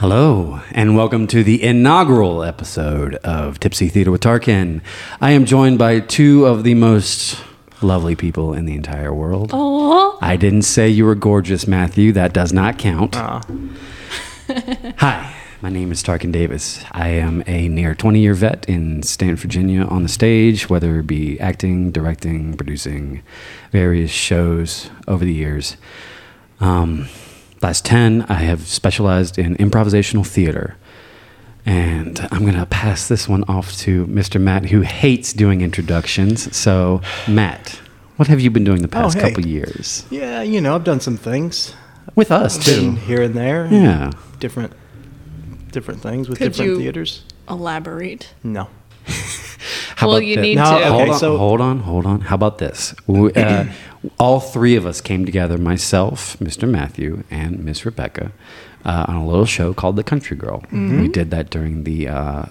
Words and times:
Hello, 0.00 0.60
and 0.70 0.94
welcome 0.94 1.26
to 1.26 1.42
the 1.42 1.60
inaugural 1.60 2.44
episode 2.44 3.16
of 3.16 3.58
Tipsy 3.58 3.88
Theater 3.88 4.12
with 4.12 4.20
Tarkin. 4.20 4.80
I 5.20 5.32
am 5.32 5.44
joined 5.44 5.76
by 5.76 5.98
two 5.98 6.46
of 6.46 6.62
the 6.62 6.74
most 6.74 7.42
lovely 7.82 8.14
people 8.14 8.54
in 8.54 8.64
the 8.64 8.76
entire 8.76 9.12
world. 9.12 9.50
Aww. 9.50 10.16
I 10.20 10.36
didn't 10.36 10.62
say 10.62 10.88
you 10.88 11.04
were 11.04 11.16
gorgeous, 11.16 11.66
Matthew. 11.66 12.12
That 12.12 12.32
does 12.32 12.52
not 12.52 12.78
count. 12.78 13.16
Hi, 14.98 15.34
my 15.62 15.68
name 15.68 15.90
is 15.90 16.00
Tarkin 16.04 16.30
Davis. 16.30 16.84
I 16.92 17.08
am 17.08 17.42
a 17.48 17.66
near 17.66 17.96
20 17.96 18.20
year 18.20 18.34
vet 18.34 18.68
in 18.68 19.02
Staunton, 19.02 19.34
Virginia 19.34 19.82
on 19.82 20.04
the 20.04 20.08
stage, 20.08 20.70
whether 20.70 21.00
it 21.00 21.08
be 21.08 21.40
acting, 21.40 21.90
directing, 21.90 22.56
producing 22.56 23.24
various 23.72 24.12
shows 24.12 24.90
over 25.08 25.24
the 25.24 25.34
years. 25.34 25.76
Um, 26.60 27.08
last 27.62 27.84
10, 27.84 28.22
I 28.28 28.34
have 28.34 28.66
specialized 28.66 29.38
in 29.38 29.56
improvisational 29.56 30.26
theater. 30.26 30.76
And 31.66 32.18
I'm 32.30 32.42
going 32.42 32.54
to 32.54 32.64
pass 32.66 33.08
this 33.08 33.28
one 33.28 33.44
off 33.44 33.76
to 33.78 34.06
Mr. 34.06 34.40
Matt, 34.40 34.66
who 34.66 34.80
hates 34.80 35.32
doing 35.34 35.60
introductions. 35.60 36.56
So, 36.56 37.02
Matt, 37.28 37.80
what 38.16 38.28
have 38.28 38.40
you 38.40 38.50
been 38.50 38.64
doing 38.64 38.80
the 38.82 38.88
past 38.88 39.16
Oh, 39.16 39.20
hey. 39.20 39.28
couple 39.28 39.46
years? 39.46 40.06
Yeah, 40.10 40.40
you 40.42 40.60
know, 40.62 40.74
I've 40.74 40.84
done 40.84 41.00
some 41.00 41.16
things. 41.18 41.74
With 42.14 42.32
us, 42.32 42.56
Been 42.64 42.94
too. 42.96 43.00
here 43.02 43.22
and 43.22 43.34
there. 43.34 43.68
Yeah. 43.70 44.10
Different 44.40 44.72
different 45.70 46.00
things 46.00 46.28
with 46.28 46.38
Could 46.38 46.52
different 46.52 46.70
you- 46.72 46.78
theaters. 46.78 47.22
Elaborate. 47.48 48.30
No. 48.42 48.68
How 49.96 50.06
Well, 50.08 50.16
about 50.16 50.26
you 50.26 50.36
thi- 50.36 50.40
need 50.40 50.54
No, 50.56 50.64
to. 50.64 50.76
okay, 50.76 50.88
hold 50.88 51.08
on, 51.10 51.18
so- 51.18 51.36
hold 51.36 51.60
on, 51.60 51.78
hold 51.80 52.06
on. 52.06 52.20
How 52.22 52.34
about 52.34 52.56
this? 52.58 52.94
We, 53.06 53.30
uh, 53.34 53.66
all 54.18 54.40
three 54.40 54.76
of 54.76 54.86
us 54.86 55.00
came 55.00 55.24
together, 55.24 55.58
myself, 55.58 56.36
Mr. 56.38 56.68
Matthew, 56.68 57.24
and 57.30 57.64
Miss 57.64 57.84
Rebekah, 57.84 58.32
uh, 58.84 59.04
on 59.08 59.16
a 59.16 59.26
little 59.26 59.44
show 59.44 59.74
called 59.74 59.96
The 59.96 60.04
Country 60.04 60.36
Girl. 60.36 60.60
Mm-hmm. 60.62 61.00
We 61.02 61.08
did 61.08 61.30
that 61.30 61.50
during 61.50 61.84
the 61.84 62.08
uh, 62.08 62.16
uh, 62.16 62.46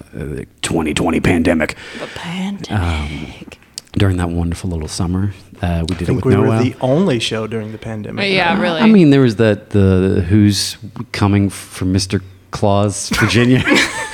2020 0.61 1.19
pandemic. 1.21 1.75
The 1.99 2.07
pandemic. 2.07 3.59
During 3.93 4.17
that 4.17 4.29
wonderful 4.29 4.69
little 4.69 4.87
summer, 4.87 5.33
uh, 5.61 5.83
we 5.89 5.95
did 5.95 6.09
I 6.09 6.13
it 6.13 6.15
with 6.17 6.25
we 6.25 6.33
Noel. 6.35 6.57
were 6.57 6.63
the 6.63 6.75
only 6.81 7.19
show 7.19 7.47
during 7.47 7.71
the 7.71 7.79
pandemic. 7.79 8.31
yeah, 8.31 8.61
really. 8.61 8.79
I 8.81 8.85
mean, 8.87 9.09
there 9.09 9.21
was 9.21 9.37
that 9.37 9.71
the 9.71 10.23
who's 10.29 10.77
coming 11.13 11.49
from 11.49 11.93
Mr. 11.93 12.21
Claus, 12.51 13.09
Virginia. 13.09 13.63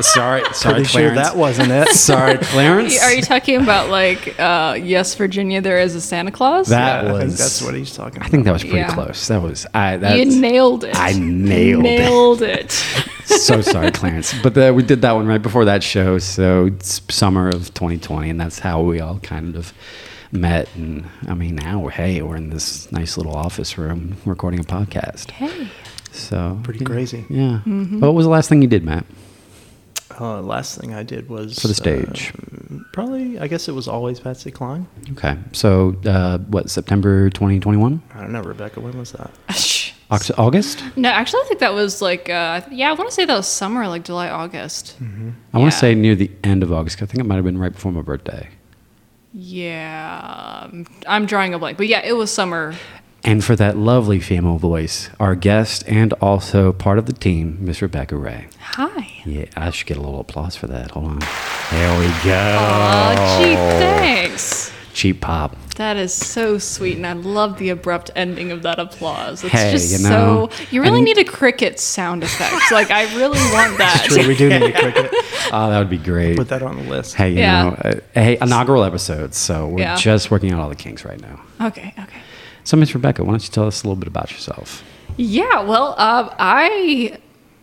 sorry, 0.00 0.42
sorry, 0.52 0.74
Pretty 0.74 0.88
sure 0.88 1.00
Clarence. 1.10 1.28
that 1.28 1.36
wasn't 1.36 1.70
it. 1.70 1.88
sorry, 1.94 2.38
Clarence. 2.38 3.02
Are 3.02 3.12
you 3.12 3.22
talking 3.22 3.60
about 3.62 3.90
like, 3.90 4.38
uh, 4.38 4.78
yes, 4.80 5.14
Virginia, 5.14 5.60
there 5.60 5.78
is 5.78 5.94
a 5.94 6.00
Santa 6.00 6.30
Claus? 6.30 6.68
That 6.68 7.04
I 7.06 7.08
think 7.10 7.22
was- 7.24 7.38
that's 7.38 7.62
what 7.62 7.74
he's 7.74 7.94
talking 7.94 8.16
about. 8.18 8.26
I 8.26 8.30
think 8.30 8.44
that 8.44 8.52
was 8.52 8.62
pretty 8.62 8.76
Yeah. 8.78 8.94
close. 8.94 9.28
That 9.28 9.42
was 9.42 9.66
I. 9.74 9.96
That's, 9.96 10.18
you 10.18 10.40
nailed 10.40 10.84
it. 10.84 10.96
I 10.96 11.12
nailed 11.12 11.84
it. 11.84 11.98
nailed 11.98 12.42
it. 12.42 12.70
so 13.24 13.60
sorry, 13.60 13.90
Clarence. 13.90 14.34
But 14.42 14.56
uh, 14.58 14.72
we 14.74 14.82
did 14.82 15.02
that 15.02 15.12
one 15.12 15.26
right 15.26 15.42
before 15.42 15.64
that 15.66 15.82
show, 15.82 16.18
so 16.18 16.66
it's 16.66 17.00
summer 17.14 17.48
of 17.48 17.72
2020, 17.74 18.30
and 18.30 18.40
that's 18.40 18.58
how 18.58 18.82
we 18.82 19.00
all 19.00 19.18
kind 19.20 19.56
of 19.56 19.72
met. 20.32 20.68
And 20.74 21.08
I 21.28 21.34
mean, 21.34 21.56
now 21.56 21.86
hey, 21.88 22.20
we're 22.22 22.36
in 22.36 22.50
this 22.50 22.90
nice 22.92 23.16
little 23.16 23.34
office 23.34 23.78
room 23.78 24.16
recording 24.24 24.60
a 24.60 24.64
podcast. 24.64 25.30
Hey. 25.30 25.68
So 26.12 26.60
Pretty 26.62 26.80
yeah. 26.80 26.86
crazy. 26.86 27.24
Yeah. 27.28 27.60
Mm-hmm. 27.66 27.98
What 28.00 28.14
was 28.14 28.24
the 28.26 28.30
last 28.30 28.48
thing 28.48 28.62
you 28.62 28.68
did, 28.68 28.84
Matt? 28.84 29.04
Uh, 30.20 30.40
last 30.42 30.78
thing 30.78 30.94
I 30.94 31.02
did 31.02 31.28
was 31.28 31.58
For 31.58 31.68
the 31.68 31.74
stage. 31.74 32.32
uh, 32.34 32.78
probably, 32.92 33.38
I 33.38 33.48
guess 33.48 33.68
it 33.68 33.72
was 33.72 33.88
always 33.88 34.20
Patsy 34.20 34.50
Cline. 34.50 34.86
Okay. 35.12 35.36
So 35.52 35.96
uh, 36.06 36.38
what? 36.38 36.70
September 36.70 37.30
2021? 37.30 38.00
I 38.14 38.20
don't 38.20 38.32
know, 38.32 38.42
Rebekah. 38.42 38.80
When 38.80 38.96
was 38.98 39.12
that? 39.12 39.30
Shh. 39.56 39.92
Oct- 40.10 40.38
August? 40.38 40.84
No, 40.96 41.08
actually, 41.08 41.40
I 41.42 41.44
think 41.48 41.60
that 41.60 41.72
was 41.74 42.00
like, 42.02 42.28
uh, 42.28 42.60
yeah, 42.70 42.90
I 42.90 42.92
want 42.92 43.08
to 43.08 43.14
say 43.14 43.24
that 43.24 43.34
was 43.36 43.48
summer, 43.48 43.88
like 43.88 44.04
July, 44.04 44.28
August. 44.28 44.96
I 45.00 45.58
want 45.58 45.72
to 45.72 45.76
Yeah. 45.76 45.80
say 45.80 45.94
near 45.94 46.14
the 46.14 46.30
end 46.44 46.62
of 46.62 46.72
August. 46.72 47.02
I 47.02 47.06
think 47.06 47.18
it 47.20 47.24
might 47.24 47.36
have 47.36 47.44
been 47.44 47.58
right 47.58 47.72
before 47.72 47.90
my 47.90 48.02
birthday. 48.02 48.48
Yeah, 49.32 50.60
um, 50.70 50.86
I'm 51.08 51.26
drawing 51.26 51.54
a 51.54 51.58
blank, 51.58 51.76
but 51.76 51.88
yeah, 51.88 52.00
it 52.04 52.12
was 52.12 52.32
summer. 52.32 52.74
And 53.26 53.42
for 53.42 53.56
that 53.56 53.78
lovely 53.78 54.20
female 54.20 54.58
voice, 54.58 55.08
our 55.18 55.34
guest 55.34 55.82
and 55.86 56.12
also 56.14 56.72
part 56.74 56.98
of 56.98 57.06
the 57.06 57.14
team, 57.14 57.56
Miss 57.58 57.80
Rebekah 57.80 58.16
Ray. 58.16 58.48
Hi. 58.60 59.22
Yeah, 59.24 59.46
I 59.56 59.70
should 59.70 59.86
get 59.86 59.96
a 59.96 60.00
little 60.00 60.20
applause 60.20 60.56
for 60.56 60.66
that. 60.66 60.90
Hold 60.90 61.06
on. 61.06 61.18
There 61.70 61.98
we 61.98 62.06
go. 62.22 62.58
Aw, 62.60 63.38
gee, 63.40 63.54
thanks. 63.54 64.72
Cheap 64.92 65.22
pop. 65.22 65.56
That 65.76 65.96
is 65.96 66.12
so 66.14 66.58
sweet, 66.58 66.96
and 66.98 67.06
I 67.06 67.14
love 67.14 67.58
the 67.58 67.70
abrupt 67.70 68.10
ending 68.14 68.52
of 68.52 68.62
that 68.62 68.78
applause. 68.78 69.42
It's 69.42 69.52
Hey, 69.52 69.72
just 69.72 69.90
you 69.90 70.08
know, 70.08 70.50
so. 70.52 70.64
You 70.70 70.82
really 70.82 71.00
need 71.00 71.18
a 71.18 71.24
cricket 71.24 71.80
sound 71.80 72.22
effect. 72.22 72.70
like 72.70 72.90
I 72.92 73.04
really 73.16 73.40
want 73.52 73.78
that. 73.78 74.04
True, 74.04 74.28
we 74.28 74.36
do 74.36 74.50
need 74.50 74.62
a 74.62 74.72
cricket. 74.80 75.10
Oh, 75.50 75.70
that 75.70 75.78
would 75.78 75.90
be 75.90 75.98
great. 75.98 76.36
Put 76.36 76.48
that 76.50 76.62
on 76.62 76.76
the 76.76 76.82
list. 76.88 77.14
Hey, 77.16 77.30
you 77.30 77.38
Yeah. 77.38 77.62
know, 77.64 77.68
uh, 77.70 77.94
hey, 78.12 78.38
inaugural 78.40 78.84
episode. 78.84 79.34
So 79.34 79.66
we're 79.68 79.80
Yeah. 79.80 79.96
just 79.96 80.30
working 80.30 80.52
out 80.52 80.60
all 80.60 80.68
the 80.68 80.76
kinks 80.76 81.04
right 81.04 81.20
now. 81.20 81.40
Okay, 81.60 81.92
okay. 81.98 82.18
So, 82.64 82.76
Miss 82.76 82.94
Rebekah, 82.94 83.22
why 83.24 83.32
don't 83.32 83.44
you 83.44 83.50
tell 83.50 83.66
us 83.66 83.82
a 83.82 83.86
little 83.86 83.96
bit 83.96 84.08
about 84.08 84.32
yourself? 84.32 84.82
Yeah, 85.16 85.60
well, 85.62 85.94
uh, 85.98 86.34
I, 86.38 87.18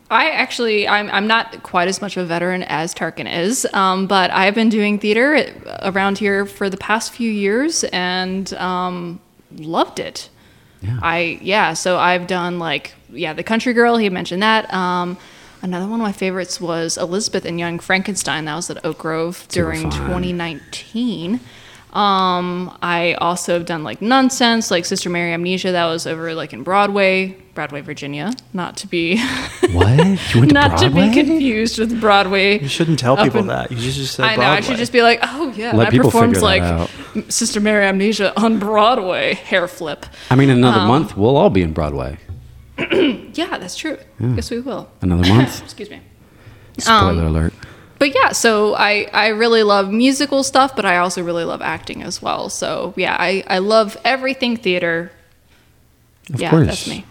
I 0.10 0.30
actually, 0.30 0.88
I'm, 0.88 1.10
I'm 1.10 1.28
not 1.28 1.64
quite 1.64 1.88
as 1.88 2.02
much 2.02 2.16
of 2.16 2.24
a 2.24 2.28
veteran 2.28 2.64
as 2.64 2.94
Tarkin 2.94 3.32
is, 3.32 3.68
um, 3.74 4.08
but 4.08 4.32
I've 4.32 4.56
been 4.56 4.70
doing 4.70 5.00
theater 5.00 5.54
around 5.82 6.20
here 6.20 6.46
for 6.46 6.70
the 6.70 6.78
past 6.78 7.12
few 7.14 7.32
years 7.32 7.84
and 7.86 8.54
um, 8.54 9.20
loved 9.58 10.00
it. 10.00 10.30
Yeah. 10.82 11.00
I 11.02 11.40
yeah, 11.42 11.74
so 11.74 11.98
I've 11.98 12.26
done 12.28 12.58
like 12.58 12.94
yeah, 13.12 13.34
The 13.34 13.44
Country 13.44 13.74
Girl. 13.74 13.98
He 13.98 14.10
mentioned 14.10 14.42
that. 14.42 14.72
Um, 14.74 15.18
another 15.62 15.86
one 15.88 16.00
of 16.00 16.04
my 16.04 16.12
favorites 16.12 16.60
was 16.60 16.98
Elizabeth 16.98 17.46
and 17.46 17.60
Young 17.60 17.80
Frankenstein. 17.80 18.46
That 18.46 18.56
was 18.56 18.70
at 18.70 18.84
Oak 18.84 19.00
Grove 19.00 19.46
during 19.50 19.90
2019. 19.92 21.40
Um, 21.94 22.78
I 22.82 23.14
also 23.16 23.54
have 23.54 23.66
done 23.66 23.84
like 23.84 24.00
Nunsense, 24.00 24.72
like 24.72 24.86
Sister 24.86 25.10
Mary 25.10 25.34
Amnesia. 25.34 25.72
That 25.74 25.86
was 25.88 26.08
over 26.08 26.34
like 26.34 26.54
in 26.54 26.64
Broadway, 26.64 27.36
Broadway, 27.54 27.82
Virginia. 27.82 28.32
Not 28.54 28.78
to 28.78 28.88
be 28.88 29.18
What? 29.74 29.98
You 30.34 30.40
went 30.40 30.50
to 30.50 30.54
not 30.54 30.78
to 30.80 30.90
be 30.90 31.12
confused 31.14 31.80
with 31.80 32.00
Broadway. 32.00 32.60
You 32.60 32.70
shouldn't 32.70 32.98
tell 33.00 33.18
people 33.18 33.42
in- 33.42 33.48
that. 33.48 33.72
You 33.72 33.78
should 33.80 33.94
just 33.94 34.16
say 34.16 34.24
I 34.24 34.36
know. 34.38 34.44
I 34.44 34.62
should 34.62 34.78
just 34.78 34.94
be 34.94 35.02
like, 35.02 35.20
oh 35.24 35.54
yeah. 35.56 35.76
Let 35.76 35.94
I 35.94 35.98
performed 35.98 36.38
like 36.38 36.62
out. 36.62 36.90
Sister 37.28 37.60
Mary 37.60 37.86
Amnesia 37.86 38.34
on 38.40 38.58
Broadway. 38.58 39.34
Hair 39.34 39.68
flip. 39.68 40.06
I 40.30 40.36
mean, 40.36 40.50
another 40.50 40.80
Um, 40.80 40.88
month, 40.88 41.18
we'll 41.18 41.36
all 41.36 41.50
be 41.50 41.62
in 41.62 41.74
Broadway. 41.74 42.18
Yeah, 43.34 43.58
that's 43.58 43.78
true. 43.78 43.98
Guess 44.20 44.52
we 44.52 44.60
will. 44.60 44.90
Another 45.02 45.28
month. 45.28 45.62
Excuse 45.64 45.90
me. 45.90 46.02
Spoiler 46.78 47.26
alert. 47.28 47.54
But 48.02 48.16
yeah, 48.16 48.32
so 48.32 48.74
I, 48.74 49.08
I 49.14 49.28
really 49.28 49.62
love 49.62 49.92
musical 49.92 50.42
stuff, 50.42 50.76
but 50.76 50.86
I 50.86 50.98
also 50.98 51.22
really 51.22 51.44
love 51.44 51.62
acting 51.62 52.02
as 52.02 52.20
well. 52.20 52.50
So 52.50 52.96
yeah, 52.98 53.16
I, 53.20 53.44
I 53.46 53.60
love 53.60 53.96
everything 54.04 54.58
theater. 54.58 55.12
Of 56.34 56.42
yeah, 56.42 56.50
course. 56.50 56.66
that's 56.66 56.88
me. 56.88 57.06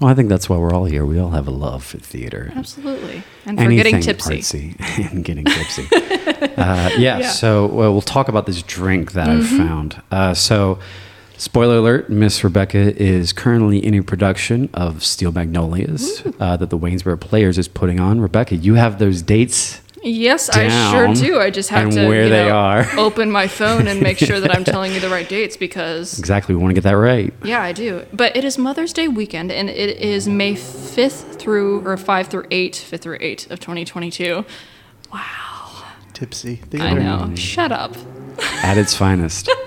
Well, 0.00 0.10
I 0.10 0.14
think 0.14 0.28
that's 0.28 0.48
why 0.48 0.56
we're 0.56 0.72
all 0.72 0.86
here. 0.86 1.06
We 1.06 1.20
all 1.20 1.30
have 1.30 1.46
a 1.46 1.52
love 1.52 1.84
for 1.84 1.98
theater. 1.98 2.52
Absolutely. 2.56 3.22
And 3.46 3.60
for 3.60 3.70
getting 3.70 4.00
tipsy. 4.00 4.40
artsy 4.40 5.12
and 5.12 5.24
getting 5.24 5.44
tipsy. 5.44 5.86
uh, 5.92 5.94
yeah, 6.56 6.98
Yeah. 6.98 7.20
Mm-hmm. 7.20 7.30
So 7.30 7.66
well, 7.66 7.92
we'll 7.92 8.02
talk 8.02 8.26
about 8.26 8.46
this 8.46 8.60
drink 8.60 9.12
that 9.12 9.28
I've 9.28 9.46
found. 9.46 10.02
Uh, 10.10 10.34
so, 10.34 10.80
spoiler 11.36 11.76
alert: 11.76 12.10
Miss 12.10 12.42
Rebekah 12.42 13.00
is 13.00 13.32
currently 13.32 13.78
in 13.78 13.94
a 13.94 14.02
production 14.02 14.68
of 14.74 15.04
Steel 15.04 15.30
Magnolias 15.30 16.24
uh, 16.40 16.56
that 16.56 16.70
the 16.70 16.78
Waynesboro 16.78 17.20
Players 17.20 17.56
is 17.56 17.68
putting 17.68 18.00
on. 18.00 18.20
Rebekah, 18.20 18.56
you 18.56 18.74
have 18.74 18.98
those 18.98 19.22
dates. 19.22 19.80
Yes, 20.08 20.48
I 20.48 20.68
sure 20.90 21.14
do. 21.14 21.38
I 21.38 21.50
just 21.50 21.68
have 21.70 21.90
to 21.90 22.08
where 22.08 22.24
you 22.24 22.28
they 22.30 22.46
know, 22.46 22.56
are. 22.56 22.86
open 22.98 23.30
my 23.30 23.46
phone 23.46 23.86
and 23.88 24.00
make 24.00 24.18
sure 24.18 24.40
that 24.40 24.54
I'm 24.54 24.64
telling 24.74 24.92
you 24.92 25.00
the 25.00 25.08
right 25.08 25.28
dates 25.28 25.56
because 25.56 26.18
Exactly. 26.18 26.54
We 26.54 26.60
want 26.62 26.70
to 26.70 26.74
get 26.74 26.84
that 26.84 26.96
right. 26.96 27.32
yeah, 27.44 27.60
I 27.62 27.72
do. 27.72 28.06
But 28.12 28.36
it 28.36 28.44
is 28.44 28.56
Mother's 28.58 28.92
Day 28.92 29.08
weekend 29.08 29.52
and 29.52 29.68
it 29.68 29.98
is 29.98 30.28
May 30.28 30.54
5th 30.54 31.38
through 31.38 31.86
or 31.86 31.96
5 31.96 32.26
through 32.28 32.46
8, 32.50 32.72
5th 32.90 33.00
through 33.00 33.18
8 33.20 33.50
of 33.50 33.60
2022. 33.60 34.44
Wow. 35.12 35.84
Tipsy 36.14 36.60
I 36.64 36.66
theater. 36.66 37.00
know. 37.00 37.34
Shut 37.36 37.70
up. 37.72 37.94
At 38.62 38.78
its 38.78 38.94
finest. 38.96 39.48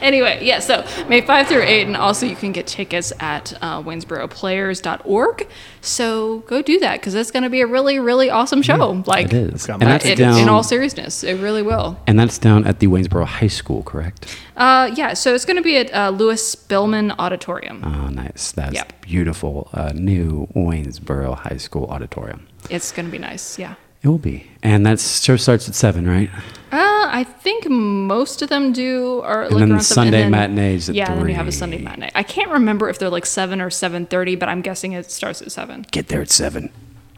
Anyway, 0.00 0.38
yeah, 0.42 0.58
so 0.58 0.84
May 1.08 1.20
5 1.20 1.46
through 1.46 1.62
8, 1.62 1.86
and 1.86 1.96
also 1.96 2.24
you 2.26 2.34
can 2.34 2.52
get 2.52 2.66
tickets 2.66 3.12
at 3.20 3.52
uh, 3.62 3.80
waynesboroplayers.org. 3.82 5.48
So 5.80 6.38
go 6.40 6.62
do 6.62 6.78
that 6.80 7.00
because 7.00 7.14
it's 7.14 7.30
going 7.30 7.42
to 7.42 7.50
be 7.50 7.60
a 7.60 7.66
really, 7.66 7.98
really 7.98 8.30
awesome 8.30 8.62
show. 8.62 9.02
like, 9.06 9.26
it 9.26 9.32
is. 9.34 9.68
And 9.68 9.82
that's 9.82 10.04
it- 10.04 10.16
down. 10.18 10.38
in 10.40 10.48
all 10.48 10.62
seriousness, 10.62 11.22
it 11.22 11.34
really 11.40 11.62
will. 11.62 11.98
and 12.06 12.18
that's 12.18 12.38
down 12.38 12.66
at 12.66 12.80
the 12.80 12.86
Waynesboro 12.88 13.24
High 13.26 13.46
School, 13.48 13.82
correct? 13.82 14.36
Uh, 14.56 14.90
yeah, 14.94 15.14
so 15.14 15.34
it's 15.34 15.44
going 15.44 15.56
to 15.56 15.62
be 15.62 15.76
at 15.76 15.92
uh, 15.94 16.10
Lewis 16.10 16.54
Spillman 16.54 17.14
Auditorium. 17.18 17.82
Oh, 17.84 18.08
nice. 18.08 18.52
That's 18.52 18.74
Yep. 18.74 19.02
beautiful. 19.02 19.68
Uh, 19.72 19.92
new 19.94 20.48
Waynesboro 20.54 21.34
High 21.36 21.58
School 21.58 21.86
auditorium. 21.86 22.46
It's 22.70 22.90
going 22.92 23.06
to 23.06 23.12
be 23.12 23.18
nice, 23.18 23.58
yeah. 23.58 23.74
It 24.02 24.08
will 24.08 24.18
be. 24.18 24.46
And 24.62 24.86
that 24.86 24.98
show 25.00 25.36
starts 25.36 25.68
at 25.68 25.74
7, 25.74 26.06
right? 26.08 26.30
Uh, 26.72 27.06
I 27.12 27.24
think 27.24 27.68
most 27.68 28.40
of 28.42 28.48
them 28.48 28.72
do 28.72 29.20
are 29.22 29.48
like 29.50 29.58
then 29.58 29.68
the 29.70 29.80
Sunday 29.80 30.22
and 30.22 30.32
then- 30.32 30.54
matinees 30.54 30.88
at 30.88 30.94
yeah, 30.94 31.10
and 31.10 31.20
then 31.20 31.28
you 31.28 31.34
have 31.34 31.48
a. 31.48 31.52
Sunday 31.52 31.78
matinee. 31.78 32.10
I 32.14 32.22
can't 32.22 32.50
remember 32.50 32.88
if 32.88 32.98
they're 32.98 33.10
like 33.10 33.26
seven 33.26 33.60
or 33.60 33.68
seven 33.70 34.06
thirty, 34.06 34.36
but 34.36 34.48
I'm 34.48 34.62
guessing 34.62 34.92
it 34.92 35.10
starts 35.10 35.42
at 35.42 35.50
seven. 35.52 35.84
Get 35.90 36.08
there 36.08 36.22
at 36.22 36.30
7. 36.30 36.70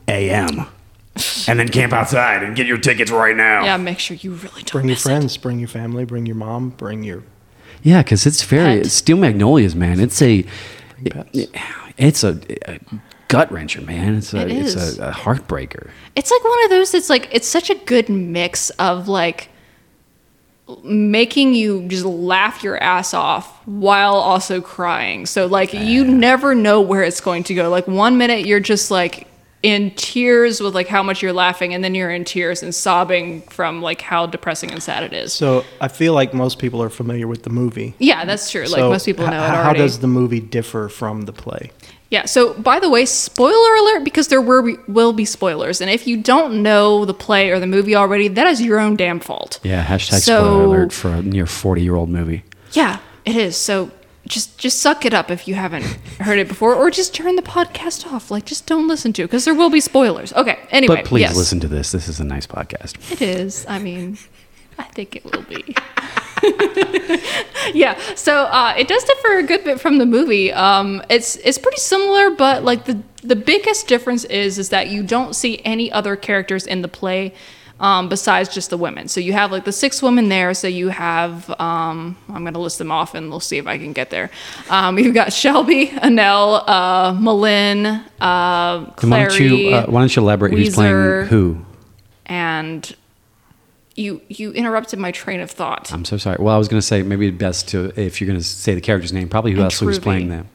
a.m. 0.08 0.66
and 1.46 1.58
then 1.60 1.68
camp 1.68 1.92
outside 1.92 2.42
and 2.42 2.56
get 2.56 2.66
your 2.66 2.78
tickets 2.78 3.10
right 3.10 3.36
now. 3.36 3.64
Yeah, 3.64 3.76
make 3.76 3.98
sure 3.98 4.16
you 4.16 4.32
really 4.32 4.62
don't 4.62 4.72
Bring 4.72 4.84
your 4.86 4.92
miss 4.94 5.00
it. 5.00 5.08
friends, 5.08 5.36
bring 5.36 5.58
your 5.58 5.68
family, 5.68 6.06
bring 6.06 6.24
your 6.24 6.36
mom, 6.36 6.70
bring 6.70 7.02
your 7.04 7.22
Yeah, 7.82 8.02
because 8.02 8.24
it's 8.24 8.42
very 8.42 8.78
Pet. 8.80 8.90
Steel 8.90 9.18
Magnolias, 9.18 9.74
man. 9.74 10.00
It's 10.00 10.22
a, 10.22 10.46
Bring 11.02 11.12
pets. 11.12 11.46
it's 11.98 12.24
a, 12.24 12.40
a 12.66 12.78
gut 13.32 13.50
wrencher, 13.50 13.84
man. 13.84 14.16
It's 14.16 14.34
a, 14.34 14.42
It 14.42 14.52
it's 14.52 14.98
a, 14.98 15.08
a 15.08 15.10
heartbreaker. 15.10 15.90
It's 16.14 16.30
like 16.30 16.44
one 16.44 16.64
of 16.64 16.70
those 16.70 16.92
that's 16.92 17.08
like 17.08 17.28
it's 17.32 17.48
such 17.48 17.70
a 17.70 17.74
good 17.74 18.08
mix 18.08 18.70
of 18.70 19.08
like 19.08 19.48
making 20.84 21.54
you 21.54 21.86
just 21.88 22.04
laugh 22.04 22.62
your 22.62 22.80
ass 22.82 23.14
off 23.14 23.66
while 23.66 24.14
also 24.14 24.60
crying. 24.60 25.26
So 25.26 25.46
like 25.46 25.72
you 25.72 26.04
never 26.04 26.54
know 26.54 26.80
where 26.80 27.02
it's 27.02 27.20
going 27.20 27.44
to 27.44 27.54
go. 27.54 27.70
Like 27.70 27.88
one 27.88 28.18
minute 28.18 28.46
you're 28.46 28.60
just 28.60 28.90
like 28.90 29.26
in 29.62 29.92
tears 29.92 30.60
with 30.60 30.74
like 30.74 30.88
how 30.88 31.02
much 31.02 31.22
you're 31.22 31.32
laughing 31.32 31.72
and 31.72 31.82
then 31.84 31.94
you're 31.94 32.10
in 32.10 32.24
tears 32.24 32.62
and 32.62 32.74
sobbing 32.74 33.42
from 33.42 33.80
like 33.80 34.00
how 34.00 34.26
depressing 34.26 34.72
and 34.72 34.82
sad 34.82 35.04
it 35.04 35.12
is. 35.12 35.32
So 35.32 35.64
I 35.80 35.88
feel 35.88 36.14
like 36.14 36.34
most 36.34 36.58
people 36.58 36.82
are 36.82 36.90
familiar 36.90 37.26
with 37.26 37.44
the 37.44 37.50
movie. 37.50 37.94
Yeah, 37.98 38.24
that's 38.24 38.50
true. 38.50 38.62
Like 38.62 38.80
So 38.80 38.90
most 38.90 39.06
people 39.06 39.26
know 39.26 39.42
h- 39.44 39.52
it 39.52 39.56
How 39.56 39.72
does 39.72 40.00
the 40.00 40.08
movie 40.08 40.40
differ 40.40 40.88
from 40.88 41.22
the 41.22 41.32
play? 41.32 41.70
Yeah. 42.12 42.26
So, 42.26 42.52
by 42.54 42.78
the 42.78 42.90
way, 42.90 43.06
spoiler 43.06 43.74
alert 43.74 44.04
because 44.04 44.28
there 44.28 44.42
will 44.42 44.76
will 44.86 45.12
be 45.14 45.24
spoilers, 45.24 45.80
and 45.80 45.90
if 45.90 46.06
you 46.06 46.18
don't 46.18 46.62
know 46.62 47.06
the 47.06 47.14
play 47.14 47.50
or 47.50 47.58
the 47.58 47.66
movie 47.66 47.96
already, 47.96 48.28
that 48.28 48.46
is 48.46 48.60
your 48.60 48.78
own 48.78 48.96
damn 48.96 49.18
fault. 49.18 49.58
Yeah, 49.62 49.82
hashtag 49.82 50.20
So- 50.20 50.44
spoiler 50.44 50.64
alert 50.64 50.92
for 50.92 51.08
a 51.08 51.22
near 51.22 51.46
40 51.46 51.82
year 51.82 51.96
old 51.96 52.10
movie. 52.10 52.44
Yeah, 52.72 52.98
it 53.24 53.34
is. 53.36 53.56
So 53.56 53.90
just 54.28 54.58
just 54.58 54.80
suck 54.80 55.04
it 55.06 55.14
up 55.14 55.30
if 55.30 55.48
you 55.48 55.54
haven't 55.54 55.84
heard 56.20 56.38
it 56.38 56.48
before, 56.48 56.74
or 56.74 56.90
just 56.90 57.14
turn 57.14 57.34
the 57.36 57.42
podcast 57.42 58.06
off. 58.12 58.30
Like, 58.30 58.44
just 58.44 58.66
don't 58.66 58.86
listen 58.88 59.12
to 59.14 59.22
it 59.22 59.26
because 59.28 59.46
there 59.46 59.54
will 59.54 59.70
be 59.70 59.80
spoilers. 59.80 60.34
Okay. 60.34 60.58
Anyway, 60.70 60.96
But 60.96 61.04
please 61.06 61.22
yes, 61.22 61.36
listen 61.36 61.60
to 61.60 61.68
this. 61.68 61.92
This 61.92 62.08
is 62.08 62.20
a 62.20 62.24
nice 62.24 62.46
podcast. 62.46 63.10
It 63.10 63.22
is. 63.22 63.64
I 63.68 63.78
mean, 63.78 64.18
I 64.82 64.86
think 64.94 65.14
it 65.16 65.24
will 65.24 65.42
be. 65.42 65.74
yeah. 67.72 67.96
So 68.16 68.44
uh, 68.44 68.74
it 68.76 68.88
does 68.88 69.04
differ 69.04 69.38
a 69.38 69.42
good 69.44 69.62
bit 69.62 69.80
from 69.80 69.98
the 69.98 70.06
movie. 70.06 70.52
Um, 70.52 71.02
it's 71.08 71.36
it's 71.36 71.58
pretty 71.58 71.78
similar, 71.78 72.30
but 72.30 72.64
like 72.64 72.84
the 72.86 73.00
the 73.22 73.36
biggest 73.36 73.86
difference 73.86 74.24
is 74.24 74.58
is 74.58 74.70
that 74.70 74.88
you 74.88 75.04
don't 75.04 75.34
see 75.36 75.60
any 75.64 75.90
other 75.92 76.16
characters 76.16 76.66
in 76.66 76.82
the 76.82 76.88
play. 76.88 77.32
Um, 77.80 78.08
besides 78.08 78.48
just 78.54 78.70
the 78.70 78.76
women, 78.76 79.08
so 79.08 79.18
you 79.18 79.32
have 79.32 79.50
like 79.50 79.64
the 79.64 79.72
six 79.72 80.00
women 80.02 80.28
there. 80.28 80.54
So 80.54 80.68
you 80.68 80.90
have, 80.90 81.50
um, 81.58 82.16
I'm 82.28 82.44
gonna 82.44 82.60
list 82.60 82.78
them 82.78 82.92
off, 82.92 83.12
and 83.16 83.28
we'll 83.28 83.40
see 83.40 83.58
if 83.58 83.66
I 83.66 83.76
can 83.76 83.92
get 83.92 84.08
there. 84.10 84.30
Um, 84.70 85.00
you've 85.00 85.14
got 85.14 85.32
Shelby, 85.32 85.88
Annelle, 85.88 86.62
uh, 86.68 87.12
M'Lynn, 87.14 88.04
uh, 88.20 88.86
And 89.02 89.10
why 89.10 89.24
don't 89.26 89.40
you 89.40 89.70
uh, 89.70 89.86
why 89.86 90.00
don't 90.00 90.14
you 90.14 90.22
elaborate? 90.22 90.52
Who's 90.52 90.74
playing 90.74 90.94
Ouiser. 90.94 91.26
who? 91.26 91.64
and 92.26 92.94
you 93.96 94.20
you 94.28 94.52
interrupted 94.52 94.98
my 94.98 95.10
train 95.12 95.40
of 95.40 95.50
thought. 95.50 95.92
I'm 95.92 96.04
so 96.04 96.16
sorry. 96.16 96.36
Well, 96.40 96.54
I 96.54 96.58
was 96.58 96.68
going 96.68 96.80
to 96.80 96.86
say 96.86 97.02
maybe 97.02 97.30
best 97.30 97.68
to 97.68 97.92
if 98.00 98.20
you're 98.20 98.26
going 98.28 98.38
to 98.38 98.44
say 98.44 98.74
the 98.74 98.80
character's 98.80 99.12
name, 99.12 99.28
probably 99.28 99.52
who 99.52 99.58
And 99.58 99.64
else 99.64 99.80
Truvy. 99.80 100.00
playing 100.02 100.28
them. 100.28 100.48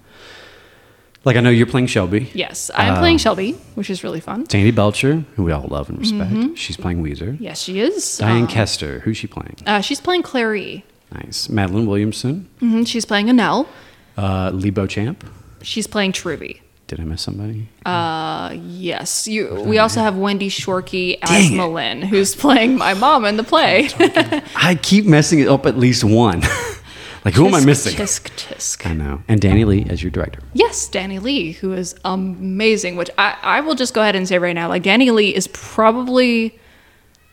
Like 1.26 1.36
I 1.36 1.42
know 1.42 1.50
you're 1.50 1.66
playing 1.68 1.88
Shelby. 1.88 2.30
Yes, 2.34 2.72
I'm 2.74 2.94
Um, 2.94 3.00
playing 3.00 3.18
Shelby, 3.18 3.52
which 3.76 3.90
is 3.90 4.04
really 4.04 4.22
fun. 4.22 4.50
Sandy 4.50 4.72
Belcher, 4.72 5.26
who 5.36 5.44
we 5.44 5.52
all 5.52 5.68
love 5.68 5.90
and 5.90 6.00
respect. 6.00 6.32
Mm-hmm. 6.32 6.54
She's 6.54 6.78
playing 6.78 7.04
Ouiser. 7.04 7.36
Yes, 7.40 7.62
she 7.62 7.80
is. 7.80 8.18
Diane 8.18 8.44
Um, 8.44 8.48
Kester, 8.48 9.00
who's 9.02 9.18
she 9.18 9.28
playing? 9.28 9.56
uh, 9.66 9.82
she's 9.82 10.00
playing 10.00 10.24
Clairee. 10.24 10.86
Nice. 11.14 11.50
Madeline 11.50 11.86
Williamson. 11.86 12.48
hmm 12.60 12.84
She's 12.84 13.04
playing 13.06 13.28
Annelle. 13.28 13.68
Uh, 14.18 14.52
Lee 14.54 14.70
Beauchamp. 14.72 15.24
She's 15.62 15.86
playing 15.88 16.14
Truvy. 16.14 16.62
Did 16.88 17.02
I 17.02 17.04
miss 17.04 17.22
somebody? 17.22 17.68
Uh, 17.86 18.56
yes. 18.56 19.28
You. 19.28 19.62
We 19.66 19.78
also 19.78 20.00
have 20.00 20.16
Wendy 20.16 20.50
Shorkey 20.50 21.18
as 21.22 21.50
Dang. 21.50 21.58
M'Lynn, 21.58 22.02
who's 22.04 22.34
playing 22.34 22.78
my 22.78 22.94
mom 22.94 23.26
in 23.26 23.36
the 23.36 23.44
play. 23.44 23.90
I 24.56 24.80
keep 24.82 25.06
messing 25.06 25.40
it 25.40 25.50
up 25.50 25.66
at 25.66 25.78
least 25.78 26.06
one. 26.06 26.42
like 27.26 27.34
who 27.34 27.46
am 27.46 27.56
I 27.56 27.66
missing? 27.66 27.94
Tisk 27.94 28.30
tisk. 28.38 28.90
I 28.90 28.94
know. 28.94 29.22
And 29.28 29.42
Danny 29.42 29.66
Lee 29.66 29.86
as 29.90 30.02
your 30.02 30.12
director. 30.12 30.40
Yes, 30.54 30.88
Danny 30.88 31.20
Lee, 31.20 31.52
who 31.52 31.74
is 31.74 31.94
amazing. 32.06 32.96
Which 32.96 33.10
I, 33.18 33.36
I 33.42 33.60
will 33.60 33.76
just 33.76 33.94
go 33.94 34.02
ahead 34.02 34.16
and 34.16 34.26
say 34.26 34.40
right 34.40 34.54
now, 34.54 34.70
like 34.70 34.84
Danny 34.84 35.12
Lee 35.12 35.36
is 35.36 35.48
probably 35.50 36.58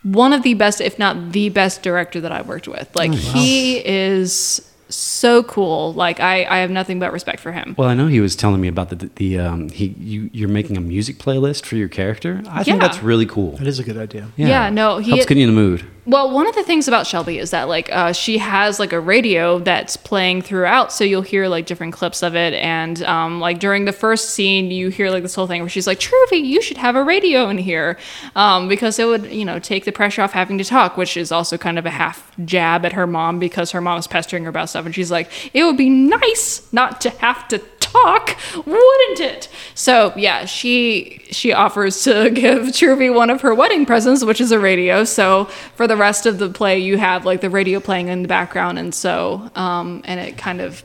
one 0.03 0.33
of 0.33 0.43
the 0.43 0.55
best, 0.55 0.81
if 0.81 0.99
not 0.99 1.31
the 1.31 1.49
best 1.51 1.83
director 1.83 2.21
that 2.21 2.33
I've 2.33 2.49
worked 2.49 2.67
with. 2.67 2.95
Like 2.97 3.13
he 3.13 3.87
is 3.87 4.69
so 4.89 5.43
cool. 5.45 5.93
Like 5.95 6.21
I, 6.21 6.45
I 6.45 6.59
have 6.59 6.71
nothing 6.71 6.99
but 6.99 7.13
respect 7.13 7.41
for 7.41 7.53
him. 7.53 7.75
Well, 7.79 7.89
I 7.89 7.95
know 7.95 8.07
he 8.07 8.21
was 8.21 8.37
telling 8.37 8.61
me 8.61 8.69
about 8.69 8.91
the 8.91 9.11
the 9.17 9.39
um 9.39 9.69
he 9.71 9.87
you 9.99 10.31
you're 10.33 10.49
making 10.49 10.77
a 10.77 10.81
music 10.81 11.19
playlist 11.19 11.65
for 11.65 11.77
your 11.77 11.89
character. 11.89 12.43
I 12.49 12.63
think 12.65 12.81
that's 12.81 13.03
really 13.03 13.27
cool. 13.27 13.57
That 13.57 13.67
is 13.67 13.79
a 13.79 13.85
good 13.85 13.97
idea. 13.97 14.29
Yeah, 14.37 14.71
no, 14.71 14.99
he- 14.99 15.11
helps 15.11 15.27
get 15.27 15.37
you 15.39 15.49
in 15.49 15.55
the 15.55 15.61
mood. 15.61 15.85
Well, 16.07 16.31
one 16.31 16.47
of 16.47 16.55
the 16.55 16.63
things 16.63 16.87
about 16.87 17.07
Shelby 17.07 17.39
is 17.39 17.51
that 17.53 17.67
like 17.67 17.91
uh, 17.91 18.13
she 18.13 18.37
has 18.37 18.79
like 18.79 18.93
a 18.93 19.01
radio 19.01 19.59
that's 19.59 19.97
playing 19.97 20.43
throughout, 20.43 20.93
so 20.93 21.03
you'll 21.03 21.23
hear 21.23 21.49
like 21.49 21.65
different 21.65 21.95
clips 21.95 22.23
of 22.23 22.37
it, 22.37 22.53
and 22.53 23.03
um, 23.05 23.41
like 23.41 23.59
during 23.59 23.87
the 23.87 23.93
first 23.93 24.31
scene, 24.31 24.71
you 24.71 24.91
hear 24.91 25.11
like 25.11 25.23
this 25.23 25.35
whole 25.35 25.47
thing 25.47 25.63
where 25.63 25.71
she's 25.71 25.87
like, 25.87 25.99
"Truvy, 25.99 26.45
you 26.45 26.61
should 26.61 26.77
have 26.77 26.95
a 26.95 27.03
radio 27.03 27.49
in 27.49 27.57
here," 27.57 27.99
um, 28.37 28.69
because 28.69 28.99
it 28.99 29.07
would 29.07 29.33
you 29.33 29.47
know 29.47 29.59
take 29.59 29.87
the 29.87 29.93
pressure 29.93 30.21
off 30.21 30.33
having 30.33 30.59
to 30.59 30.65
talk, 30.65 30.99
which 30.99 31.17
is 31.17 31.33
also 31.33 31.57
kind 31.57 31.79
of 31.79 31.87
a 31.87 31.91
half 31.91 32.31
jab 32.45 32.85
at 32.85 32.93
her 32.93 33.07
mom 33.07 33.39
because 33.39 33.71
her 33.71 33.81
mom 33.81 33.95
mom's 33.95 34.07
pestering 34.07 34.43
her 34.43 34.51
about 34.51 34.69
stuff, 34.69 34.85
and 34.85 34.95
she's 34.95 35.11
like, 35.11 35.31
"It 35.55 35.65
would 35.65 35.79
be 35.79 35.89
nice 35.89 36.71
not 36.71 37.01
to 37.03 37.11
have 37.11 37.49
to." 37.49 37.63
talk 37.95 38.37
wouldn't 38.67 39.21
it? 39.21 39.49
So 39.75 40.13
yeah 40.17 40.45
she 40.45 41.23
she 41.31 41.53
offers 41.53 42.03
to 42.05 42.31
give 42.35 42.63
Truvy 42.69 43.15
one 43.15 43.31
of 43.31 43.41
her 43.43 43.55
wedding 43.55 43.87
presents 43.87 44.25
which 44.25 44.41
is 44.41 44.51
a 44.53 44.59
radio. 44.59 45.05
So 45.05 45.45
for 45.77 45.87
the 45.87 45.94
rest 45.97 46.27
of 46.27 46.39
the 46.39 46.49
play 46.49 46.79
you 46.79 46.97
have 46.99 47.25
like 47.25 47.41
the 47.41 47.51
radio 47.51 47.81
playing 47.81 48.09
in 48.09 48.23
the 48.23 48.29
background 48.29 48.79
and 48.79 48.95
so 48.95 49.51
um 49.55 50.03
and 50.05 50.21
it 50.21 50.37
kind 50.37 50.61
of 50.61 50.83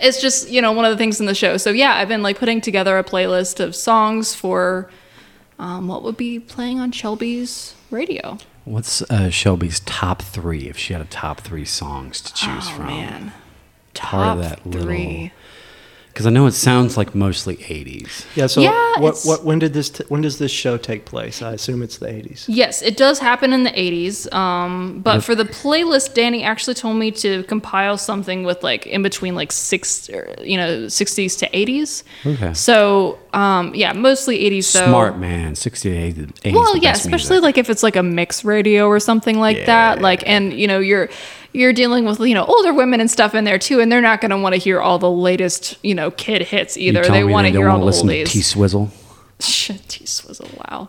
it's 0.00 0.20
just 0.20 0.48
you 0.50 0.60
know 0.62 0.72
one 0.72 0.84
of 0.84 0.90
the 0.90 0.96
things 0.98 1.18
in 1.20 1.26
the 1.26 1.34
show. 1.34 1.56
So 1.56 1.70
yeah 1.70 1.94
i've 1.94 2.08
been 2.08 2.22
like 2.22 2.38
putting 2.38 2.60
together 2.60 2.98
a 2.98 3.04
playlist 3.04 3.60
of 3.60 3.74
songs 3.74 4.34
for 4.34 4.90
um, 5.58 5.88
what 5.88 6.02
would 6.04 6.16
be 6.16 6.38
playing 6.38 6.78
on 6.78 6.92
shelby's 6.92 7.74
radio. 7.90 8.38
What's 8.64 9.00
uh, 9.10 9.30
Shelby's 9.30 9.80
top 9.80 10.20
three 10.20 10.68
if 10.68 10.76
she 10.76 10.92
had 10.92 11.00
a 11.00 11.06
top 11.06 11.40
three 11.40 11.64
songs 11.64 12.20
to 12.20 12.34
choose 12.34 12.66
oh 12.68 12.76
from? 12.76 12.86
man. 12.86 13.32
Part 13.94 14.26
top 14.26 14.36
of 14.36 14.42
that 14.42 14.66
little- 14.66 14.82
three 14.82 15.32
Because 16.18 16.26
I 16.26 16.30
know 16.30 16.46
it 16.46 16.52
sounds 16.52 16.96
like 16.96 17.14
mostly 17.14 17.58
80s. 17.58 18.26
Yeah. 18.34 18.48
So 18.48 18.60
Yeah, 18.60 18.98
what 18.98 19.20
what 19.22 19.44
when 19.44 19.60
did 19.60 19.72
this 19.72 19.88
t- 19.88 20.02
when 20.08 20.20
does 20.20 20.38
this 20.38 20.50
show 20.50 20.76
take 20.76 21.04
place? 21.04 21.42
I 21.42 21.52
assume 21.52 21.80
it's 21.80 21.98
the 21.98 22.08
80s. 22.08 22.46
Yes, 22.48 22.82
it 22.82 22.96
does 22.96 23.20
happen 23.20 23.52
in 23.52 23.62
the 23.62 23.70
80s. 23.70 24.26
Um, 24.34 24.98
but 24.98 25.14
Yep. 25.14 25.22
for 25.22 25.34
the 25.36 25.44
playlist, 25.44 26.14
Danny 26.14 26.42
actually 26.42 26.74
told 26.74 26.96
me 26.96 27.12
to 27.12 27.44
compile 27.44 27.96
something 27.96 28.42
with 28.42 28.64
like 28.64 28.84
in 28.88 29.00
between 29.04 29.36
like 29.36 29.52
six, 29.52 30.10
or, 30.10 30.34
you 30.42 30.56
know, 30.56 30.86
60s 30.88 31.38
to 31.38 31.46
80s. 31.50 32.02
Okay. 32.26 32.52
So, 32.52 33.20
um, 33.32 33.72
yeah, 33.76 33.92
mostly 33.92 34.38
80s. 34.38 34.64
So. 34.64 34.86
Smart 34.88 35.20
man, 35.20 35.54
60 35.54 35.88
to 35.88 35.96
80s. 35.96 36.32
80s 36.42 36.52
Well, 36.52 36.76
yeah, 36.78 36.90
especially 36.94 37.36
music. 37.36 37.42
like 37.44 37.58
if 37.58 37.70
it's 37.70 37.84
like 37.84 37.94
a 37.94 38.02
mix 38.02 38.44
radio 38.44 38.88
or 38.88 38.98
something 38.98 39.38
like 39.38 39.66
that. 39.66 40.00
Like, 40.00 40.24
and 40.26 40.52
you 40.52 40.66
know, 40.66 40.80
you're 40.80 41.10
you're 41.52 41.72
dealing 41.72 42.04
with 42.04 42.20
you 42.20 42.34
know 42.34 42.44
older 42.44 42.72
women 42.74 43.00
and 43.00 43.10
stuff 43.10 43.34
in 43.34 43.44
there 43.44 43.58
too, 43.58 43.80
and 43.80 43.90
they're 43.90 44.00
not 44.00 44.20
going 44.20 44.30
to 44.30 44.38
want 44.38 44.54
to 44.54 44.60
hear 44.60 44.80
all 44.80 44.98
the 44.98 45.10
latest 45.10 45.76
you 45.82 45.94
know 45.94 46.10
kid 46.10 46.42
hits 46.42 46.76
either. 46.76 47.02
They 47.04 47.24
want 47.24 47.46
to 47.46 47.52
hear 47.52 47.68
all 47.68 47.78
the 47.80 47.84
listen 47.86 48.08
to 48.08 48.24
T 48.24 48.40
Swizzle. 48.42 48.90
Shit, 49.40 49.88
T 49.88 50.04
Swizzle, 50.06 50.48
wow. 50.68 50.88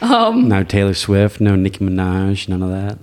Um, 0.00 0.48
No 0.48 0.62
Taylor 0.62 0.94
Swift, 0.94 1.40
no 1.40 1.56
Nicki 1.56 1.84
Minaj, 1.84 2.48
none 2.48 2.62
of 2.62 2.70
that. 2.70 2.98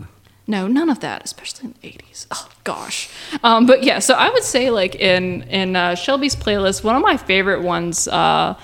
No, 0.47 0.67
none 0.67 0.89
of 0.89 0.99
that, 0.99 1.23
especially 1.25 1.65
in 1.65 1.75
the 1.81 1.87
80s. 1.89 2.27
Oh 2.31 2.47
gosh. 2.63 3.09
Um, 3.43 3.65
but 3.65 3.83
yeah, 3.83 3.99
so 3.99 4.13
I 4.13 4.29
would 4.29 4.43
say 4.43 4.69
like 4.69 4.95
in 4.95 5.41
in 5.43 5.75
uh, 5.75 5.95
Shelby's 5.95 6.35
playlist, 6.35 6.83
one 6.83 6.95
of 6.95 7.01
my 7.01 7.17
favorite 7.17 7.63
ones 7.63 8.07
uh, 8.07 8.55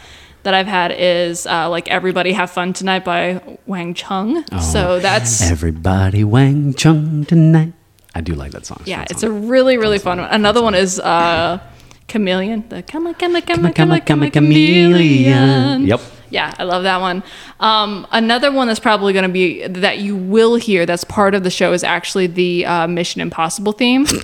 that 0.44 0.54
I've 0.54 0.68
had 0.68 0.92
is 0.92 1.48
uh, 1.48 1.70
like 1.70 1.88
"Everybody 1.90 2.34
Have 2.34 2.52
Fun 2.52 2.74
Tonight" 2.74 3.04
by 3.04 3.58
Wang 3.66 3.94
Chung. 3.96 4.46
Oh. 4.52 4.60
So 4.60 5.00
that's 5.00 5.42
Everybody 5.50 6.24
Wang 6.24 6.74
Chung 6.76 7.26
tonight. 7.26 7.74
I 8.14 8.22
do 8.22 8.34
like 8.36 8.52
that 8.52 8.66
song. 8.66 8.82
yeah, 8.86 8.98
Fun 8.98 9.08
it's 9.10 9.22
song. 9.22 9.30
a 9.30 9.34
really 9.34 9.78
really 9.78 10.00
fun 10.00 10.20
one. 10.20 10.30
Another 10.30 10.62
one 10.62 10.76
is 10.76 11.00
uh, 11.00 11.60
"Chameleon." 12.08 12.66
The 12.70 12.84
come 12.84 13.08
on, 13.08 13.14
come 13.16 13.36
on, 13.36 13.42
come 13.42 13.66
on, 13.66 13.74
come 13.74 13.92
on, 13.92 14.02
come 14.02 14.24
on, 14.24 14.32
chameleon. 14.32 15.86
Yep. 15.88 16.02
Yeah, 16.30 16.54
I 16.58 16.64
love 16.64 16.84
that 16.84 17.02
one. 17.02 17.24
Um, 17.60 18.08
another 18.12 18.54
one 18.54 18.68
that's 18.68 18.80
probably 18.80 19.12
going 19.12 19.24
to 19.24 19.30
be 19.30 19.68
that 19.68 19.98
you 20.00 20.16
will 20.16 20.56
hear 20.56 20.86
that's 20.86 21.04
part 21.04 21.36
of 21.36 21.44
the 21.44 21.50
show 21.50 21.74
is 21.74 21.84
actually 21.84 22.28
the 22.28 22.66
uh, 22.66 22.88
Mission 22.88 23.20
Impossible 23.20 23.74
theme. 23.74 24.06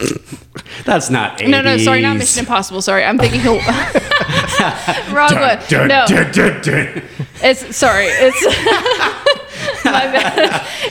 That's 0.86 1.10
not 1.10 1.38
80s. 1.39 1.50
No, 1.50 1.62
no, 1.62 1.77
sorry, 1.77 2.01
not 2.01 2.15
Mission 2.17 2.39
Impossible. 2.39 2.82
Sorry, 2.82 3.03
I'm 3.03 3.17
thinking 3.17 3.41
wrong 5.13 5.36
one. 5.36 5.60
No, 5.88 6.06
it's 7.44 7.75
sorry. 7.75 8.06
It's. 8.08 9.24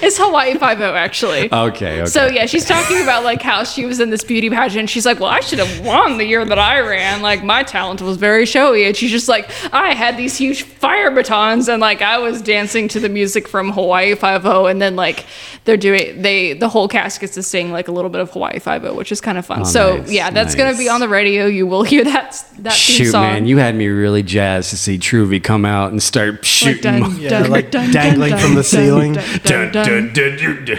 it's 0.03 0.17
Hawaii 0.19 0.55
Five 0.57 0.81
O 0.81 0.95
actually. 0.95 1.53
Okay, 1.53 2.01
okay. 2.03 2.07
So 2.07 2.27
yeah, 2.27 2.47
she's 2.47 2.65
talking 2.65 3.03
about 3.03 3.25
like 3.25 3.43
how 3.43 3.65
she 3.65 3.85
was 3.85 4.01
in 4.01 4.11
this 4.11 4.25
beauty 4.25 4.51
pageant. 4.51 4.91
She's 4.91 5.07
like, 5.07 5.21
"Well, 5.21 5.31
I 5.31 5.41
should 5.41 5.59
have 5.59 5.85
won 5.85 6.19
the 6.19 6.25
year 6.25 6.45
that 6.45 6.59
I 6.59 6.81
ran. 6.81 7.23
Like 7.23 7.43
my 7.45 7.63
talent 7.63 8.01
was 8.03 8.17
very 8.17 8.47
showy." 8.47 8.85
And 8.87 8.97
she's 8.97 9.11
just 9.11 9.29
like, 9.29 9.51
"I 9.73 9.95
had 9.95 10.17
these 10.17 10.37
huge 10.37 10.63
fire 10.63 11.11
batons, 11.11 11.69
and 11.69 11.81
like 11.81 12.03
I 12.03 12.19
was 12.19 12.43
dancing 12.43 12.89
to 12.89 13.01
the 13.01 13.09
music 13.09 13.49
from 13.49 13.73
Hawaii 13.73 14.15
Five 14.15 14.47
O, 14.47 14.67
and 14.67 14.81
then 14.81 14.97
like 14.97 15.27
they're 15.65 15.77
doing 15.77 16.23
they 16.23 16.53
the 16.53 16.69
whole 16.69 16.89
cast 16.89 17.21
gets 17.21 17.35
to 17.35 17.43
sing 17.43 17.73
like 17.73 17.89
a 17.89 17.93
little 17.93 18.11
bit 18.11 18.21
of 18.21 18.31
Hawaii 18.31 18.59
Five 18.59 18.85
O, 18.85 18.95
which 18.95 19.13
is 19.13 19.21
kind 19.21 19.39
of 19.39 19.47
fun. 19.47 19.61
Oh, 19.63 19.65
so 19.65 19.97
nice, 19.99 20.11
yeah, 20.13 20.31
that's 20.31 20.55
gonna 20.55 20.77
be 20.77 20.89
on 20.89 21.01
the 21.01 21.09
radio. 21.09 21.47
You 21.47 21.67
will 21.67 21.83
hear 21.83 22.05
that 22.05 22.33
that 22.59 22.73
theme 22.73 22.97
Shoot, 22.97 23.11
song. 23.13 23.23
man, 23.23 23.47
you 23.47 23.59
had 23.59 23.75
me 23.75 23.87
really 23.89 24.23
jazzed 24.23 24.71
to 24.71 24.77
see 24.77 24.99
Truvy 24.99 25.43
come 25.43 25.65
out 25.65 25.91
and 25.93 26.03
start 26.03 26.35
Like, 26.37 26.45
shooting. 26.45 27.01
dun, 27.01 27.17
Yeah, 27.19 27.29
dun, 27.31 27.51
like 27.51 27.71
dun, 27.71 27.91
dangling 27.91 28.31
dun, 28.31 28.39
from 28.41 28.51
the 28.55 28.63
dun, 28.63 28.65
ceiling. 28.85 29.13
dun, 29.45 29.73
Dun, 29.73 30.65
dun. 30.65 30.79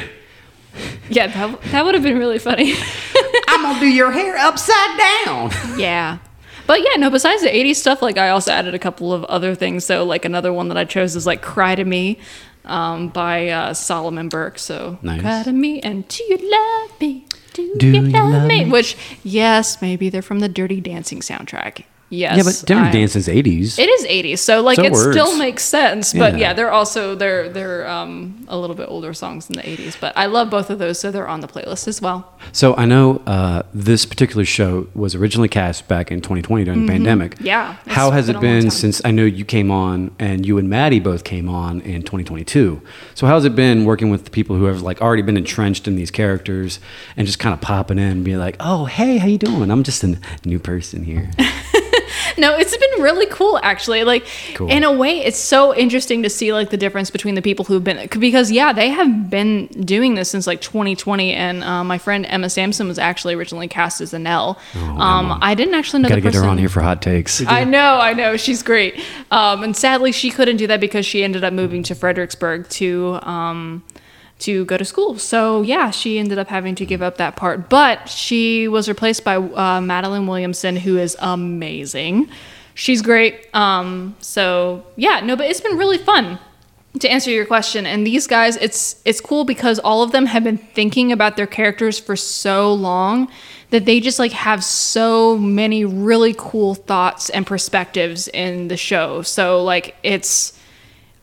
Yeah, 1.09 1.27
that, 1.27 1.61
that 1.71 1.85
would 1.85 1.95
have 1.95 2.03
been 2.03 2.17
really 2.19 2.39
funny. 2.39 2.73
I'm 3.47 3.61
gonna 3.63 3.79
do 3.79 3.87
your 3.87 4.11
hair 4.11 4.37
upside 4.37 4.97
down. 5.25 5.51
Yeah. 5.77 6.19
But 6.67 6.81
yeah, 6.81 6.97
no, 6.97 7.09
besides 7.09 7.41
the 7.43 7.49
80s 7.49 7.75
stuff, 7.77 8.01
like 8.01 8.17
I 8.17 8.29
also 8.29 8.51
added 8.51 8.75
a 8.75 8.79
couple 8.79 9.13
of 9.13 9.23
other 9.25 9.55
things. 9.55 9.85
So, 9.85 10.03
like 10.03 10.25
another 10.25 10.51
one 10.51 10.67
that 10.67 10.77
I 10.77 10.83
chose 10.85 11.15
is 11.15 11.25
like 11.25 11.41
Cry 11.41 11.75
to 11.75 11.85
Me 11.85 12.19
um, 12.65 13.07
by 13.07 13.47
uh, 13.47 13.73
Solomon 13.73 14.27
Burke. 14.29 14.59
So, 14.59 14.97
Nice. 15.01 15.21
Cry 15.21 15.43
to 15.43 15.53
Me 15.53 15.79
and 15.79 16.05
Do 16.09 16.23
You 16.25 16.37
Love 16.51 16.99
Me? 16.99 17.25
Do, 17.53 17.75
Do 17.77 17.87
you, 17.87 17.93
you 17.93 18.01
love, 18.09 18.29
love 18.31 18.47
me? 18.47 18.65
me? 18.65 18.69
Which, 18.71 18.97
yes, 19.23 19.81
maybe 19.81 20.09
they're 20.09 20.21
from 20.21 20.39
the 20.39 20.49
Dirty 20.49 20.81
Dancing 20.81 21.21
soundtrack. 21.21 21.85
Yes. 22.09 22.37
Yeah, 22.37 22.43
but 22.43 22.63
Dirty 22.65 22.87
I- 22.87 22.91
Dancing's 22.91 23.27
80s. 23.27 23.77
It 23.77 23.89
is 23.89 24.05
80s, 24.05 24.39
so 24.39 24.61
like 24.61 24.77
So 24.77 24.83
it 24.85 24.95
still 24.95 25.37
makes 25.37 25.63
sense. 25.63 26.13
But 26.13 26.33
Yeah. 26.33 26.39
yeah, 26.39 26.53
they're 26.53 26.71
also 26.71 27.15
they're 27.15 27.49
they're 27.49 27.85
um, 27.87 28.45
a 28.47 28.57
little 28.57 28.75
bit 28.77 28.87
older 28.89 29.13
songs 29.13 29.49
in 29.49 29.57
the 29.57 29.61
80s. 29.63 29.97
But 29.99 30.13
I 30.15 30.27
love 30.27 30.49
both 30.49 30.69
of 30.69 30.79
those, 30.79 30.99
so 30.99 31.11
they're 31.11 31.27
on 31.27 31.41
the 31.41 31.47
playlist 31.49 31.87
as 31.87 32.01
well. 32.01 32.33
So 32.53 32.75
I 32.75 32.85
know 32.85 33.21
uh, 33.27 33.63
this 33.73 34.05
particular 34.05 34.45
show 34.45 34.87
was 34.95 35.15
originally 35.15 35.49
cast 35.49 35.87
back 35.89 36.09
in 36.11 36.21
2020 36.21 36.63
during 36.63 36.85
the 36.85 36.91
pandemic. 36.91 37.35
Mm-hmm. 37.35 37.45
Yeah, 37.45 37.75
How 37.87 38.11
has 38.11 38.27
been 38.27 38.35
it 38.37 38.41
been 38.41 38.71
since 38.71 39.01
I 39.03 39.11
know 39.11 39.25
you 39.25 39.43
came 39.43 39.69
on 39.69 40.11
and 40.17 40.45
you 40.45 40.57
and 40.57 40.69
Maddie 40.69 41.01
both 41.01 41.25
came 41.25 41.49
on 41.49 41.81
in 41.81 42.03
2022? 42.03 42.81
So 43.15 43.27
how's 43.27 43.43
it 43.43 43.53
been 43.55 43.83
working 43.83 44.09
with 44.09 44.23
the 44.23 44.31
people 44.31 44.55
who 44.55 44.65
have 44.65 44.81
like 44.81 45.01
already 45.01 45.23
been 45.23 45.35
entrenched 45.37 45.87
in 45.89 45.97
these 45.97 46.11
characters 46.11 46.79
and 47.17 47.27
just 47.27 47.39
kind 47.39 47.53
of 47.53 47.59
popping 47.59 47.99
in 47.99 48.05
and 48.11 48.23
be 48.23 48.37
like, 48.37 48.55
"Oh, 48.61 48.85
hey, 48.85 49.17
how 49.17 49.27
you 49.27 49.37
doing? 49.37 49.69
I'm 49.69 49.83
just 49.83 50.03
a 50.05 50.17
new 50.45 50.59
person 50.59 51.03
here." 51.03 51.29
No, 52.37 52.57
it's 52.57 52.75
been 52.75 53.01
really 53.03 53.25
cool 53.27 53.59
actually. 53.63 54.03
Like 54.03 54.25
Cool. 54.53 54.69
in 54.69 54.83
a 54.83 54.91
way, 54.91 55.19
it's 55.19 55.39
so 55.39 55.75
interesting 55.75 56.23
to 56.23 56.29
see 56.29 56.53
like 56.53 56.69
the 56.69 56.77
difference 56.77 57.09
between 57.09 57.35
the 57.35 57.41
people 57.41 57.65
who've 57.65 57.83
been 57.83 58.07
because 58.19 58.51
yeah, 58.51 58.73
they 58.73 58.89
have 58.89 59.29
been 59.29 59.67
doing 59.67 60.15
this 60.15 60.29
since 60.29 60.45
like 60.47 60.61
2020. 60.61 61.33
And 61.33 61.63
uh, 61.63 61.83
my 61.83 61.97
friend 61.97 62.25
Emma 62.27 62.49
Sampson 62.49 62.87
was 62.87 62.99
actually 62.99 63.33
originally 63.33 63.67
cast 63.67 64.01
as 64.01 64.13
Annelle. 64.13 64.57
um, 64.75 65.25
Emma. 65.25 65.39
I 65.41 65.55
didn't 65.55 65.73
actually 65.75 66.01
know 66.03 66.09
Got 66.09 66.15
to 66.15 66.21
the 66.21 66.31
get 66.31 66.35
her 66.35 66.45
on 66.47 66.57
here 66.57 66.69
for 66.69 66.81
hot 66.81 67.01
takes. 67.01 67.45
I 67.45 67.63
know, 67.63 67.99
I 67.99 68.13
know, 68.13 68.37
she's 68.37 68.63
great. 68.63 68.99
Um, 69.31 69.63
and 69.63 69.75
sadly, 69.75 70.11
she 70.11 70.29
couldn't 70.29 70.57
do 70.57 70.67
that 70.67 70.79
because 70.79 71.05
she 71.05 71.23
ended 71.23 71.43
up 71.43 71.53
moving 71.53 71.83
to 71.83 71.95
Fredericksburg 71.95 72.67
to 72.69 73.19
um, 73.23 73.83
to 74.39 74.65
go 74.65 74.77
to 74.77 74.85
school. 74.85 75.17
So 75.17 75.61
yeah, 75.61 75.91
she 75.91 76.19
ended 76.19 76.37
up 76.37 76.47
having 76.47 76.75
to 76.75 76.85
give 76.85 77.01
up 77.01 77.17
that 77.17 77.35
part. 77.35 77.69
But 77.69 78.07
she 78.09 78.67
was 78.67 78.87
replaced 78.87 79.23
by 79.23 79.37
uh, 79.37 79.81
Madeline 79.81 80.27
Williamson, 80.27 80.75
who 80.75 80.97
is 80.97 81.17
amazing. 81.19 82.29
She's 82.73 83.01
great. 83.01 83.47
Um, 83.55 84.15
so 84.19 84.85
yeah, 84.95 85.21
no, 85.21 85.35
but 85.35 85.47
it's 85.47 85.61
been 85.61 85.77
really 85.77 85.97
fun 85.97 86.39
to 86.99 87.09
answer 87.09 87.29
your 87.29 87.45
question 87.45 87.85
and 87.85 88.07
these 88.07 88.25
guys 88.25 88.55
it's 88.57 89.01
it's 89.05 89.21
cool 89.21 89.43
because 89.43 89.77
all 89.79 90.01
of 90.01 90.11
them 90.11 90.25
have 90.25 90.43
been 90.43 90.57
thinking 90.57 91.11
about 91.11 91.37
their 91.37 91.45
characters 91.45 91.99
for 91.99 92.15
so 92.15 92.73
long 92.73 93.27
that 93.69 93.85
they 93.85 93.99
just 93.99 94.19
like 94.19 94.31
have 94.31 94.63
so 94.63 95.37
many 95.37 95.85
really 95.85 96.33
cool 96.37 96.73
thoughts 96.73 97.29
and 97.29 97.45
perspectives 97.45 98.27
in 98.29 98.67
the 98.67 98.77
show 98.77 99.21
so 99.21 99.63
like 99.63 99.95
it's 100.01 100.56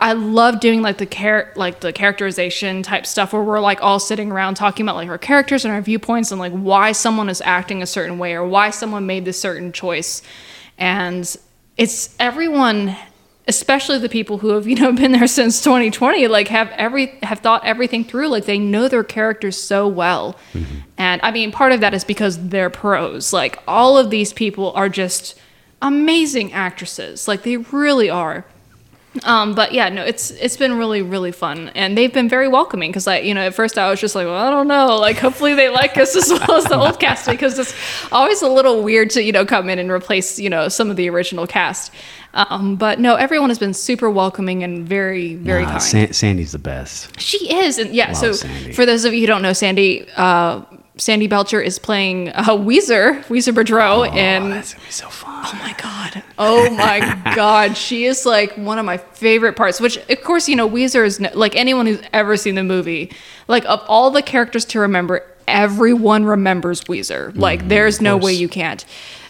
I 0.04 0.12
love 0.12 0.60
doing 0.60 0.82
like 0.82 0.98
the 0.98 1.06
char- 1.06 1.50
like 1.56 1.80
the 1.80 1.90
characterization 1.90 2.82
type 2.82 3.06
stuff 3.06 3.32
where 3.32 3.42
we're 3.42 3.58
like 3.58 3.82
all 3.82 3.98
sitting 3.98 4.30
around 4.30 4.56
talking 4.56 4.84
about 4.84 4.96
like 4.96 5.08
our 5.08 5.16
characters 5.16 5.64
and 5.64 5.72
our 5.72 5.80
viewpoints 5.80 6.30
and 6.30 6.38
like 6.38 6.52
why 6.52 6.92
someone 6.92 7.30
is 7.30 7.40
acting 7.40 7.80
a 7.80 7.86
certain 7.86 8.18
way 8.18 8.34
or 8.34 8.46
why 8.46 8.68
someone 8.68 9.06
made 9.06 9.24
this 9.24 9.40
certain 9.40 9.72
choice. 9.72 10.20
And 10.76 11.34
it's 11.78 12.14
everyone 12.20 12.94
especially 13.48 13.98
the 13.98 14.10
people 14.10 14.36
who 14.36 14.50
have 14.50 14.68
you 14.68 14.74
know 14.74 14.92
been 14.92 15.12
there 15.12 15.26
since 15.26 15.62
2020 15.64 16.28
like 16.28 16.48
have 16.48 16.68
every 16.72 17.06
have 17.22 17.38
thought 17.38 17.64
everything 17.64 18.04
through 18.04 18.28
like 18.28 18.44
they 18.44 18.58
know 18.58 18.88
their 18.88 19.04
characters 19.04 19.58
so 19.58 19.88
well. 19.88 20.36
Mm-hmm. 20.52 20.80
And 20.98 21.20
i 21.22 21.30
mean 21.30 21.50
part 21.50 21.72
of 21.72 21.80
that 21.80 21.94
is 21.94 22.04
because 22.04 22.48
they're 22.50 22.68
pros. 22.68 23.32
Like 23.32 23.58
all 23.66 23.96
of 23.96 24.10
these 24.10 24.34
people 24.34 24.70
are 24.72 24.90
just 24.90 25.40
amazing 25.80 26.52
actresses. 26.52 27.26
Like 27.26 27.42
they 27.42 27.56
really 27.56 28.10
are 28.10 28.44
um, 29.22 29.54
but 29.54 29.72
yeah, 29.72 29.88
no, 29.88 30.02
it's 30.04 30.32
it's 30.32 30.56
been 30.56 30.76
really 30.76 31.00
really 31.00 31.30
fun, 31.30 31.68
and 31.76 31.96
they've 31.96 32.12
been 32.12 32.28
very 32.28 32.48
welcoming. 32.48 32.90
Because 32.90 33.06
I, 33.06 33.18
you 33.18 33.32
know, 33.32 33.42
at 33.46 33.54
first 33.54 33.78
I 33.78 33.88
was 33.88 34.00
just 34.00 34.14
like, 34.16 34.26
well, 34.26 34.34
I 34.36 34.50
don't 34.50 34.66
know, 34.66 34.96
like 34.98 35.18
hopefully 35.18 35.54
they 35.54 35.68
like 35.68 35.96
us 35.96 36.16
as 36.16 36.30
well 36.30 36.52
as 36.58 36.64
the 36.64 36.76
old 36.76 36.98
cast, 36.98 37.26
because 37.30 37.58
it's 37.58 37.74
always 38.10 38.42
a 38.42 38.48
little 38.48 38.82
weird 38.82 39.10
to 39.10 39.22
you 39.22 39.30
know 39.32 39.46
come 39.46 39.68
in 39.70 39.78
and 39.78 39.90
replace 39.90 40.38
you 40.38 40.50
know 40.50 40.68
some 40.68 40.90
of 40.90 40.96
the 40.96 41.08
original 41.08 41.46
cast. 41.46 41.92
Um, 42.34 42.74
but 42.74 42.98
no, 42.98 43.14
everyone 43.14 43.50
has 43.50 43.60
been 43.60 43.74
super 43.74 44.10
welcoming 44.10 44.64
and 44.64 44.86
very 44.88 45.36
very 45.36 45.62
Nah, 45.62 45.70
kind. 45.70 45.82
San- 45.82 46.12
Sandy's 46.12 46.50
the 46.52 46.58
best. 46.58 47.20
She 47.20 47.54
is, 47.54 47.78
and 47.78 47.94
yeah. 47.94 48.08
Love 48.08 48.16
so 48.16 48.32
Sandy. 48.32 48.72
for 48.72 48.84
those 48.84 49.04
of 49.04 49.14
you 49.14 49.20
who 49.20 49.26
don't 49.28 49.42
know, 49.42 49.52
Sandy, 49.52 50.08
uh, 50.16 50.62
Sandy 50.96 51.26
Belcher 51.26 51.60
is 51.60 51.78
playing 51.80 52.28
uh, 52.28 52.44
Ouiser, 52.50 53.24
Ouiser 53.24 53.52
Boudreaux, 53.52 53.98
Oh, 53.98 54.04
and 54.04 54.52
that's 54.52 54.74
gonna 54.74 54.86
be 54.86 54.92
so 54.92 55.08
fun. 55.08 55.44
Oh 55.46 55.58
my 55.60 55.74
god. 55.76 56.22
Oh 56.38 56.70
my 56.70 57.32
god. 57.34 57.76
She 57.76 58.04
is 58.04 58.24
like 58.24 58.56
one 58.56 58.78
of 58.78 58.84
my 58.84 58.98
favorite 58.98 59.56
parts, 59.56 59.80
which 59.80 59.96
of 60.08 60.22
course, 60.22 60.48
you 60.48 60.54
know, 60.54 60.68
Ouiser 60.70 61.04
is 61.04 61.18
no, 61.18 61.30
like 61.34 61.56
anyone 61.56 61.86
who's 61.86 62.00
ever 62.12 62.36
seen 62.36 62.54
the 62.54 62.62
movie, 62.62 63.10
like 63.48 63.64
of 63.64 63.82
all 63.88 64.10
the 64.12 64.22
characters 64.22 64.64
to 64.66 64.78
remember, 64.80 65.24
everyone 65.48 66.24
remembers 66.24 66.82
Ouiser. 66.84 67.36
Like 67.36 67.68
there's 67.68 68.00
no 68.00 68.16
way 68.16 68.32
you 68.32 68.48
can't. 68.48 68.84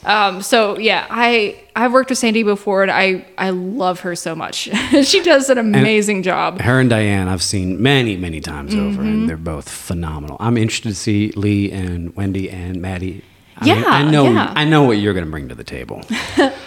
Um, 0.04 0.42
so 0.42 0.78
yeah, 0.78 1.06
I 1.08 1.58
I've 1.74 1.92
worked 1.92 2.10
with 2.10 2.18
Sandy 2.18 2.42
before 2.42 2.82
and 2.82 2.90
I 2.90 3.24
I 3.38 3.50
love 3.50 4.00
her 4.00 4.14
so 4.14 4.34
much. 4.34 4.68
she 5.04 5.22
does 5.22 5.48
an 5.48 5.56
amazing 5.58 6.22
job. 6.22 6.60
Her 6.60 6.78
and 6.80 6.90
Diane, 6.90 7.26
I've 7.28 7.42
seen 7.42 7.80
many, 7.82 8.16
many 8.16 8.40
times 8.40 8.74
over, 8.74 8.84
Mm-hmm. 8.84 9.00
and 9.00 9.28
they're 9.28 9.36
both 9.38 9.68
phenomenal. 9.68 10.36
I'm 10.40 10.58
interested 10.58 10.90
to 10.90 10.94
see 10.94 11.32
Lee 11.36 11.72
and 11.72 12.14
Wendy 12.16 12.50
and 12.50 12.82
Maddie. 12.82 13.24
I 13.56 13.66
Yeah, 13.66 13.84
I 13.86 14.10
know, 14.10 14.24
yeah. 14.24 14.52
I 14.54 14.64
know 14.64 14.82
what 14.82 14.98
you're 14.98 15.14
going 15.14 15.24
to 15.24 15.30
bring 15.30 15.48
to 15.48 15.54
the 15.54 15.62
table. 15.64 16.02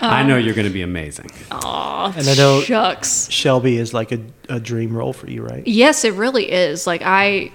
I 0.02 0.24
know 0.24 0.38
you're 0.38 0.56
going 0.56 0.68
to 0.68 0.74
be 0.74 0.82
amazing. 0.84 1.30
Aw, 1.52 2.14
And 2.18 2.28
I 2.28 2.34
know- 2.34 2.62
shucks. 2.62 3.30
Shelby 3.30 3.78
is 3.78 3.94
like 3.94 4.14
a, 4.14 4.20
a 4.50 4.60
dream 4.60 4.96
role 4.96 5.12
for 5.14 5.30
you, 5.30 5.44
right? 5.44 5.68
Yes, 5.68 6.06
it 6.06 6.14
really 6.14 6.50
is. 6.50 6.88
Like 6.88 7.02
I 7.04 7.52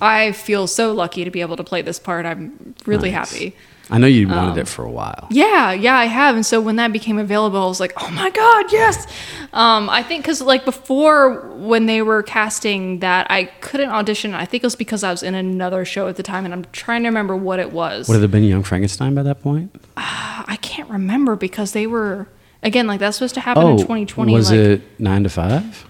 I 0.00 0.32
feel 0.32 0.66
so 0.66 0.92
lucky 0.92 1.24
to 1.24 1.30
be 1.30 1.40
able 1.40 1.56
to 1.56 1.64
play 1.64 1.82
this 1.82 1.98
part. 1.98 2.26
I'm 2.26 2.74
really 2.86 3.10
Nice. 3.10 3.30
happy. 3.32 3.54
I 3.90 3.96
know 3.96 4.06
you 4.06 4.28
wanted 4.28 4.50
Um, 4.52 4.58
it 4.58 4.68
for 4.68 4.84
a 4.84 4.90
while. 4.90 5.26
Yeah, 5.30 5.72
yeah, 5.72 5.96
I 5.96 6.04
have. 6.04 6.34
And 6.34 6.44
so 6.44 6.60
when 6.60 6.76
that 6.76 6.92
became 6.92 7.16
available, 7.18 7.62
I 7.62 7.66
was 7.66 7.80
like, 7.80 7.94
oh 7.96 8.10
my 8.10 8.28
God, 8.28 8.70
yes. 8.70 9.06
Um, 9.54 9.88
I 9.88 10.02
think 10.02 10.22
because, 10.22 10.42
like, 10.42 10.66
before 10.66 11.48
when 11.56 11.86
they 11.86 12.02
were 12.02 12.22
casting 12.22 12.98
that, 12.98 13.26
I 13.30 13.44
couldn't 13.62 13.88
audition. 13.88 14.34
I 14.34 14.44
think 14.44 14.62
it 14.62 14.66
was 14.66 14.76
because 14.76 15.02
I 15.02 15.10
was 15.10 15.22
in 15.22 15.34
another 15.34 15.86
show 15.86 16.06
at 16.06 16.16
the 16.16 16.22
time, 16.22 16.44
and 16.44 16.52
I'm 16.52 16.66
trying 16.72 17.02
to 17.04 17.08
remember 17.08 17.34
what 17.34 17.60
it 17.60 17.72
was. 17.72 18.08
Would 18.10 18.18
it 18.18 18.20
have 18.22 18.30
been 18.30 18.44
Young 18.44 18.62
Frankenstein 18.62 19.14
by 19.14 19.22
that 19.22 19.42
point? 19.42 19.74
I 19.96 20.58
can't 20.60 20.90
remember 20.90 21.34
because 21.34 21.72
they 21.72 21.86
were, 21.86 22.28
again, 22.62 22.86
like, 22.86 23.00
that's 23.00 23.16
supposed 23.16 23.34
to 23.36 23.40
happen 23.40 23.66
in 23.68 23.78
2020. 23.78 24.32
Oh, 24.32 24.36
was 24.36 24.50
like, 24.50 24.60
it 24.60 24.82
nine 25.00 25.22
to 25.22 25.30
five? 25.30 25.86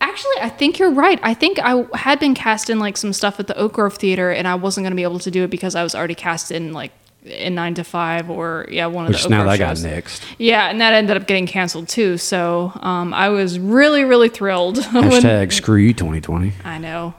Actually, 0.00 0.36
I 0.40 0.48
think 0.48 0.78
you're 0.78 0.92
right. 0.92 1.18
I 1.22 1.34
think 1.34 1.58
I 1.58 1.84
had 1.94 2.20
been 2.20 2.34
cast 2.34 2.70
in, 2.70 2.78
like, 2.78 2.96
some 2.96 3.12
stuff 3.12 3.40
at 3.40 3.46
the 3.48 3.56
Oak 3.56 3.72
Grove 3.74 3.94
Theater, 3.96 4.30
and 4.30 4.46
I 4.46 4.54
wasn't 4.54 4.84
going 4.84 4.92
to 4.92 4.96
be 4.96 5.02
able 5.02 5.18
to 5.20 5.30
do 5.30 5.44
it 5.44 5.50
because 5.50 5.74
I 5.74 5.82
was 5.82 5.94
already 5.94 6.14
cast 6.14 6.50
in, 6.52 6.72
like, 6.72 6.92
in 7.24 7.54
nine 7.56 7.74
to 7.74 7.82
five 7.84 8.30
or 8.30 8.64
yeah 8.70 8.86
one 8.86 9.04
of 9.04 9.12
the 9.12 9.16
Which 9.16 9.24
Oak 9.24 9.30
now 9.30 9.44
that 9.44 9.58
got 9.58 9.76
shows. 9.76 9.84
nixed. 9.84 10.22
Yeah, 10.38 10.70
and 10.70 10.80
that 10.80 10.94
ended 10.94 11.16
up 11.16 11.26
getting 11.26 11.46
canceled 11.46 11.88
too. 11.88 12.16
So 12.16 12.72
um, 12.76 13.12
I 13.12 13.28
was 13.28 13.58
really, 13.58 14.04
really 14.04 14.28
thrilled. 14.28 14.78
when- 14.92 15.04
Hashtag 15.10 15.52
screw 15.52 15.76
you 15.76 15.92
2020. 15.92 16.52
I 16.64 16.78
know. 16.78 17.14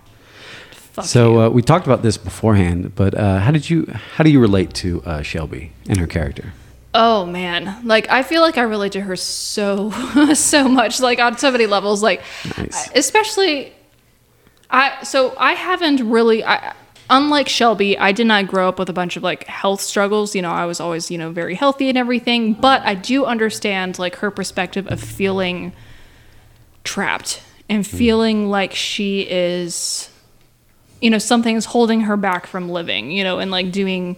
Fuck 0.71 1.05
So 1.05 1.41
uh, 1.41 1.49
we 1.49 1.61
talked 1.61 1.85
about 1.85 2.01
this 2.01 2.17
beforehand, 2.17 2.95
but 2.95 3.13
uh, 3.13 3.39
how 3.39 3.51
did 3.51 3.69
you 3.69 3.85
how 4.15 4.23
do 4.23 4.31
you 4.31 4.39
relate 4.39 4.73
to 4.75 5.03
uh, 5.03 5.21
Shelby 5.21 5.73
and 5.87 5.99
her 5.99 6.07
character? 6.07 6.53
Oh 6.93 7.25
man, 7.25 7.85
like 7.85 8.09
I 8.09 8.23
feel 8.23 8.41
like 8.41 8.57
I 8.57 8.63
relate 8.63 8.93
to 8.93 9.01
her 9.01 9.15
so, 9.15 9.91
so 10.33 10.67
much. 10.67 10.99
Like 10.99 11.19
on 11.19 11.37
so 11.37 11.51
many 11.51 11.65
levels. 11.65 12.03
Like, 12.03 12.21
Nice. 12.57 12.89
especially, 12.95 13.73
I 14.69 15.03
so 15.03 15.35
I 15.37 15.53
haven't 15.53 16.09
really. 16.09 16.43
I, 16.43 16.73
Unlike 17.11 17.49
Shelby, 17.49 17.97
I 17.97 18.11
did 18.11 18.27
not 18.27 18.45
grow 18.45 18.69
up 18.69 18.77
with 18.77 18.87
a 18.87 18.93
bunch 18.93 19.17
of 19.17 19.23
like 19.23 19.45
health 19.45 19.81
struggles. 19.81 20.35
You 20.35 20.43
know, 20.43 20.51
I 20.51 20.67
was 20.67 20.79
always, 20.79 21.09
you 21.09 21.17
know, 21.17 21.31
very 21.31 21.55
healthy 21.55 21.89
and 21.89 21.97
everything, 21.97 22.53
but 22.53 22.83
I 22.83 22.93
do 22.93 23.25
understand 23.25 23.97
like 23.97 24.17
her 24.17 24.29
perspective 24.29 24.85
of 24.91 24.99
feeling 25.01 25.73
trapped 26.83 27.41
and 27.67 27.85
hmm. 27.85 27.97
feeling 27.97 28.49
like 28.49 28.73
she 28.73 29.21
is 29.21 30.09
you 31.01 31.09
know 31.09 31.17
something 31.17 31.55
is 31.55 31.65
holding 31.65 32.01
her 32.01 32.17
back 32.17 32.45
from 32.47 32.69
living 32.69 33.11
you 33.11 33.23
know 33.23 33.39
and 33.39 33.51
like 33.51 33.71
doing 33.71 34.17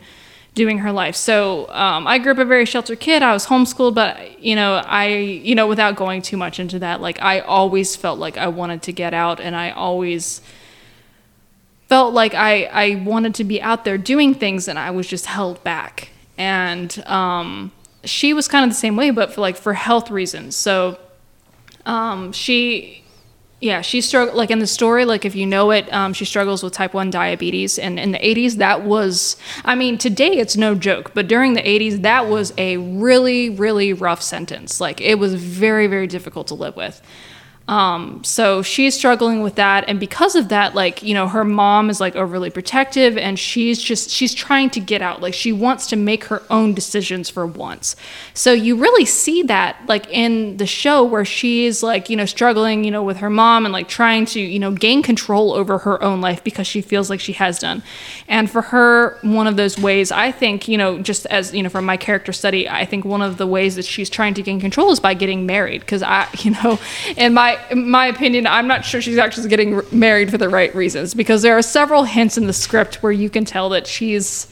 doing 0.54 0.80
her 0.80 0.92
life. 0.92 1.16
So 1.16 1.70
um, 1.70 2.08
i 2.08 2.18
grew 2.18 2.34
up 2.34 2.38
a 2.38 2.46
very 2.46 2.66
sheltered 2.66 3.00
kid. 3.00 3.24
I 3.24 3.34
was 3.34 3.46
homeschooled 3.48 3.96
but 3.96 4.40
you 4.44 4.56
know 4.56 4.76
i 4.86 5.08
you 5.08 5.56
know 5.56 5.68
without 5.68 5.96
going 5.96 6.22
too 6.22 6.38
much 6.38 6.60
into 6.60 6.80
that 6.80 7.00
like 7.00 7.22
i 7.22 7.40
always 7.40 7.96
felt 7.96 8.20
like 8.20 8.38
i 8.38 8.48
wanted 8.48 8.82
to 8.84 8.92
get 8.92 9.14
out 9.14 9.40
and 9.40 9.56
i 9.56 9.70
always 9.72 10.42
felt 11.88 12.14
like 12.14 12.34
i 12.34 12.64
i 12.66 12.96
wanted 12.96 13.36
to 13.36 13.44
be 13.44 13.62
out 13.62 13.86
there 13.86 13.98
doing 13.98 14.34
things 14.34 14.68
and 14.68 14.80
i 14.80 14.90
was 14.92 15.08
just 15.08 15.26
held 15.26 15.64
back. 15.64 16.10
And 16.38 17.04
um, 17.06 17.72
she 18.04 18.34
was 18.34 18.48
kind 18.48 18.64
of 18.66 18.72
the 18.72 18.76
same 18.76 18.96
way 18.96 19.12
but 19.12 19.32
for 19.32 19.42
like 19.42 19.56
for 19.56 19.74
health 19.74 20.10
reasons. 20.10 20.56
So 20.56 20.98
um, 21.86 22.32
she 22.32 23.01
yeah, 23.62 23.82
she 23.82 24.02
struggled 24.02 24.36
like 24.36 24.50
in 24.50 24.58
the 24.58 24.68
story. 24.68 25.06
Like 25.06 25.24
if 25.24 25.36
you 25.36 25.46
know 25.46 25.70
it, 25.70 25.92
um, 25.94 26.14
she 26.14 26.26
struggles 26.26 26.64
with 26.64 26.74
type 26.74 26.96
one 26.96 27.12
diabetes, 27.12 27.78
and 27.78 28.00
in 28.00 28.12
the 28.12 28.18
'80s, 28.18 28.56
that 28.56 28.84
was. 28.84 29.38
I 29.64 29.76
mean, 29.76 30.00
today 30.00 30.38
it's 30.40 30.58
no 30.58 30.74
joke, 30.74 31.14
but 31.14 31.28
during 31.28 31.54
the 31.54 31.62
'80s, 31.62 32.02
that 32.02 32.28
was 32.28 32.54
a 32.58 32.78
really, 32.78 33.52
really 33.52 33.94
rough 33.94 34.24
sentence. 34.24 34.82
Like 34.82 35.00
it 35.00 35.20
was 35.20 35.36
very, 35.36 35.86
very 35.86 36.08
difficult 36.08 36.48
to 36.48 36.56
live 36.56 36.76
with. 36.76 37.04
Um, 37.72 38.22
so 38.26 38.62
she's 38.62 38.96
struggling 38.96 39.44
with 39.44 39.56
that, 39.56 39.86
and 39.88 39.98
because 39.98 40.36
of 40.36 40.50
that, 40.50 40.76
like 40.76 41.02
you 41.02 41.14
know, 41.14 41.30
her 41.30 41.46
mom 41.46 41.90
is 41.90 42.02
like 42.02 42.18
overly 42.18 42.50
protective, 42.50 43.18
and 43.18 43.40
she's 43.40 43.82
just 43.82 44.10
she's 44.10 44.34
trying 44.34 44.70
to 44.72 44.82
get 44.82 45.02
out. 45.02 45.22
Like 45.22 45.34
she 45.34 45.54
wants 45.54 45.88
to 45.88 45.96
make 45.96 46.26
her 46.26 46.44
own 46.50 46.74
decisions 46.74 47.30
for 47.30 47.48
once. 47.48 47.96
So 48.34 48.52
you 48.52 48.76
really 48.76 49.06
see 49.06 49.44
that 49.44 49.78
like 49.88 50.06
in 50.10 50.58
the 50.58 50.68
show 50.68 51.02
where 51.06 51.24
she's 51.24 51.82
like 51.82 52.10
you 52.10 52.18
know 52.18 52.26
struggling, 52.26 52.84
you 52.84 52.92
know, 52.92 53.04
with 53.04 53.18
her 53.18 53.30
mom 53.30 53.66
and 53.66 53.72
like 53.72 53.88
trying 53.88 54.26
to 54.26 54.42
you 54.42 54.60
know 54.60 54.72
gain 54.72 55.02
control 55.02 55.54
over 55.54 55.78
her 55.78 56.04
own 56.04 56.20
life 56.20 56.44
because 56.44 56.68
she 56.68 56.82
feels 56.82 57.10
like 57.10 57.22
she 57.22 57.32
has 57.32 57.58
done. 57.58 57.84
And 58.28 58.52
for 58.52 58.64
her, 58.64 59.18
one 59.22 59.48
of 59.48 59.56
those 59.56 59.80
ways, 59.80 60.12
I 60.12 60.34
think 60.34 60.68
you 60.68 60.78
know, 60.78 61.00
just 61.00 61.26
as 61.28 61.54
you 61.54 61.64
know, 61.64 61.70
from 61.70 61.86
my 61.86 61.96
character 61.96 62.34
study, 62.34 62.68
I 62.68 62.84
think 62.84 63.06
one 63.06 63.22
of 63.22 63.38
the 63.38 63.48
ways 63.48 63.78
that 63.78 63.86
she's 63.86 64.10
trying 64.10 64.34
to 64.34 64.42
gain 64.42 64.60
control 64.60 64.92
is 64.92 65.00
by 65.00 65.14
getting 65.14 65.46
married. 65.46 65.80
Because 65.80 66.04
I, 66.04 66.28
you 66.40 66.52
know, 66.52 66.78
in 67.16 67.34
my 67.34 67.61
my 67.76 68.08
opinion, 68.08 68.48
I'm 68.48 68.68
not 68.68 68.86
sure 68.86 69.02
she's 69.02 69.18
actually 69.18 69.50
getting 69.50 69.82
married 69.92 70.32
for 70.32 70.38
the 70.38 70.50
right 70.50 70.74
reasons 70.76 71.14
because 71.14 71.42
there 71.42 71.58
are 71.58 71.62
several 71.62 72.04
hints 72.04 72.38
in 72.38 72.48
the 72.48 72.54
script 72.54 73.04
where 73.04 73.12
you 73.12 73.30
can 73.30 73.46
tell 73.46 73.70
that 73.70 73.88
she's, 73.88 74.52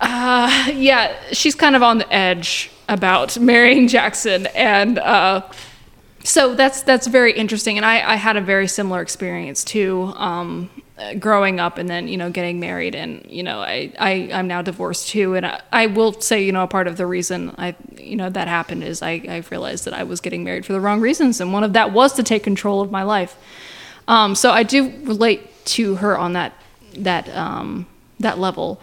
uh, 0.00 0.70
yeah, 0.74 1.14
she's 1.32 1.54
kind 1.54 1.76
of 1.76 1.82
on 1.82 1.98
the 1.98 2.12
edge 2.12 2.70
about 2.88 3.38
marrying 3.40 3.88
Jackson, 3.88 4.46
and 4.48 4.98
uh, 4.98 5.42
so 6.22 6.54
that's 6.54 6.82
that's 6.82 7.06
very 7.06 7.32
interesting. 7.32 7.76
And 7.76 7.86
I, 7.86 8.12
I 8.12 8.16
had 8.16 8.36
a 8.36 8.40
very 8.40 8.68
similar 8.68 9.00
experience 9.00 9.64
too. 9.64 10.12
Um, 10.16 10.70
growing 11.18 11.58
up 11.58 11.76
and 11.76 11.88
then 11.88 12.06
you 12.06 12.16
know 12.16 12.30
getting 12.30 12.60
married 12.60 12.94
and 12.94 13.26
you 13.28 13.42
know 13.42 13.58
I, 13.60 13.92
I 13.98 14.30
i'm 14.32 14.46
now 14.46 14.62
divorced 14.62 15.08
too. 15.08 15.34
And 15.34 15.44
I, 15.44 15.60
I 15.72 15.86
will 15.86 16.12
say 16.20 16.44
you 16.44 16.52
know 16.52 16.62
a 16.62 16.68
part 16.68 16.86
of 16.86 16.96
the 16.96 17.04
reason 17.04 17.52
i 17.58 17.74
you 17.98 18.14
know 18.14 18.30
that 18.30 18.46
happened 18.46 18.84
is 18.84 19.02
i 19.02 19.20
i 19.28 19.42
realized 19.50 19.86
that 19.86 19.94
i 19.94 20.04
was 20.04 20.20
getting 20.20 20.44
married 20.44 20.64
for 20.64 20.72
the 20.72 20.80
wrong 20.80 21.00
reasons. 21.00 21.40
And 21.40 21.52
one 21.52 21.64
of 21.64 21.72
that 21.72 21.92
was 21.92 22.12
to 22.14 22.22
take 22.22 22.44
control 22.44 22.80
of 22.80 22.92
my 22.92 23.02
life. 23.02 23.36
Um, 24.06 24.34
so 24.36 24.52
i 24.52 24.62
do 24.62 24.92
relate 25.02 25.64
to 25.66 25.96
her 25.96 26.16
on 26.16 26.34
that 26.34 26.52
that 26.96 27.28
um, 27.34 27.86
that 28.20 28.38
level 28.38 28.80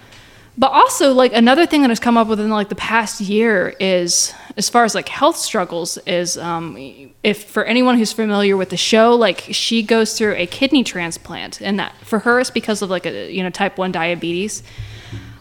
but 0.58 0.72
also 0.72 1.13
like 1.13 1.34
another 1.34 1.65
thing 1.65 1.81
that 1.81 1.89
has 1.89 2.00
come 2.00 2.17
up 2.17 2.27
within 2.27 2.50
like 2.50 2.70
the 2.70 2.75
past 2.75 3.22
year 3.22 3.74
is 3.79 4.34
as 4.58 4.70
far 4.70 4.84
as 4.84 4.93
like 4.93 5.08
health 5.08 5.38
struggles 5.38 5.98
is 6.00 6.38
um, 6.38 6.77
if 7.24 7.46
for 7.46 7.63
anyone 7.63 7.98
who's 7.98 8.12
familiar 8.12 8.58
with 8.58 8.70
the 8.70 8.77
show 8.77 9.15
like 9.15 9.39
she 9.51 9.81
goes 9.81 10.17
through 10.17 10.36
a 10.36 10.46
kidney 10.46 10.84
transplant 10.84 11.62
and 11.62 11.79
that 11.79 11.96
for 12.03 12.20
her 12.20 12.39
it's 12.39 12.51
because 12.51 12.81
of 12.81 12.89
like 12.89 13.05
a 13.05 13.31
you 13.31 13.43
know 13.43 13.50
type 13.50 13.77
1 13.77 13.91
diabetes. 13.91 14.63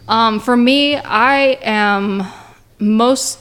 Um, 0.07 0.39
for 0.39 0.57
me 0.57 0.95
i 0.95 1.57
am 1.61 2.25
most 2.79 3.39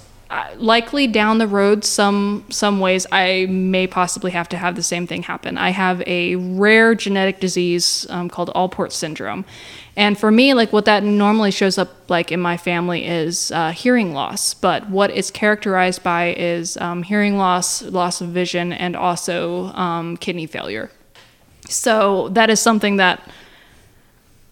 likely 0.57 1.07
down 1.07 1.39
the 1.39 1.47
road 1.47 1.85
some 1.85 2.45
some 2.51 2.79
ways 2.79 3.07
i 3.11 3.47
may 3.49 3.87
possibly 3.87 4.31
have 4.31 4.49
to 4.49 4.57
have 4.57 4.77
the 4.77 4.83
same 4.83 5.07
thing 5.07 5.23
happen. 5.23 5.59
I 5.59 5.71
have 5.71 6.03
a 6.07 6.37
rare 6.37 6.95
genetic 6.95 7.41
disease 7.41 8.07
um, 8.11 8.29
called 8.29 8.51
alport 8.55 8.93
syndrome. 8.93 9.45
And 9.97 10.19
for 10.19 10.31
me 10.31 10.55
like 10.55 10.73
what 10.73 10.85
that 10.85 11.03
normally 11.03 11.51
shows 11.51 11.79
up 11.79 12.09
like 12.09 12.31
in 12.31 12.41
my 12.41 12.57
family 12.57 13.07
is 13.07 13.51
uh, 13.53 13.73
hearing 13.73 14.13
loss. 14.13 14.55
But 14.55 14.89
what 14.89 15.11
it's 15.11 15.31
characterized 15.31 16.03
by 16.03 16.35
is 16.35 16.77
um, 16.77 17.03
hearing 17.03 17.37
loss 17.37 17.83
loss 17.83 18.21
of 18.21 18.29
vision 18.29 18.73
and 18.73 18.95
also 18.95 19.67
um, 19.75 20.17
kidney 20.17 20.47
failure. 20.47 20.91
So 21.69 22.29
that 22.31 22.51
is 22.51 22.61
something 22.61 22.97
that 22.97 23.21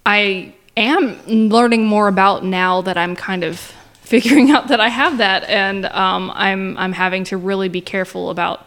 i 0.06 0.54
am 0.76 1.20
learning 1.26 1.84
more 1.84 2.08
about 2.08 2.42
now 2.44 2.80
that 2.80 2.96
i'm 2.96 3.14
kind 3.14 3.44
of 3.44 3.74
figuring 4.08 4.50
out 4.54 4.68
that 4.68 4.80
I 4.80 4.88
have 4.88 5.18
that, 5.18 5.44
and 5.44 5.86
um, 5.86 6.32
I'm 6.34 6.76
I'm 6.78 6.92
having 6.92 7.24
to 7.24 7.36
really 7.36 7.68
be 7.68 7.80
careful 7.80 8.30
about 8.30 8.66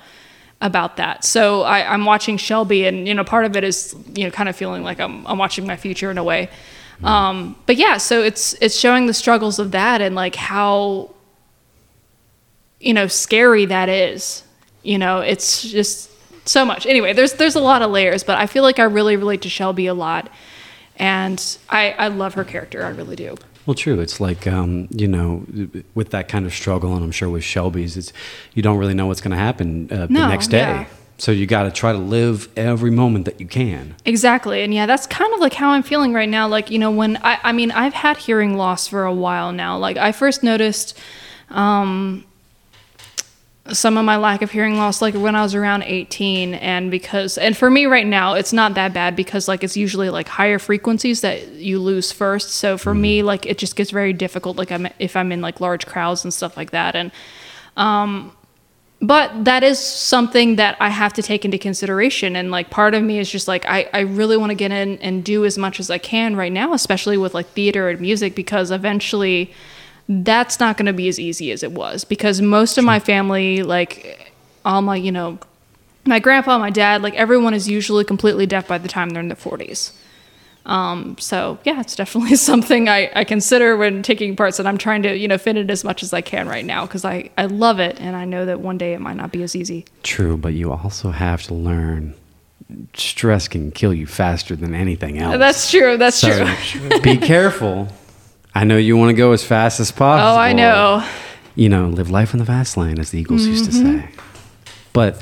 about 0.62 0.98
that. 0.98 1.26
So 1.26 1.64
I, 1.64 1.92
I'm 1.92 2.06
watching 2.06 2.38
Shelby, 2.38 2.86
and 2.86 3.08
you 3.08 3.14
know, 3.14 3.24
part 3.24 3.46
of 3.46 3.56
it 3.56 3.64
is 3.64 3.96
you 4.16 4.26
know, 4.26 4.32
kind 4.32 4.48
of 4.48 4.56
feeling 4.56 4.84
like 4.84 5.00
I'm 5.00 5.26
I'm 5.28 5.38
watching 5.38 5.66
my 5.66 5.76
future 5.76 6.12
in 6.12 6.18
a 6.18 6.24
way. 6.24 6.50
Um, 7.04 7.56
but 7.66 7.78
yeah, 7.78 7.98
so 7.98 8.22
it's 8.22 8.54
it's 8.62 8.76
showing 8.76 9.08
the 9.08 9.14
struggles 9.14 9.58
of 9.58 9.72
that 9.72 10.02
and 10.02 10.14
like 10.14 10.36
how 10.36 11.16
you 12.80 12.94
know 12.94 13.08
scary 13.08 13.66
that 13.66 13.90
is. 13.90 14.44
You 14.84 14.98
know, 15.00 15.20
it's 15.20 15.64
just 15.64 16.12
so 16.48 16.64
much. 16.64 16.86
Anyway, 16.86 17.14
there's 17.14 17.34
there's 17.34 17.56
a 17.56 17.60
lot 17.60 17.82
of 17.82 17.90
layers, 17.90 18.24
but 18.24 18.38
I 18.38 18.46
feel 18.46 18.62
like 18.62 18.78
I 18.78 18.84
really 18.84 19.16
relate 19.16 19.42
to 19.42 19.50
Shelby 19.50 19.88
a 19.88 19.96
lot, 19.96 20.30
and 20.98 21.58
I 21.70 21.92
I 21.94 22.08
love 22.10 22.36
her 22.36 22.44
character. 22.44 22.86
I 22.86 22.90
really 22.90 23.16
do. 23.16 23.36
Well, 23.66 23.76
true. 23.76 24.00
It's 24.00 24.20
like 24.20 24.48
um, 24.48 24.88
you 24.92 25.08
know, 25.08 25.46
with 25.94 26.10
that 26.10 26.28
kind 26.28 26.46
of 26.46 26.54
struggle, 26.54 26.96
and 26.96 27.04
I'm 27.04 27.12
sure 27.12 27.30
with 27.30 27.44
Shelby's, 27.44 27.98
it's 27.98 28.12
you 28.54 28.64
don't 28.64 28.78
really 28.78 28.94
know 28.94 29.08
what's 29.08 29.22
going 29.22 29.32
to 29.32 29.38
happen 29.38 29.88
uh, 29.92 30.08
the 30.08 30.28
next 30.28 30.48
day. 30.48 30.58
yeah. 30.58 30.86
So 31.22 31.32
you 31.32 31.46
got 31.46 31.64
to 31.64 31.72
try 31.72 31.92
to 31.92 32.00
live 32.00 32.50
every 32.58 32.90
moment 32.90 33.26
that 33.26 33.40
you 33.40 33.46
can. 33.46 33.94
Exactly. 34.06 34.64
And 34.64 34.74
yeah, 34.74 34.88
that's 34.88 35.06
kind 35.06 35.32
of 35.36 35.40
like 35.40 35.54
how 35.54 35.70
I'm 35.70 35.84
feeling 35.84 36.14
right 36.14 36.28
now. 36.28 36.48
Like, 36.48 36.72
you 36.72 36.80
know, 36.80 36.90
when 36.90 37.18
I, 37.18 37.38
I 37.44 37.52
mean, 37.52 37.70
I've 37.70 37.94
had 37.94 38.18
hearing 38.18 38.58
loss 38.58 38.88
for 38.88 39.04
a 39.04 39.14
while 39.14 39.52
now. 39.52 39.78
Like, 39.78 39.98
I 39.98 40.14
first 40.14 40.42
noticed 40.42 40.98
um, 41.52 42.26
some 43.70 43.98
of 43.98 44.06
my 44.06 44.18
lack 44.18 44.42
of 44.42 44.52
hearing 44.52 44.78
loss, 44.78 45.02
like 45.02 45.14
when 45.14 45.36
I 45.36 45.44
was 45.44 45.54
around 45.54 45.84
18. 45.84 46.56
And 46.56 46.90
because, 46.90 47.38
and 47.38 47.56
for 47.56 47.70
me 47.70 47.86
right 47.86 48.08
now, 48.08 48.34
it's 48.34 48.52
not 48.52 48.74
that 48.74 48.94
bad 48.94 49.16
because, 49.16 49.48
like, 49.48 49.64
it's 49.64 49.78
usually 49.78 50.10
like 50.10 50.28
higher 50.28 50.60
frequencies 50.60 51.22
that 51.22 51.50
you 51.50 51.80
lose 51.80 52.12
first. 52.12 52.52
So 52.52 52.78
for 52.78 52.94
me, 52.94 53.22
like, 53.22 53.46
it 53.46 53.58
just 53.58 53.76
gets 53.76 53.92
very 53.92 54.14
difficult. 54.14 54.58
Like, 54.58 54.72
I'm, 54.72 54.88
if 54.98 55.16
I'm 55.16 55.32
in 55.32 55.42
like 55.42 55.62
large 55.62 55.86
crowds 55.86 56.24
and 56.24 56.34
stuff 56.34 56.58
like 56.58 56.72
that. 56.72 56.96
And, 56.96 57.12
um 57.78 58.36
but 59.02 59.46
that 59.46 59.64
is 59.64 59.80
something 59.80 60.58
that 60.58 60.78
I 60.80 60.90
have 60.90 61.12
to 61.14 61.24
take 61.24 61.44
into 61.44 61.58
consideration. 61.58 62.36
And 62.36 62.52
like 62.52 62.70
part 62.70 62.94
of 62.94 63.04
me 63.04 63.18
is 63.18 63.32
just 63.32 63.48
like, 63.48 63.66
I, 63.66 63.90
I 63.94 64.02
really 64.02 64.38
want 64.38 64.52
to 64.52 64.56
get 64.56 64.72
in 64.72 65.00
and 65.00 65.24
do 65.24 65.44
as 65.44 65.58
much 65.58 65.80
as 65.80 65.90
I 65.90 65.98
can 65.98 66.36
right 66.36 66.52
now, 66.52 66.74
especially 66.74 67.18
with 67.18 67.34
like 67.34 67.48
theater 67.48 67.90
and 67.90 68.00
music, 68.00 68.36
because 68.36 68.70
eventually 68.70 69.52
that's 70.08 70.60
not 70.60 70.78
going 70.78 70.86
to 70.88 70.94
be 70.94 71.08
as 71.08 71.20
easy 71.20 71.52
as 71.52 71.64
it 71.64 71.72
was. 71.72 72.04
Because 72.04 72.42
most 72.42 72.78
of 72.78 72.84
my 72.84 73.00
family, 73.00 73.64
like 73.64 74.34
all 74.66 74.82
my, 74.82 74.96
you 74.96 75.12
know, 75.12 75.40
my 76.06 76.20
grandpa, 76.20 76.58
my 76.58 76.70
dad, 76.70 77.02
like 77.02 77.14
everyone 77.16 77.54
is 77.54 77.70
usually 77.70 78.04
completely 78.04 78.46
deaf 78.46 78.68
by 78.68 78.78
the 78.78 78.88
time 78.88 79.10
they're 79.10 79.22
in 79.22 79.28
their 79.28 79.38
40s. 79.38 79.94
Um, 80.66 81.18
so 81.18 81.58
yeah, 81.64 81.80
it's 81.80 81.96
definitely 81.96 82.36
something 82.38 82.88
I, 82.88 83.12
I 83.16 83.24
consider 83.24 83.78
when 83.78 84.04
taking 84.04 84.36
parts 84.36 84.60
and 84.60 84.68
I'm 84.68 84.78
trying 84.78 85.04
to, 85.04 85.16
you 85.16 85.28
know, 85.28 85.38
fit 85.38 85.58
it 85.58 85.70
as 85.70 85.84
much 85.84 86.04
as 86.04 86.14
I 86.14 86.22
can 86.22 86.48
right 86.48 86.66
now 86.66 86.86
because 86.86 87.06
I, 87.06 87.30
I 87.38 87.46
love 87.46 87.80
it 87.80 88.00
and 88.00 88.16
I 88.16 88.26
know 88.26 88.46
that 88.46 88.60
one 88.60 88.78
day 88.78 88.94
it 88.94 89.02
might 89.02 89.18
not 89.18 89.32
be 89.32 89.44
as 89.44 89.56
easy. 89.56 89.86
True, 90.04 90.38
but 90.38 90.54
you 90.54 90.72
also 90.72 91.12
have 91.12 91.44
to 91.44 91.54
learn 91.54 92.16
stress 92.94 93.48
can 93.48 93.72
kill 93.72 93.94
you 93.94 94.06
faster 94.06 94.56
than 94.56 94.74
anything 94.74 95.18
else. 95.18 95.38
That's 95.38 95.70
true. 95.70 95.98
That's 95.98 96.18
so 96.18 96.46
true. 96.64 97.02
be 97.02 97.18
careful. 97.18 97.88
I 98.54 98.64
know 98.66 98.78
you 98.78 98.98
want 98.98 99.10
to 99.10 99.14
go 99.16 99.32
as 99.32 99.44
fast 99.44 99.80
as 99.80 99.92
possible. 99.92 100.36
Oh, 100.36 100.38
I 100.38 100.54
know. 100.54 101.08
You 101.56 101.70
know, 101.70 101.88
live 101.90 102.10
life 102.10 102.34
in 102.34 102.40
the 102.40 102.46
fast 102.46 102.78
lane, 102.78 103.00
as 103.00 103.12
the 103.12 103.20
Eagles 103.20 103.46
used 103.46 103.66
to 103.66 103.72
Mm-hmm. 103.72 104.00
say. 104.00 104.10
But 104.94 105.22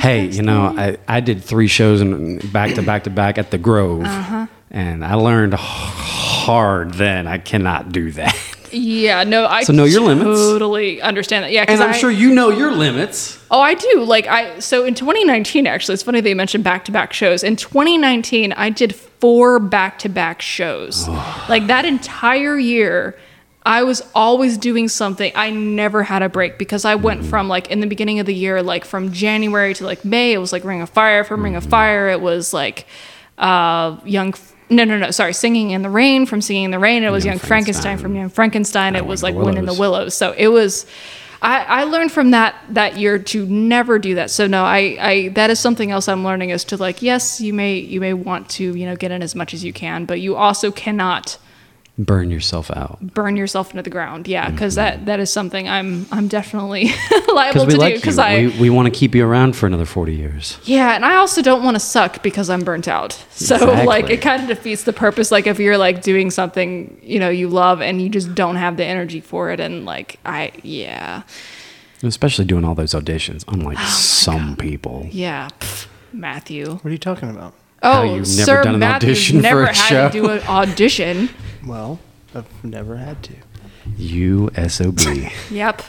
hey, 0.00 0.26
you 0.26 0.42
know, 0.42 0.62
I, 0.78 0.96
I 1.06 1.20
did 1.20 1.44
three 1.44 1.66
shows 1.68 2.00
in, 2.00 2.38
back 2.52 2.74
to 2.76 2.82
back 2.82 3.04
to 3.04 3.10
back 3.10 3.36
at 3.36 3.50
the 3.50 3.58
Grove, 3.58 4.04
Uh-huh. 4.04 4.46
and 4.70 5.04
I 5.04 5.14
learned 5.14 5.52
hard 5.54 6.94
then. 6.94 7.26
I 7.26 7.36
cannot 7.36 7.92
do 7.92 8.12
that. 8.12 8.34
Yeah, 8.72 9.24
no, 9.24 9.46
I 9.46 9.62
So 9.64 9.72
know 9.72 9.84
your 9.84 10.00
limits. 10.02 10.26
Totally 10.40 11.00
understand 11.02 11.44
that. 11.44 11.52
Yeah, 11.52 11.64
And 11.66 11.80
I'm 11.82 11.90
I- 11.90 11.92
sure 11.98 12.10
you 12.10 12.34
know 12.34 12.50
your 12.50 12.72
limits. 12.72 13.38
Oh, 13.50 13.60
I 13.60 13.74
do. 13.74 14.04
Like 14.04 14.26
I 14.26 14.58
so 14.60 14.84
in 14.84 14.94
2019 14.94 15.66
actually, 15.66 15.94
it's 15.94 16.02
funny 16.02 16.20
they 16.20 16.34
mentioned 16.34 16.62
back-to-back 16.64 17.12
shows. 17.12 17.42
In 17.42 17.56
2019, 17.56 18.52
I 18.52 18.70
did 18.70 18.94
four 18.94 19.58
back-to-back 19.58 20.40
shows. 20.42 21.08
like 21.48 21.66
that 21.66 21.84
entire 21.84 22.56
year, 22.58 23.18
I 23.66 23.82
was 23.82 24.02
always 24.14 24.56
doing 24.56 24.88
something. 24.88 25.32
I 25.34 25.50
never 25.50 26.02
had 26.04 26.22
a 26.22 26.28
break 26.28 26.56
because 26.58 26.84
I 26.84 26.94
went 26.94 27.24
from 27.26 27.48
like 27.48 27.70
in 27.70 27.80
the 27.80 27.86
beginning 27.86 28.18
of 28.20 28.26
the 28.26 28.34
year, 28.34 28.62
like 28.62 28.84
from 28.84 29.12
January 29.12 29.74
to 29.74 29.84
like 29.84 30.04
May, 30.04 30.32
it 30.32 30.38
was 30.38 30.52
like 30.52 30.64
Ring 30.64 30.80
of 30.80 30.88
Fire. 30.90 31.24
From 31.24 31.42
Ring 31.42 31.56
of 31.56 31.64
Fire, 31.64 32.08
it 32.08 32.20
was 32.20 32.52
like 32.54 32.86
uh, 33.36 33.96
Young. 34.04 34.32
No, 34.70 34.84
no, 34.84 34.98
no. 34.98 35.10
Sorry, 35.10 35.34
Singing 35.34 35.72
in 35.72 35.82
the 35.82 35.90
Rain. 35.90 36.26
From 36.26 36.40
Singing 36.40 36.64
in 36.64 36.70
the 36.70 36.78
Rain, 36.78 37.02
it 37.02 37.10
was 37.10 37.24
Young 37.24 37.34
Young, 37.34 37.38
Frankenstein. 37.40 37.82
Frankenstein. 37.82 37.98
From 37.98 38.14
Young 38.14 38.28
Frankenstein, 38.30 38.96
it 38.96 39.04
was 39.04 39.22
like 39.22 39.34
Wind 39.34 39.58
in 39.58 39.66
the 39.66 39.72
Willows. 39.72 39.80
Willows. 39.80 40.14
So 40.14 40.32
it 40.32 40.48
was. 40.48 40.86
I, 41.42 41.64
I 41.64 41.84
learned 41.84 42.12
from 42.12 42.32
that 42.32 42.54
that 42.68 42.98
year 42.98 43.18
to 43.18 43.46
never 43.46 43.98
do 43.98 44.14
that. 44.16 44.30
So 44.30 44.46
no, 44.46 44.62
I, 44.62 44.96
I 45.00 45.28
that 45.30 45.50
is 45.50 45.58
something 45.58 45.90
else 45.90 46.06
I'm 46.06 46.22
learning 46.22 46.50
is 46.50 46.64
to 46.64 46.76
like 46.76 47.02
yes, 47.02 47.40
you 47.40 47.52
may 47.54 47.78
you 47.78 48.00
may 48.00 48.12
want 48.12 48.48
to 48.50 48.76
you 48.76 48.86
know 48.86 48.94
get 48.94 49.10
in 49.10 49.22
as 49.22 49.34
much 49.34 49.54
as 49.54 49.64
you 49.64 49.72
can, 49.72 50.04
but 50.04 50.20
you 50.20 50.36
also 50.36 50.70
cannot 50.70 51.38
Burn 52.06 52.30
yourself 52.30 52.70
out. 52.70 52.98
burn 53.14 53.36
yourself 53.36 53.70
into 53.72 53.82
the 53.82 53.90
ground. 53.90 54.26
Yeah, 54.26 54.46
mm-hmm. 54.46 54.54
because 54.54 54.76
that 54.76 55.04
that 55.06 55.20
is 55.20 55.30
something 55.30 55.68
I'm 55.68 56.06
I'm 56.10 56.28
definitely 56.28 56.84
liable 57.34 57.66
Because 57.66 57.66
we 57.66 57.78
to 57.78 57.90
do. 57.90 57.94
Because. 57.96 58.18
I 58.18 58.36
we, 58.36 58.60
we 58.60 58.70
want 58.70 58.86
to 58.86 58.90
keep 58.90 59.14
you 59.14 59.26
around 59.26 59.54
for 59.54 59.66
another 59.66 59.84
40 59.84 60.14
years. 60.14 60.58
yeah, 60.64 60.94
and 60.94 61.04
I 61.04 61.16
also 61.16 61.42
don't 61.42 61.62
want 61.62 61.74
to 61.74 61.80
suck 61.80 62.22
because 62.22 62.48
I'm 62.48 62.62
burnt 62.64 62.88
out. 62.88 63.12
So 63.32 63.56
like 63.84 64.08
it 64.10 64.22
kind 64.22 64.42
of 64.42 64.48
defeats 64.48 64.84
the 64.84 64.92
purpose. 64.92 65.30
Like 65.30 65.46
if 65.46 65.58
you're 65.58 65.78
like 65.78 66.02
doing 66.02 66.30
something 66.30 66.98
you 67.02 67.18
know 67.18 67.28
you 67.30 67.48
love 67.48 67.80
and 67.82 68.00
you 68.00 68.08
just 68.08 68.34
don't 68.34 68.56
have 68.56 68.76
the 68.76 68.84
energy 68.84 69.20
for 69.20 69.50
it, 69.50 69.60
and 69.60 69.84
like 69.84 70.18
I 70.24 70.52
yeah 70.62 71.22
Especially 72.02 72.46
doing 72.46 72.64
all 72.64 72.74
those 72.74 72.94
auditions, 72.94 73.44
unlike 73.48 73.76
Oh 73.78 73.84
some 73.86 74.56
people. 74.56 75.06
yeah 75.10 75.48
pff, 75.60 75.86
Matthew. 76.14 76.70
What 76.76 76.86
are 76.86 76.90
you 76.90 76.98
talking 76.98 77.28
about? 77.30 77.52
Oh, 77.82 78.02
you've 78.04 78.28
never 78.28 78.44
Sir 78.44 78.62
done 78.62 78.74
an 78.74 78.80
Matthew's 78.80 79.10
audition 79.18 79.36
for 79.38 79.42
never 79.42 79.62
a 79.64 79.66
had 79.68 79.74
show. 79.74 80.06
to 80.08 80.12
do 80.12 80.30
an 80.30 80.42
audition. 80.48 81.28
Well, 81.66 81.98
I've 82.34 82.64
never 82.64 82.96
had 82.96 83.22
to. 83.24 83.32
You 83.96 84.50
SOB. 84.68 84.98
Yep. 85.50 85.82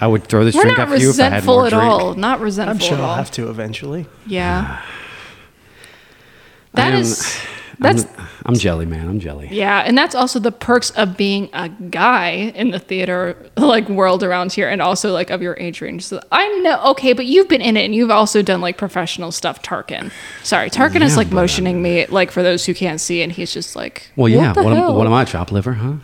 I 0.00 0.06
would 0.08 0.24
throw 0.24 0.44
this 0.44 0.56
We're 0.56 0.62
drink 0.62 0.78
not 0.78 0.88
out 0.88 0.94
for 0.94 1.00
you 1.00 1.10
if 1.10 1.20
I 1.20 1.24
had 1.24 1.32
resentful 1.34 1.54
more 1.54 1.66
at 1.66 1.70
drink. 1.70 1.84
all. 1.84 2.14
Not 2.14 2.40
resentful 2.40 2.72
I'm 2.74 2.78
sure 2.80 2.94
at 2.94 3.00
all. 3.00 3.10
I'll 3.10 3.16
have 3.16 3.30
to 3.32 3.48
eventually. 3.50 4.06
Yeah. 4.26 4.82
I 6.74 6.80
That 6.80 6.94
am- 6.94 7.00
is. 7.00 7.38
That's 7.82 8.04
I'm, 8.18 8.28
I'm 8.46 8.54
jelly, 8.54 8.86
man. 8.86 9.08
I'm 9.08 9.20
jelly. 9.20 9.48
yeah, 9.50 9.80
and 9.80 9.96
that's 9.96 10.14
also 10.14 10.38
the 10.38 10.52
perks 10.52 10.90
of 10.90 11.16
being 11.16 11.48
a 11.52 11.68
guy 11.68 12.30
in 12.54 12.70
the 12.70 12.78
theater 12.78 13.36
like 13.56 13.88
world 13.88 14.22
around 14.22 14.52
here, 14.52 14.68
and 14.68 14.80
also 14.82 15.12
like 15.12 15.30
of 15.30 15.42
your 15.42 15.56
age 15.58 15.80
range. 15.80 16.04
So 16.04 16.20
I 16.32 16.48
know, 16.60 16.82
okay, 16.92 17.12
but 17.12 17.26
you've 17.26 17.48
been 17.48 17.60
in 17.62 17.76
it, 17.76 17.84
and 17.84 17.94
you've 17.94 18.10
also 18.10 18.42
done 18.42 18.60
like 18.60 18.76
professional 18.78 19.32
stuff. 19.32 19.62
Tarkin, 19.62 20.10
sorry, 20.42 20.70
Tarkin 20.70 21.02
is 21.02 21.16
like 21.16 21.30
but, 21.30 21.36
uh, 21.36 21.40
motioning 21.42 21.82
me, 21.82 22.06
like 22.06 22.30
for 22.30 22.42
those 22.42 22.64
who 22.66 22.74
can't 22.74 23.00
see, 23.00 23.22
and 23.22 23.30
he's 23.32 23.52
just 23.52 23.76
like, 23.76 24.10
Well, 24.16 24.28
yeah. 24.28 24.52
What, 24.52 24.64
What, 24.64 24.76
am, 24.76 24.94
what 24.94 25.06
am 25.06 25.12
I, 25.12 25.24
chop 25.24 25.52
liver, 25.52 25.74
huh? 25.74 25.94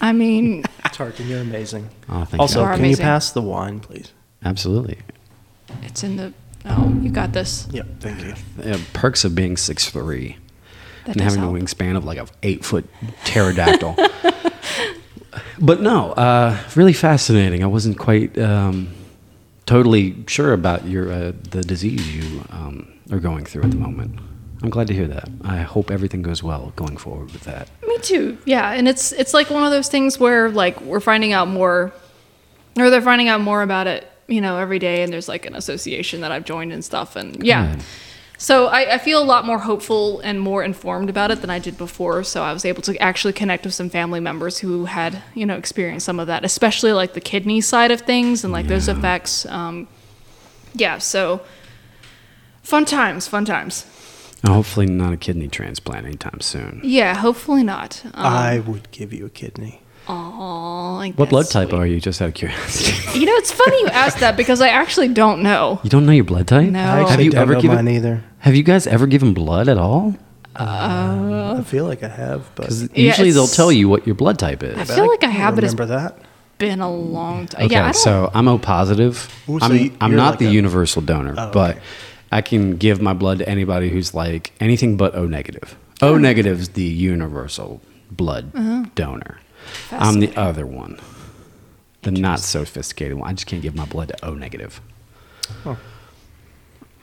I 0.00 0.12
mean, 0.12 0.62
Tarkin, 0.86 1.28
you're 1.28 1.40
amazing. 1.40 1.88
Oh, 2.08 2.24
thank 2.24 2.40
also, 2.40 2.60
You 2.60 2.66
are 2.66 2.72
can 2.72 2.80
amazing. 2.80 3.02
you 3.02 3.08
pass 3.08 3.30
the 3.32 3.42
wine, 3.42 3.80
please? 3.80 4.12
Absolutely. 4.44 4.98
it's 5.82 6.04
in 6.04 6.16
the. 6.16 6.32
Oh, 6.68 6.92
you 7.00 7.10
got 7.10 7.32
this. 7.32 7.68
Yep, 7.70 7.86
thank 8.00 8.22
you. 8.24 8.34
Yeah, 8.64 8.78
perks 8.92 9.24
of 9.24 9.34
being 9.34 9.56
six 9.56 9.88
three 9.88 10.36
Having 11.06 11.40
help. 11.40 11.56
a 11.56 11.58
wingspan 11.58 11.96
of 11.96 12.04
like 12.04 12.18
a 12.18 12.26
eight 12.42 12.64
foot 12.64 12.86
pterodactyl. 13.24 13.96
but 15.60 15.80
no, 15.80 16.12
uh, 16.12 16.58
really 16.74 16.92
fascinating. 16.92 17.62
I 17.62 17.66
wasn't 17.66 17.98
quite 17.98 18.36
um, 18.38 18.88
totally 19.66 20.24
sure 20.26 20.52
about 20.52 20.86
your 20.86 21.12
uh, 21.12 21.32
the 21.50 21.62
disease 21.62 22.14
you 22.14 22.44
um, 22.50 22.92
are 23.10 23.20
going 23.20 23.44
through 23.44 23.62
at 23.62 23.70
the 23.70 23.76
moment. 23.76 24.18
I'm 24.62 24.70
glad 24.70 24.86
to 24.88 24.94
hear 24.94 25.06
that. 25.08 25.28
I 25.42 25.58
hope 25.58 25.90
everything 25.90 26.22
goes 26.22 26.42
well 26.42 26.72
going 26.76 26.96
forward 26.96 27.32
with 27.32 27.42
that. 27.42 27.68
Me 27.86 27.98
too. 27.98 28.38
Yeah, 28.44 28.72
and 28.72 28.88
it's 28.88 29.12
it's 29.12 29.34
like 29.34 29.50
one 29.50 29.64
of 29.64 29.70
those 29.70 29.88
things 29.88 30.18
where 30.18 30.50
like 30.50 30.80
we're 30.80 31.00
finding 31.00 31.32
out 31.32 31.48
more, 31.48 31.92
or 32.76 32.90
they're 32.90 33.02
finding 33.02 33.28
out 33.28 33.40
more 33.40 33.62
about 33.62 33.86
it, 33.86 34.10
you 34.28 34.40
know, 34.40 34.58
every 34.58 34.78
day. 34.78 35.02
And 35.02 35.12
there's 35.12 35.28
like 35.28 35.46
an 35.46 35.54
association 35.54 36.22
that 36.22 36.32
I've 36.32 36.44
joined 36.44 36.72
and 36.72 36.84
stuff, 36.84 37.16
and 37.16 37.44
yeah. 37.44 37.74
Good. 37.74 37.84
So 38.38 38.66
I, 38.66 38.94
I 38.94 38.98
feel 38.98 39.22
a 39.22 39.24
lot 39.24 39.46
more 39.46 39.58
hopeful 39.58 40.20
and 40.20 40.40
more 40.40 40.62
informed 40.62 41.08
about 41.08 41.30
it 41.30 41.40
than 41.40 41.50
I 41.50 41.58
did 41.58 41.78
before. 41.78 42.22
So 42.22 42.42
I 42.42 42.52
was 42.52 42.64
able 42.64 42.82
to 42.82 42.96
actually 42.98 43.32
connect 43.32 43.64
with 43.64 43.74
some 43.74 43.88
family 43.88 44.20
members 44.20 44.58
who 44.58 44.84
had 44.84 45.22
you 45.34 45.46
know 45.46 45.56
experienced 45.56 46.06
some 46.06 46.20
of 46.20 46.26
that, 46.26 46.44
especially 46.44 46.92
like 46.92 47.14
the 47.14 47.20
kidney 47.20 47.60
side 47.60 47.90
of 47.90 48.02
things 48.02 48.44
and 48.44 48.52
like 48.52 48.66
those 48.66 48.88
effects. 48.88 49.46
Um, 49.46 49.88
yeah. 50.74 50.98
So 50.98 51.40
fun 52.62 52.84
times, 52.84 53.26
fun 53.26 53.44
times. 53.44 53.86
Hopefully, 54.44 54.86
not 54.86 55.12
a 55.14 55.16
kidney 55.16 55.48
transplant 55.48 56.06
anytime 56.06 56.40
soon. 56.40 56.80
Yeah. 56.84 57.14
Hopefully 57.14 57.62
not. 57.62 58.02
Um, 58.04 58.12
I 58.14 58.58
would 58.58 58.90
give 58.90 59.12
you 59.12 59.26
a 59.26 59.30
kidney. 59.30 59.80
Aw, 60.08 61.06
What 61.16 61.28
blood 61.30 61.46
type 61.50 61.70
sweet. 61.70 61.78
are 61.78 61.86
you? 61.86 62.00
Just 62.00 62.20
out 62.22 62.28
of 62.28 62.34
curiosity. 62.34 63.18
You 63.18 63.26
know, 63.26 63.32
it's 63.34 63.52
funny 63.52 63.80
you 63.80 63.88
asked 63.88 64.20
that 64.20 64.36
because 64.36 64.60
I 64.60 64.68
actually 64.68 65.08
don't 65.08 65.42
know. 65.42 65.80
you 65.84 65.90
don't 65.90 66.06
know 66.06 66.12
your 66.12 66.24
blood 66.24 66.46
type? 66.48 66.68
No. 66.70 66.80
I 66.80 67.08
Have 67.10 67.20
you 67.20 67.30
don't 67.30 67.40
ever 67.42 67.54
know 67.54 67.60
given- 67.60 67.76
mine 67.76 67.88
either. 67.88 68.22
Have 68.40 68.54
you 68.54 68.62
guys 68.62 68.86
ever 68.86 69.06
given 69.06 69.34
blood 69.34 69.68
at 69.68 69.78
all? 69.78 70.14
I 70.54 71.62
feel 71.66 71.84
like 71.84 72.02
I 72.02 72.08
have, 72.08 72.50
but 72.54 72.70
Yeah, 72.70 73.08
usually 73.08 73.30
they'll 73.30 73.46
tell 73.46 73.70
you 73.70 73.88
what 73.88 74.06
your 74.06 74.14
blood 74.14 74.38
type 74.38 74.62
is. 74.62 74.78
I 74.78 74.84
feel 74.84 75.06
like 75.08 75.22
I 75.24 75.28
have, 75.28 75.54
but 75.54 75.64
it's 75.64 75.74
remember 75.74 75.94
that. 75.98 76.18
been 76.58 76.80
a 76.80 76.90
long 76.90 77.46
time. 77.46 77.66
Okay, 77.66 77.74
yeah, 77.74 77.90
so 77.92 78.30
I'm 78.32 78.48
O 78.48 78.58
positive. 78.58 79.30
Ooh, 79.48 79.58
so 79.60 79.66
I'm, 79.66 79.96
I'm 80.00 80.16
not 80.16 80.30
like 80.30 80.38
the 80.38 80.46
a- 80.46 80.50
universal 80.50 81.02
donor, 81.02 81.34
Oh, 81.36 81.50
but 81.52 81.76
okay. 81.76 81.84
I 82.32 82.40
can 82.40 82.76
give 82.76 83.02
my 83.02 83.12
blood 83.12 83.38
to 83.40 83.48
anybody 83.48 83.90
who's 83.90 84.14
like 84.14 84.52
anything 84.60 84.96
but 84.96 85.14
O 85.14 85.26
negative. 85.26 85.76
O 86.02 86.16
negative 86.16 86.60
is 86.60 86.68
the 86.70 86.82
universal 86.84 87.80
blood 88.10 88.50
Uh-huh. 88.54 88.84
donor. 88.94 89.38
I'm 89.90 90.20
the 90.20 90.34
other 90.36 90.66
one, 90.66 90.98
the 92.02 92.10
not 92.10 92.40
so 92.40 92.64
sophisticated 92.64 93.16
one. 93.18 93.28
I 93.28 93.32
just 93.32 93.46
can't 93.46 93.62
give 93.62 93.74
my 93.74 93.86
blood 93.86 94.08
to 94.08 94.24
O 94.26 94.34
negative. 94.34 94.80
Oh. 95.64 95.78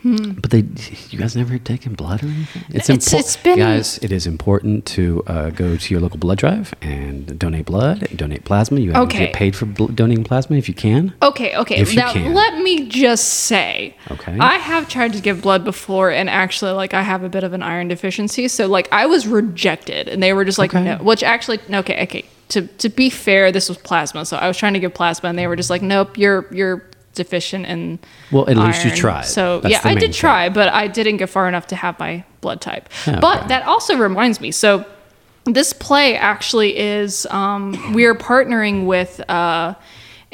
But 0.05 0.51
they, 0.51 0.65
you 1.11 1.17
guys 1.17 1.33
never 1.33 1.57
taken 1.57 1.93
blood 1.93 2.23
or 2.23 2.27
anything? 2.27 2.63
It's- 2.75 2.89
impor- 2.89 3.17
it's 3.21 3.37
been- 3.37 3.57
guys. 3.57 3.99
It 3.99 4.11
is 4.11 4.27
important 4.27 4.85
to 4.87 5.23
uh, 5.27 5.49
go 5.51 5.77
to 5.77 5.93
your 5.93 6.01
local 6.01 6.17
blood 6.19 6.39
drive 6.39 6.73
and 6.81 7.39
donate 7.39 7.65
blood, 7.67 8.03
and 8.09 8.19
donate 8.19 8.43
plasma. 8.43 8.81
You 8.81 8.91
have 8.91 8.95
to 9.09 9.15
Okay. 9.15 9.25
get 9.27 9.33
paid 9.33 9.55
for 9.55 9.65
bl- 9.65 9.85
donating 9.85 10.25
plasma 10.25 10.57
if 10.57 10.67
you 10.67 10.73
can. 10.75 11.13
Okay, 11.21 11.55
okay. 11.55 11.77
If 11.77 11.93
you 11.93 11.99
now 12.01 12.11
can. 12.11 12.33
let 12.33 12.57
me 12.61 12.89
just 12.89 13.23
say, 13.29 13.95
Okay. 14.11 14.37
I 14.37 14.55
have 14.57 14.89
tried 14.89 15.13
to 15.13 15.21
give 15.21 15.41
blood 15.41 15.63
before, 15.63 16.11
and 16.11 16.29
actually, 16.29 16.71
like, 16.73 16.93
I 16.93 17.01
have 17.01 17.23
a 17.23 17.29
bit 17.29 17.45
of 17.45 17.53
an 17.53 17.63
iron 17.63 17.87
deficiency. 17.87 18.49
So, 18.49 18.67
like, 18.67 18.89
I 18.91 19.05
was 19.05 19.25
rejected, 19.25 20.09
and 20.09 20.21
they 20.21 20.33
were 20.33 20.43
just 20.43 20.57
like, 20.59 20.75
Okay. 20.75 20.83
no. 20.83 20.97
Which 20.97 21.23
actually, 21.23 21.59
okay, 21.73 22.03
okay. 22.03 22.25
To 22.49 22.67
to 22.67 22.89
be 22.89 23.09
fair, 23.09 23.51
this 23.51 23.69
was 23.69 23.77
plasma, 23.77 24.25
so 24.25 24.37
I 24.37 24.47
was 24.47 24.57
trying 24.57 24.73
to 24.73 24.79
give 24.79 24.93
plasma, 24.93 25.29
and 25.29 25.39
they 25.39 25.47
were 25.47 25.55
just 25.55 25.69
like, 25.69 25.81
nope, 25.81 26.17
you're 26.17 26.45
you're 26.51 26.83
deficient 27.15 27.65
in. 27.65 27.99
Well, 28.31 28.49
at 28.49 28.57
least 28.57 28.83
you 28.83 28.91
iron." 28.91 28.99
tried. 28.99 29.25
So 29.25 29.59
That's 29.59 29.71
yeah, 29.71 29.81
I 29.83 29.93
did 29.93 30.01
thing. 30.01 30.11
try, 30.11 30.49
but 30.49 30.69
I 30.69 30.87
didn't 30.87 31.17
get 31.17 31.29
far 31.29 31.47
enough 31.47 31.67
to 31.67 31.75
have 31.75 31.97
my 31.99 32.23
blood 32.41 32.61
type. 32.61 32.89
Okay. 33.07 33.19
But 33.19 33.47
that 33.47 33.65
also 33.65 33.97
reminds 33.97 34.39
me. 34.41 34.51
So 34.51 34.85
this 35.45 35.73
play 35.73 36.15
actually 36.15 36.77
is 36.77 37.25
um, 37.27 37.93
we 37.93 38.05
are 38.05 38.15
partnering 38.15 38.85
with 38.85 39.21
uh, 39.29 39.73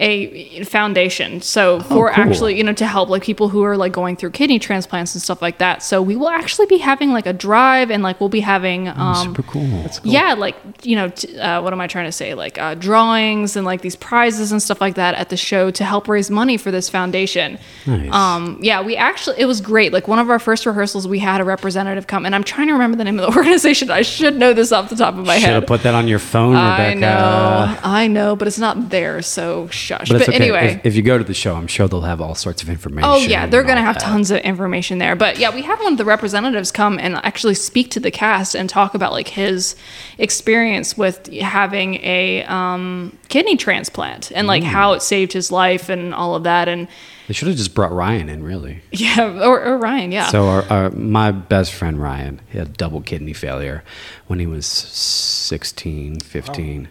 a 0.01 0.63
foundation. 0.63 1.41
So 1.41 1.81
for 1.81 2.09
Oh, 2.09 2.13
cool. 2.15 2.23
actually, 2.23 2.57
you 2.57 2.63
know, 2.63 2.71
to 2.73 2.87
help 2.87 3.09
like 3.09 3.21
people 3.21 3.49
who 3.49 3.63
are 3.63 3.75
like 3.75 3.91
going 3.91 4.15
through 4.15 4.29
kidney 4.31 4.57
transplants 4.57 5.13
and 5.13 5.21
stuff 5.21 5.41
like 5.41 5.57
that. 5.57 5.83
So 5.83 6.01
we 6.01 6.15
will 6.15 6.29
actually 6.29 6.67
be 6.67 6.77
having 6.77 7.11
like 7.11 7.25
a 7.25 7.33
drive, 7.33 7.91
and 7.91 8.01
like 8.01 8.19
we'll 8.21 8.29
be 8.29 8.39
having 8.39 8.87
um, 8.87 9.15
Super 9.15 9.43
cool. 9.43 9.85
yeah, 10.03 10.33
like 10.35 10.55
you 10.83 10.95
know, 10.95 11.09
t- 11.09 11.37
uh, 11.37 11.61
what 11.61 11.73
am 11.73 11.81
I 11.81 11.87
trying 11.87 12.05
to 12.05 12.11
say? 12.13 12.33
Like 12.33 12.57
uh, 12.57 12.75
drawings 12.75 13.55
and 13.57 13.65
like 13.65 13.81
these 13.81 13.97
prizes 13.97 14.51
and 14.53 14.61
stuff 14.63 14.79
like 14.79 14.95
that 14.95 15.15
at 15.15 15.27
the 15.29 15.37
show 15.37 15.69
to 15.71 15.83
help 15.83 16.07
raise 16.07 16.31
money 16.31 16.55
for 16.57 16.71
this 16.71 16.89
foundation. 16.89 17.59
Nice. 17.85 18.13
Um, 18.13 18.57
yeah, 18.61 18.81
we 18.81 18.95
actually 18.95 19.35
it 19.39 19.45
was 19.45 19.59
great. 19.59 19.91
Like 19.91 20.07
one 20.07 20.19
of 20.19 20.29
our 20.29 20.39
first 20.39 20.65
rehearsals, 20.65 21.07
we 21.09 21.19
had 21.19 21.41
a 21.41 21.43
representative 21.43 22.07
come, 22.07 22.25
and 22.25 22.33
I'm 22.33 22.43
trying 22.45 22.67
to 22.67 22.73
remember 22.73 22.95
the 22.95 23.03
name 23.03 23.19
of 23.19 23.29
the 23.29 23.37
organization. 23.37 23.91
I 23.91 24.01
should 24.03 24.37
know 24.37 24.53
this 24.53 24.71
off 24.71 24.89
the 24.89 24.95
top 24.95 25.15
of 25.15 25.25
my 25.25 25.35
Should 25.35 25.41
head. 25.41 25.47
Should 25.49 25.53
have 25.55 25.67
put 25.67 25.83
that 25.83 25.93
on 25.93 26.07
your 26.07 26.19
phone, 26.19 26.53
Rebekah. 26.53 26.81
I 26.81 26.93
know, 26.93 27.77
I 27.83 28.07
know, 28.07 28.35
but 28.37 28.47
it's 28.47 28.59
not 28.59 28.89
there. 28.89 29.21
So 29.21 29.67
shush. 29.89 30.09
But 30.09 30.19
But, 30.19 30.29
okay. 30.29 30.37
anyway. 30.37 30.67
if, 30.75 30.85
if 30.89 30.95
you 30.95 31.01
go 31.01 31.17
to 31.17 31.23
the 31.23 31.33
show, 31.43 31.55
I'm 31.55 31.67
sure 31.67 31.87
they'll 31.87 32.01
have 32.13 32.21
all 32.21 32.35
sorts 32.35 32.61
of 32.63 32.69
information. 32.69 33.09
Oh 33.09 33.17
yeah, 33.17 33.47
they're 33.47 33.63
gonna 33.63 33.81
have 33.89 33.95
that. 33.99 34.03
tons 34.11 34.29
of 34.31 34.39
information 34.53 34.97
there. 35.03 35.15
But 35.15 35.39
yeah, 35.39 35.53
we 35.53 35.61
had 35.69 35.77
one 35.79 35.93
of 35.93 35.97
the 35.97 36.05
representatives 36.05 36.71
come 36.71 36.99
and 36.99 37.15
actually 37.23 37.55
speak 37.55 37.87
to 37.91 37.99
the 37.99 38.11
cast 38.11 38.55
and 38.55 38.69
talk 38.69 38.93
about 38.93 39.11
like 39.11 39.29
his 39.29 39.75
experience 40.17 40.97
with 40.97 41.31
having 41.33 41.95
a 41.95 42.43
um, 42.43 43.17
kidney 43.29 43.57
transplant 43.57 44.31
and 44.31 44.45
Mm. 44.45 44.47
like 44.55 44.63
how 44.63 44.93
it 44.93 45.01
saved 45.01 45.33
his 45.33 45.51
life 45.51 45.89
and 45.89 46.13
all 46.13 46.35
of 46.35 46.43
that. 46.43 46.67
And 46.67 46.87
They 47.27 47.33
should 47.33 47.47
have 47.49 47.57
just 47.57 47.73
brought 47.75 47.91
Ryan 47.91 48.29
in, 48.29 48.43
really. 48.43 48.81
yeah, 48.91 49.43
or, 49.45 49.61
or 49.63 49.77
Ryan, 49.77 50.11
yeah. 50.11 50.27
So 50.29 50.47
our, 50.47 50.63
our, 50.69 50.89
my 50.91 51.31
best 51.31 51.73
friend 51.73 52.01
Ryan 52.01 52.41
he 52.51 52.57
had 52.57 52.77
double 52.77 53.01
kidney 53.01 53.33
failure 53.33 53.83
when 54.27 54.39
he 54.39 54.47
was 54.47 54.65
16, 54.65 56.19
15. 56.21 56.89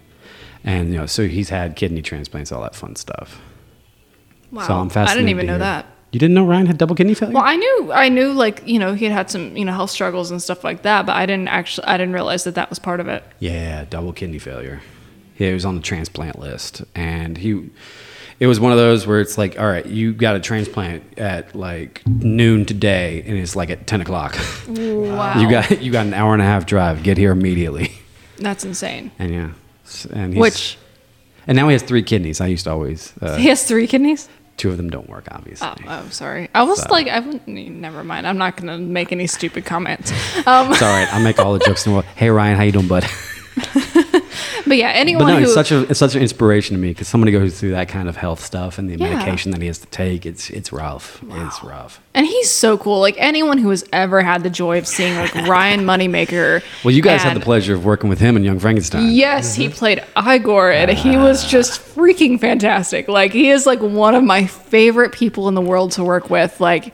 And 0.65 0.93
you 0.93 0.99
know, 0.99 1.07
so 1.07 1.27
he's 1.29 1.49
had 1.51 1.77
kidney 1.77 2.03
transplants, 2.03 2.53
all 2.53 2.63
that 2.63 2.75
fun 2.75 2.97
stuff. 2.97 3.41
wow, 4.51 4.67
So 4.67 4.75
I'm 4.75 4.89
fascinated. 4.91 5.11
I 5.11 5.15
didn't 5.15 5.31
even 5.31 5.47
know 5.47 5.59
that. 5.59 5.87
You 6.11 6.19
didn't 6.19 6.35
know 6.35 6.47
Ryan 6.47 6.67
had 6.67 6.79
double 6.79 6.95
kidney 6.97 7.13
failure? 7.15 7.35
Well, 7.35 7.45
I 7.45 7.57
knew, 7.57 7.93
I 7.93 8.09
knew, 8.09 8.33
like 8.33 8.67
you 8.67 8.79
know, 8.79 8.95
he 8.95 9.05
had 9.05 9.13
had 9.13 9.31
some, 9.31 9.55
you 9.57 9.65
know, 9.65 9.73
health 9.73 9.91
struggles 9.91 10.31
and 10.31 10.43
stuff 10.43 10.65
like 10.65 10.83
that, 10.83 11.05
but 11.05 11.15
I 11.15 11.27
didn't 11.27 11.49
actually, 11.49 11.87
I 11.87 11.99
didn't 11.99 12.15
realize 12.15 12.45
that 12.45 12.55
that 12.55 12.71
was 12.71 12.79
part 12.79 13.01
of 13.01 13.09
it. 13.09 13.23
yeah, 13.41 13.85
double 13.85 14.13
kidney 14.15 14.39
failure. 14.39 14.81
Yeah, 15.37 15.49
He 15.49 15.55
was 15.55 15.65
on 15.67 15.77
the 15.77 15.83
transplant 15.83 16.39
list, 16.39 16.83
and 16.95 17.37
he. 17.39 17.71
It 18.41 18.47
was 18.47 18.61
one 18.61 18.71
of 18.71 18.79
those 18.79 19.05
where 19.05 19.21
it's 19.21 19.37
like, 19.37 19.59
all 19.59 19.67
right, 19.67 19.85
you 19.85 20.13
got 20.13 20.37
a 20.37 20.41
transplant 20.41 21.03
at 21.19 21.55
like 21.57 22.03
noon 22.07 22.65
today, 22.65 23.23
and 23.27 23.37
it's 23.37 23.55
like 23.57 23.69
at 23.69 23.87
ten 23.87 24.01
o'clock. 24.01 24.39
Wow. 24.69 25.41
You 25.41 25.51
got 25.51 25.83
you 25.83 25.91
got 25.93 26.07
an 26.07 26.15
hour 26.15 26.33
and 26.33 26.41
a 26.41 26.45
half 26.45 26.65
drive. 26.65 27.03
Get 27.03 27.19
here 27.19 27.33
immediately. 27.33 27.93
That's 28.39 28.65
insane. 28.65 29.11
And 29.19 29.33
yeah, 29.33 29.51
and 30.13 30.37
Which 30.37 30.77
and 31.47 31.57
now 31.57 31.69
he 31.69 31.73
has 31.73 31.83
three 31.83 32.03
kidneys. 32.03 32.41
I 32.41 32.47
used 32.47 32.65
to 32.65 32.71
always 32.73 33.13
uh, 33.21 33.37
he 33.37 33.49
has 33.49 33.65
three 33.65 33.87
kidneys. 33.87 34.29
two 34.57 34.71
of 34.71 34.77
them 34.77 34.91
don't 34.91 35.09
work, 35.09 35.29
obviously. 35.31 35.69
Oh, 35.69 36.03
oh, 36.05 36.09
sorry. 36.11 36.49
I 36.55 36.63
was 36.65 36.83
So- 36.83 36.91
like, 36.91 37.07
I 37.09 37.21
wouldn't. 37.21 37.47
Never 37.47 38.03
mind. 38.05 38.27
I'm 38.27 38.39
not 38.39 38.57
gonna 38.57 38.77
make 38.79 39.13
any 39.13 39.27
stupid 39.27 39.65
comments. 39.65 40.11
Um, 40.47 40.73
It's 40.73 40.83
all 40.83 40.89
right. 40.93 41.09
I'll 41.15 41.23
make 41.23 41.39
all 41.39 41.53
the 41.53 41.65
jokes 41.65 41.87
in 41.87 41.93
the 41.93 41.97
world. 41.99 42.07
Hey 42.17 42.29
Ryan, 42.31 42.57
how 42.57 42.65
you 42.65 42.73
doing, 42.73 42.89
bud? 42.89 43.05
but 44.69 44.77
yeah, 44.77 44.91
anyone 44.91 45.25
But 45.25 45.29
no, 45.33 45.37
who 45.39 45.43
it's 45.45 45.55
such 45.55 45.73
a 45.73 45.83
it's 45.91 45.99
such 45.99 46.15
an 46.15 46.23
inspiration 46.23 46.77
to 46.77 46.81
me 46.81 46.89
because 46.89 47.09
somebody 47.09 47.33
goes 47.33 47.59
through 47.59 47.71
that 47.73 47.89
kind 47.89 48.09
of 48.09 48.17
health 48.17 48.41
stuff 48.45 48.79
and 48.79 48.89
the 48.89 48.97
Yeah. 48.97 49.15
medication 49.15 49.51
that 49.53 49.61
he 49.61 49.67
has 49.67 49.79
to 49.79 49.87
take. 49.89 50.25
It's 50.27 50.51
it's 50.51 50.73
rough. 50.73 51.23
It's 51.31 51.63
rough. 51.65 52.01
And 52.15 52.27
he's 52.27 52.51
so 52.51 52.77
cool. 52.79 53.01
Like 53.01 53.15
anyone 53.19 53.59
who 53.59 53.71
has 53.71 53.85
ever 53.93 54.23
had 54.23 54.43
the 54.43 54.51
joy 54.51 54.79
of 54.79 54.87
seeing 54.87 55.15
like 55.17 55.35
Ryan 55.49 55.81
Moneymaker. 55.81 56.63
Well, 56.85 56.93
you 56.95 57.03
guys 57.03 57.23
had 57.23 57.35
the 57.37 57.41
pleasure 57.41 57.75
of 57.75 57.85
working 57.85 58.09
with 58.11 58.19
him 58.19 58.37
in 58.37 58.45
Young 58.45 58.59
Frankenstein. 58.59 59.11
Yes, 59.13 59.55
he 59.55 59.69
played 59.69 60.03
Igor, 60.17 60.71
and 60.73 60.91
he 60.91 61.17
was 61.17 61.45
Ah. 61.45 61.49
just 61.49 61.81
freaking 61.81 62.41
fantastic. 62.41 63.09
Like 63.09 63.33
he 63.33 63.51
is 63.51 63.67
like 63.67 63.81
one 63.81 64.15
of 64.15 64.25
my 64.25 64.47
favorite 64.47 65.13
people 65.13 65.49
in 65.49 65.55
the 65.55 65.61
world 65.63 65.93
to 65.93 66.05
work 66.05 66.31
with. 66.31 66.61
Like 66.61 66.93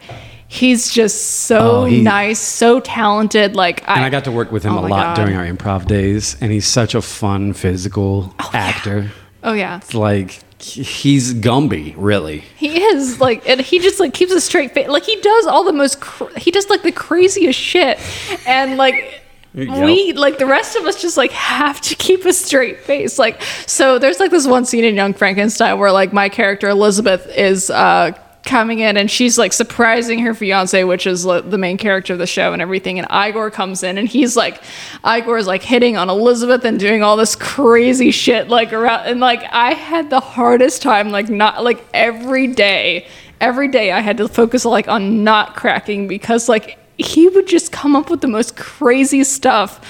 he's 0.55 0.91
just 0.93 1.21
so 1.47 1.59
Oh, 1.59 1.85
he- 1.85 2.01
nice, 2.03 2.39
so 2.39 2.81
talented. 2.81 3.57
Like 3.57 3.83
And 3.89 4.05
I 4.05 4.11
got 4.11 4.25
to 4.25 4.33
work 4.33 4.53
with 4.53 4.63
him 4.63 4.75
Oh 4.77 4.81
a 4.81 4.89
lot 4.89 5.17
God. 5.17 5.17
during 5.17 5.37
our 5.37 5.45
improv 5.47 5.87
days, 5.87 6.37
and 6.41 6.53
he's 6.53 6.67
such 6.67 6.95
a 6.95 7.03
fun 7.03 7.53
physical 7.53 8.35
actor. 8.53 9.11
Oh 9.43 9.53
yeah, 9.53 9.77
It's 9.79 9.93
like 9.95 10.41
he's 10.63 11.35
Gumby, 11.35 11.95
really. 11.97 12.39
he 12.57 12.81
is 12.83 13.21
like, 13.21 13.47
and 13.49 13.61
he 13.61 13.79
just 13.81 14.01
like 14.01 14.15
keeps 14.15 14.33
a 14.33 14.41
straight 14.41 14.73
face. 14.73 14.89
Like 14.89 15.05
he 15.05 15.17
does 15.21 15.47
all 15.47 15.65
the 15.65 15.73
most. 15.73 16.01
Cr- 16.01 16.33
he 16.39 16.51
does 16.51 16.71
like 16.71 16.83
the 16.83 16.93
craziest 16.93 17.59
shit, 17.59 17.99
and 18.47 18.77
like. 18.77 19.21
Yep. 19.57 19.85
We 19.87 20.13
like 20.15 20.39
the 20.39 20.47
rest 20.47 20.75
of 20.75 20.85
us 20.85 21.01
just 21.01 21.17
like 21.17 21.31
have 21.31 21.81
to 21.83 21.95
keep 21.95 22.25
a 22.25 22.33
straight 22.33 22.81
face. 22.81 23.21
Like 23.21 23.41
so 23.69 24.01
there's 24.01 24.19
like 24.19 24.33
this 24.33 24.49
one 24.49 24.65
scene 24.65 24.83
in 24.83 24.97
Young 24.97 25.15
Frankenstein 25.15 25.79
where 25.79 25.93
like 25.93 26.13
my 26.13 26.29
character 26.29 26.69
Elizabeth 26.69 27.25
is 27.29 27.71
uh 27.71 28.11
coming 28.45 28.81
in 28.81 28.97
and 28.97 29.11
she's 29.11 29.39
like 29.39 29.53
surprising 29.53 30.19
her 30.19 30.35
fiance 30.35 30.85
which 30.85 31.07
is 31.07 31.25
like, 31.25 31.49
the 31.49 31.59
main 31.59 31.79
character 31.79 32.13
of 32.13 32.19
the 32.19 32.27
show 32.27 32.53
and 32.53 32.61
everything 32.61 32.99
and 32.99 33.09
Igor 33.11 33.51
comes 33.51 33.83
in 33.83 33.99
and 33.99 34.07
he's 34.09 34.37
like 34.37 34.63
Igor 35.07 35.39
is 35.39 35.47
like 35.47 35.63
hitting 35.63 35.97
on 35.97 36.11
Elizabeth 36.11 36.65
and 36.65 36.79
doing 36.79 37.03
all 37.03 37.17
this 37.17 37.35
crazy 37.37 38.11
shit 38.11 38.49
like 38.49 38.73
around 38.73 39.07
and 39.07 39.21
like 39.21 39.43
I 39.51 39.73
had 39.73 40.11
the 40.11 40.21
hardest 40.21 40.83
time 40.83 41.11
like 41.11 41.29
not 41.29 41.65
like 41.65 41.85
every 41.95 42.49
day 42.49 43.07
every 43.41 43.69
day 43.69 43.93
I 43.93 44.01
had 44.01 44.19
to 44.19 44.29
focus 44.29 44.65
like 44.65 44.89
on 44.89 45.25
not 45.25 45.57
cracking 45.57 46.07
because 46.07 46.49
like 46.49 46.79
he 46.97 47.29
would 47.29 47.47
just 47.49 47.73
come 47.73 47.97
up 47.97 48.09
with 48.11 48.21
the 48.21 48.29
most 48.29 48.57
crazy 48.57 49.25
stuff 49.25 49.81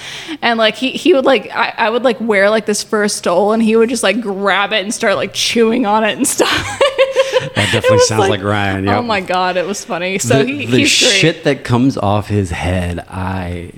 and 0.41 0.59
like 0.59 0.75
he, 0.75 0.91
he 0.93 1.13
would 1.13 1.25
like 1.25 1.51
I, 1.55 1.75
I 1.77 1.91
would 1.91 2.03
like 2.03 2.19
wear 2.21 2.49
like 2.49 2.65
this 2.67 2.83
fur 2.83 3.09
stole 3.09 3.53
and 3.53 3.63
he 3.63 3.77
would 3.77 3.91
just 3.91 4.03
like 4.03 4.21
grab 4.21 4.73
it 4.73 4.83
and 4.83 4.93
start 4.95 5.17
like 5.17 5.35
chewing 5.35 5.85
on 5.87 6.05
it 6.05 6.17
and 6.17 6.27
stuff 6.27 6.49
That 7.57 7.69
definitely 7.73 7.99
sounds 8.01 8.29
like, 8.29 8.43
Ryan. 8.43 8.89
oh 8.89 9.03
my 9.03 9.21
god 9.21 9.57
it 9.57 9.67
was 9.67 9.85
funny 9.85 10.19
so 10.19 10.39
the, 10.39 10.45
he, 10.47 10.67
the 10.67 10.79
he's 10.79 10.99
great 11.01 11.13
shit 11.13 11.45
that 11.45 11.63
comes 11.65 11.97
off 11.99 12.29
his 12.29 12.51
head, 12.51 13.01
I 13.09 13.73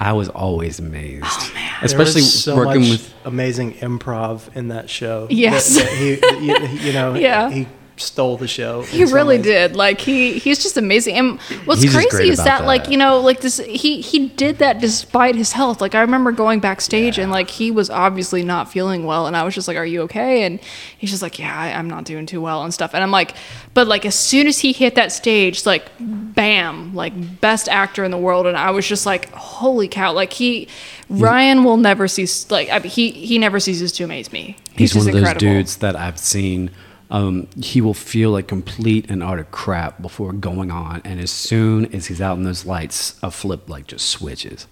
I 0.00 0.12
was 0.12 0.28
always 0.28 0.80
amazed. 0.80 1.24
Oh, 1.24 1.78
Especially 1.82 2.20
there 2.20 2.22
was 2.22 2.42
so 2.42 2.56
working 2.56 2.80
much 2.82 2.90
with 2.90 3.14
amazing 3.24 3.74
improv 3.74 4.54
in 4.56 4.68
that 4.68 4.90
show. 4.90 5.28
Yes. 5.30 5.76
that, 5.76 5.84
that 5.84 5.92
he, 5.96 6.46
you, 6.46 6.88
you 6.88 6.92
know, 6.92 7.14
Yeah. 7.28 7.48
he 7.48 7.68
stole 7.96 8.36
the 8.36 8.48
show. 8.48 8.82
He 8.82 9.04
really 9.04 9.36
ways. 9.36 9.44
did. 9.44 9.76
Like 9.76 10.00
he 10.00 10.38
he's 10.38 10.62
just 10.62 10.76
amazing. 10.76 11.16
And 11.16 11.40
what's 11.64 11.82
He's 11.82 11.92
crazy 11.92 12.28
is 12.30 12.38
about 12.38 12.60
that, 12.60 12.66
like 12.66 12.88
you 12.88 12.96
know 12.96 13.20
like 13.20 13.40
this 13.40 13.58
he 13.58 14.00
he 14.00 14.28
did 14.28 14.58
that 14.58 14.80
despite 14.80 15.34
his 15.34 15.52
health. 15.52 15.80
Like 15.80 15.94
I 15.94 16.00
remember 16.00 16.32
going 16.32 16.60
backstage 16.60 17.18
and 17.18 17.30
like 17.30 17.50
he 17.50 17.70
was 17.70 17.90
obviously 17.90 18.42
not 18.42 18.70
feeling 18.70 19.06
well, 19.06 19.26
and 19.26 19.36
I 19.36 19.42
was 19.44 19.54
just 19.54 19.68
like, 19.68 19.76
"Are 19.76 19.86
you 19.86 20.02
okay?" 20.02 20.44
And 20.44 20.60
he's 20.98 21.10
just 21.10 21.22
like, 21.22 21.38
"Yeah, 21.38 21.56
I, 21.56 21.72
I'm 21.72 21.88
not 21.88 22.04
doing 22.04 22.26
too 22.26 22.40
well 22.40 22.62
and 22.62 22.74
stuff." 22.74 22.94
And 22.94 23.02
I'm 23.02 23.10
like, 23.10 23.34
but 23.74 23.86
like 23.86 24.04
as 24.04 24.14
soon 24.14 24.46
as 24.46 24.60
he 24.60 24.72
hit 24.72 24.94
that 24.96 25.12
stage, 25.12 25.66
like 25.66 25.90
bam, 26.00 26.94
like 26.94 27.40
best 27.40 27.68
actor 27.68 28.04
in 28.04 28.10
the 28.10 28.18
world, 28.18 28.46
and 28.46 28.56
I 28.56 28.70
was 28.70 28.86
just 28.86 29.06
like, 29.06 29.30
"Holy 29.32 29.88
cow!" 29.88 30.12
Like 30.12 30.32
he. 30.32 30.68
Ryan 31.10 31.64
will 31.64 31.76
never 31.76 32.08
cease 32.08 32.50
like 32.50 32.70
I 32.70 32.78
mean, 32.78 32.88
he 32.88 33.10
he 33.10 33.38
never 33.38 33.60
ceases 33.60 33.92
to 33.92 34.04
amaze 34.04 34.32
me. 34.32 34.56
he's, 34.74 34.92
just 34.92 35.04
one 35.04 35.06
of 35.08 35.12
those 35.12 35.20
incredible. 35.20 35.40
dudes 35.40 35.76
that 35.76 35.96
I've 35.96 36.18
seen. 36.18 36.70
Um, 37.14 37.46
he 37.62 37.80
will 37.80 37.94
feel 37.94 38.30
like 38.32 38.48
complete 38.48 39.08
and 39.08 39.22
utter 39.22 39.44
crap 39.52 40.02
before 40.02 40.32
going 40.32 40.72
on, 40.72 41.00
and 41.04 41.20
as 41.20 41.30
soon 41.30 41.94
as 41.94 42.06
he's 42.06 42.20
out 42.20 42.36
in 42.36 42.42
those 42.42 42.66
lights, 42.66 43.16
a 43.22 43.30
flip 43.30 43.68
like 43.68 43.86
just 43.86 44.06
switches. 44.06 44.66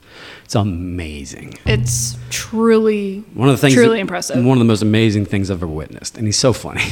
It's 0.44 0.56
amazing. 0.56 1.54
It's 1.66 2.16
truly 2.30 3.20
One 3.34 3.48
of 3.48 3.54
the 3.54 3.60
things, 3.60 3.74
truly 3.74 3.98
that- 3.98 4.00
impressive. 4.00 4.44
One 4.44 4.56
of 4.56 4.58
the 4.58 4.64
most 4.64 4.82
amazing 4.82 5.26
things 5.26 5.50
I've 5.52 5.58
ever 5.58 5.68
witnessed, 5.68 6.16
and 6.18 6.26
he's 6.26 6.36
so 6.38 6.52
funny. 6.52 6.82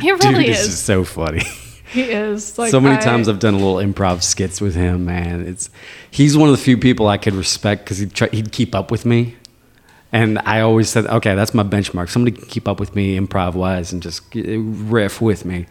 He 0.00 0.10
really 0.24 0.46
Dude, 0.46 0.48
is. 0.56 0.66
is 0.66 0.78
so 0.80 1.04
funny. 1.04 1.44
He 1.92 2.02
is 2.10 2.58
like 2.58 2.72
so 2.72 2.80
many 2.80 2.96
I- 2.96 3.00
times 3.00 3.28
I've 3.28 3.38
done 3.38 3.54
a 3.54 3.58
little 3.58 3.76
improv 3.76 4.24
skits 4.24 4.60
with 4.60 4.74
him, 4.74 5.04
man. 5.04 5.46
It's 5.46 5.70
he's 6.10 6.36
one 6.36 6.48
of 6.48 6.56
the 6.56 6.62
few 6.62 6.76
people 6.76 7.06
I 7.06 7.16
could 7.16 7.34
respect 7.34 7.84
because 7.84 7.98
he'd 7.98 8.12
try, 8.12 8.28
he'd 8.32 8.50
keep 8.50 8.74
up 8.74 8.90
with 8.90 9.06
me, 9.06 9.36
and 10.12 10.38
I 10.40 10.60
always 10.60 10.88
said, 10.88 11.06
okay, 11.06 11.34
that's 11.34 11.54
my 11.54 11.62
benchmark. 11.62 12.08
Somebody 12.08 12.36
can 12.36 12.46
keep 12.46 12.66
up 12.66 12.80
with 12.80 12.96
me 12.96 13.16
improv 13.18 13.54
wise 13.54 13.92
and 13.92 14.02
just 14.02 14.22
riff 14.34 15.20
with 15.20 15.44
me. 15.44 15.66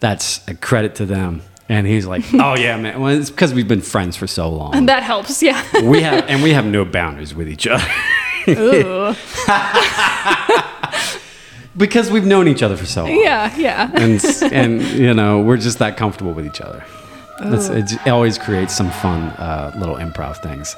That's 0.00 0.46
a 0.48 0.54
credit 0.54 0.94
to 0.96 1.06
them. 1.06 1.42
And 1.68 1.86
he's 1.86 2.06
like, 2.06 2.24
oh 2.34 2.56
yeah, 2.56 2.76
man. 2.76 3.00
Well, 3.00 3.18
it's 3.18 3.30
because 3.30 3.52
we've 3.52 3.68
been 3.68 3.82
friends 3.82 4.16
for 4.16 4.26
so 4.26 4.48
long. 4.48 4.74
and 4.74 4.88
that 4.92 5.02
helps. 5.02 5.42
Yeah. 5.42 5.62
we 5.82 6.00
have 6.02 6.24
and 6.28 6.42
we 6.42 6.52
have 6.52 6.64
no 6.64 6.84
boundaries 6.84 7.34
with 7.34 7.48
each 7.48 7.66
other 7.66 7.84
Ooh. 8.48 9.14
because 11.76 12.10
we've 12.10 12.24
known 12.24 12.48
each 12.48 12.62
other 12.62 12.76
for 12.76 12.86
so 12.86 13.04
long. 13.04 13.18
Yeah. 13.20 13.54
Yeah. 13.56 13.90
and 13.94 14.24
and 14.52 14.82
you 14.82 15.12
know 15.12 15.40
we're 15.42 15.56
just 15.56 15.78
that 15.80 15.96
comfortable 15.96 16.32
with 16.32 16.46
each 16.46 16.60
other. 16.60 16.84
It, 17.38 17.92
it 17.92 18.08
always 18.08 18.38
creates 18.38 18.74
some 18.74 18.90
fun 18.90 19.24
uh, 19.32 19.70
little 19.78 19.96
improv 19.96 20.38
things. 20.42 20.74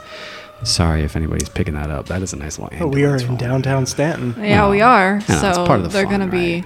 Sorry 0.65 1.03
if 1.03 1.15
anybody's 1.17 1.49
picking 1.49 1.75
that 1.75 1.91
up. 1.91 2.07
That 2.07 2.21
is 2.23 2.33
a 2.33 2.37
nice 2.37 2.59
little. 2.59 2.79
But 2.79 2.89
we 2.89 3.05
are 3.05 3.17
in 3.17 3.23
rolling. 3.23 3.37
downtown 3.37 3.87
Staunton. 3.87 4.35
Yeah, 4.43 4.69
we 4.69 4.81
are. 4.81 5.21
Yeah, 5.29 5.41
so 5.41 5.49
it's 5.51 5.59
part 5.59 5.79
of 5.81 5.83
the 5.85 5.89
they're 5.89 6.05
fun, 6.05 6.19
gonna 6.21 6.31
be 6.31 6.65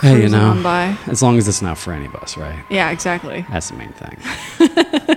Hey, 0.00 0.14
you 0.14 0.18
cruising 0.22 0.32
know, 0.32 0.48
on 0.50 0.62
by. 0.62 0.96
as 1.06 1.22
long 1.22 1.38
as 1.38 1.46
it's 1.46 1.62
not 1.62 1.78
for 1.78 1.92
any 1.92 2.06
of 2.06 2.14
us, 2.16 2.36
right? 2.36 2.64
Yeah, 2.68 2.90
exactly. 2.90 3.46
That's 3.50 3.70
the 3.70 3.76
main 3.76 3.92
thing. 3.92 5.16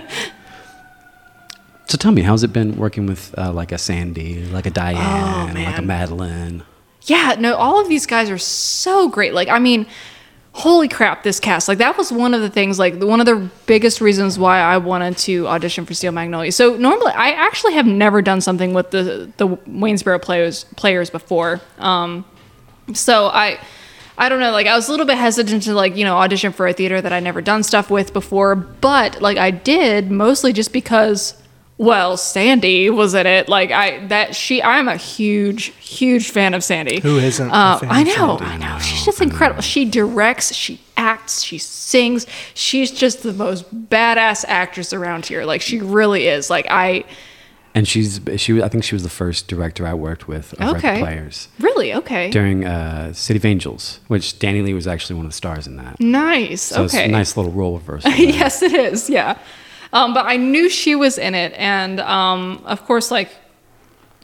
so 1.86 1.96
tell 1.96 2.12
me, 2.12 2.22
how's 2.22 2.42
it 2.44 2.52
been 2.52 2.76
working 2.76 3.06
with 3.06 3.36
uh, 3.36 3.52
like 3.52 3.72
a 3.72 3.78
Sandy, 3.78 4.44
like 4.46 4.66
a 4.66 4.70
Diane, 4.70 5.54
like 5.54 5.78
a 5.78 5.82
man. 5.82 5.86
Madeline? 5.86 6.62
Yeah, 7.02 7.34
no, 7.38 7.54
all 7.56 7.80
of 7.80 7.88
these 7.88 8.06
guys 8.06 8.30
are 8.30 8.38
so 8.38 9.08
great. 9.08 9.34
Like, 9.34 9.48
I 9.48 9.58
mean, 9.58 9.86
holy 10.56 10.88
crap, 10.88 11.22
this 11.22 11.38
cast. 11.38 11.68
Like, 11.68 11.78
that 11.78 11.98
was 11.98 12.10
one 12.10 12.32
of 12.32 12.40
the 12.40 12.48
things, 12.48 12.78
like, 12.78 13.02
one 13.02 13.20
of 13.20 13.26
the 13.26 13.50
biggest 13.66 14.00
reasons 14.00 14.38
why 14.38 14.58
I 14.58 14.78
wanted 14.78 15.18
to 15.18 15.46
audition 15.46 15.84
for 15.84 15.92
Steel 15.92 16.12
Magnolia. 16.12 16.50
So, 16.50 16.76
normally, 16.76 17.12
I 17.12 17.32
actually 17.32 17.74
have 17.74 17.84
never 17.84 18.22
done 18.22 18.40
something 18.40 18.72
with 18.72 18.90
the, 18.90 19.30
the 19.36 19.48
Waynesboro 19.48 20.22
players, 20.22 20.64
players 20.76 21.10
before. 21.10 21.60
Um, 21.78 22.24
so, 22.94 23.26
I. 23.26 23.58
I 24.18 24.30
don't 24.30 24.40
know, 24.40 24.50
like 24.50 24.66
I 24.66 24.74
was 24.74 24.88
a 24.88 24.92
little 24.92 25.04
bit 25.04 25.18
hesitant 25.18 25.64
to 25.64 25.74
like, 25.74 25.94
you 25.94 26.02
know, 26.06 26.16
audition 26.16 26.50
for 26.50 26.66
a 26.66 26.72
theater 26.72 27.02
that 27.02 27.12
I'd 27.12 27.22
never 27.22 27.42
done 27.42 27.62
stuff 27.62 27.90
with 27.90 28.14
before, 28.14 28.56
but 28.56 29.20
like 29.20 29.36
I 29.36 29.50
did 29.50 30.10
mostly 30.10 30.54
just 30.54 30.72
because 30.72 31.34
well, 31.78 32.16
Sandy 32.16 32.88
was 32.90 33.14
in 33.14 33.26
it. 33.26 33.48
Like 33.48 33.70
I 33.70 34.06
that 34.06 34.34
she 34.34 34.62
I'm 34.62 34.88
a 34.88 34.96
huge, 34.96 35.66
huge 35.78 36.30
fan 36.30 36.54
of 36.54 36.64
Sandy. 36.64 37.00
Who 37.00 37.18
isn't 37.18 37.48
a 37.48 37.52
Uh, 37.54 37.78
fan 37.78 37.90
I 37.90 38.00
of 38.00 38.06
know, 38.06 38.38
Sandy? 38.38 38.44
I 38.44 38.56
know. 38.56 38.78
She's 38.78 39.04
just 39.04 39.20
incredible. 39.20 39.62
She 39.62 39.84
directs, 39.84 40.54
she 40.54 40.80
acts, 40.96 41.42
she 41.42 41.58
sings. 41.58 42.26
She's 42.54 42.90
just 42.90 43.22
the 43.22 43.32
most 43.32 43.64
badass 43.90 44.44
actress 44.48 44.92
around 44.92 45.26
here. 45.26 45.44
Like 45.44 45.60
she 45.60 45.80
really 45.80 46.26
is. 46.28 46.48
Like 46.48 46.66
I 46.70 47.04
And 47.74 47.86
she's 47.86 48.20
she. 48.36 48.62
I 48.62 48.68
think 48.70 48.82
she 48.84 48.94
was 48.94 49.02
the 49.02 49.10
first 49.10 49.46
director 49.46 49.86
I 49.86 49.92
worked 49.92 50.26
with 50.26 50.54
over 50.58 50.78
Okay. 50.78 50.94
at 50.96 51.00
Players 51.00 51.48
really 51.60 51.92
okay. 51.92 52.30
during 52.30 52.64
uh, 52.64 53.12
City 53.12 53.36
of 53.36 53.44
Angels, 53.44 54.00
which 54.08 54.38
Danny 54.38 54.62
Lee 54.62 54.72
was 54.72 54.86
actually 54.86 55.16
one 55.16 55.26
of 55.26 55.32
the 55.32 55.36
stars 55.36 55.66
in 55.66 55.76
that. 55.76 56.00
Nice. 56.00 56.62
So 56.62 56.84
it's 56.84 56.94
okay. 56.94 57.04
a 57.04 57.08
nice 57.08 57.36
little 57.36 57.52
role 57.52 57.74
reversal. 57.74 58.10
yes, 58.16 58.62
it 58.62 58.72
is. 58.72 59.10
Yeah. 59.10 59.36
Um, 59.96 60.12
but 60.12 60.26
I 60.26 60.36
knew 60.36 60.68
she 60.68 60.94
was 60.94 61.16
in 61.16 61.34
it, 61.34 61.54
and 61.56 62.00
um, 62.00 62.62
of 62.66 62.84
course, 62.84 63.10
like 63.10 63.30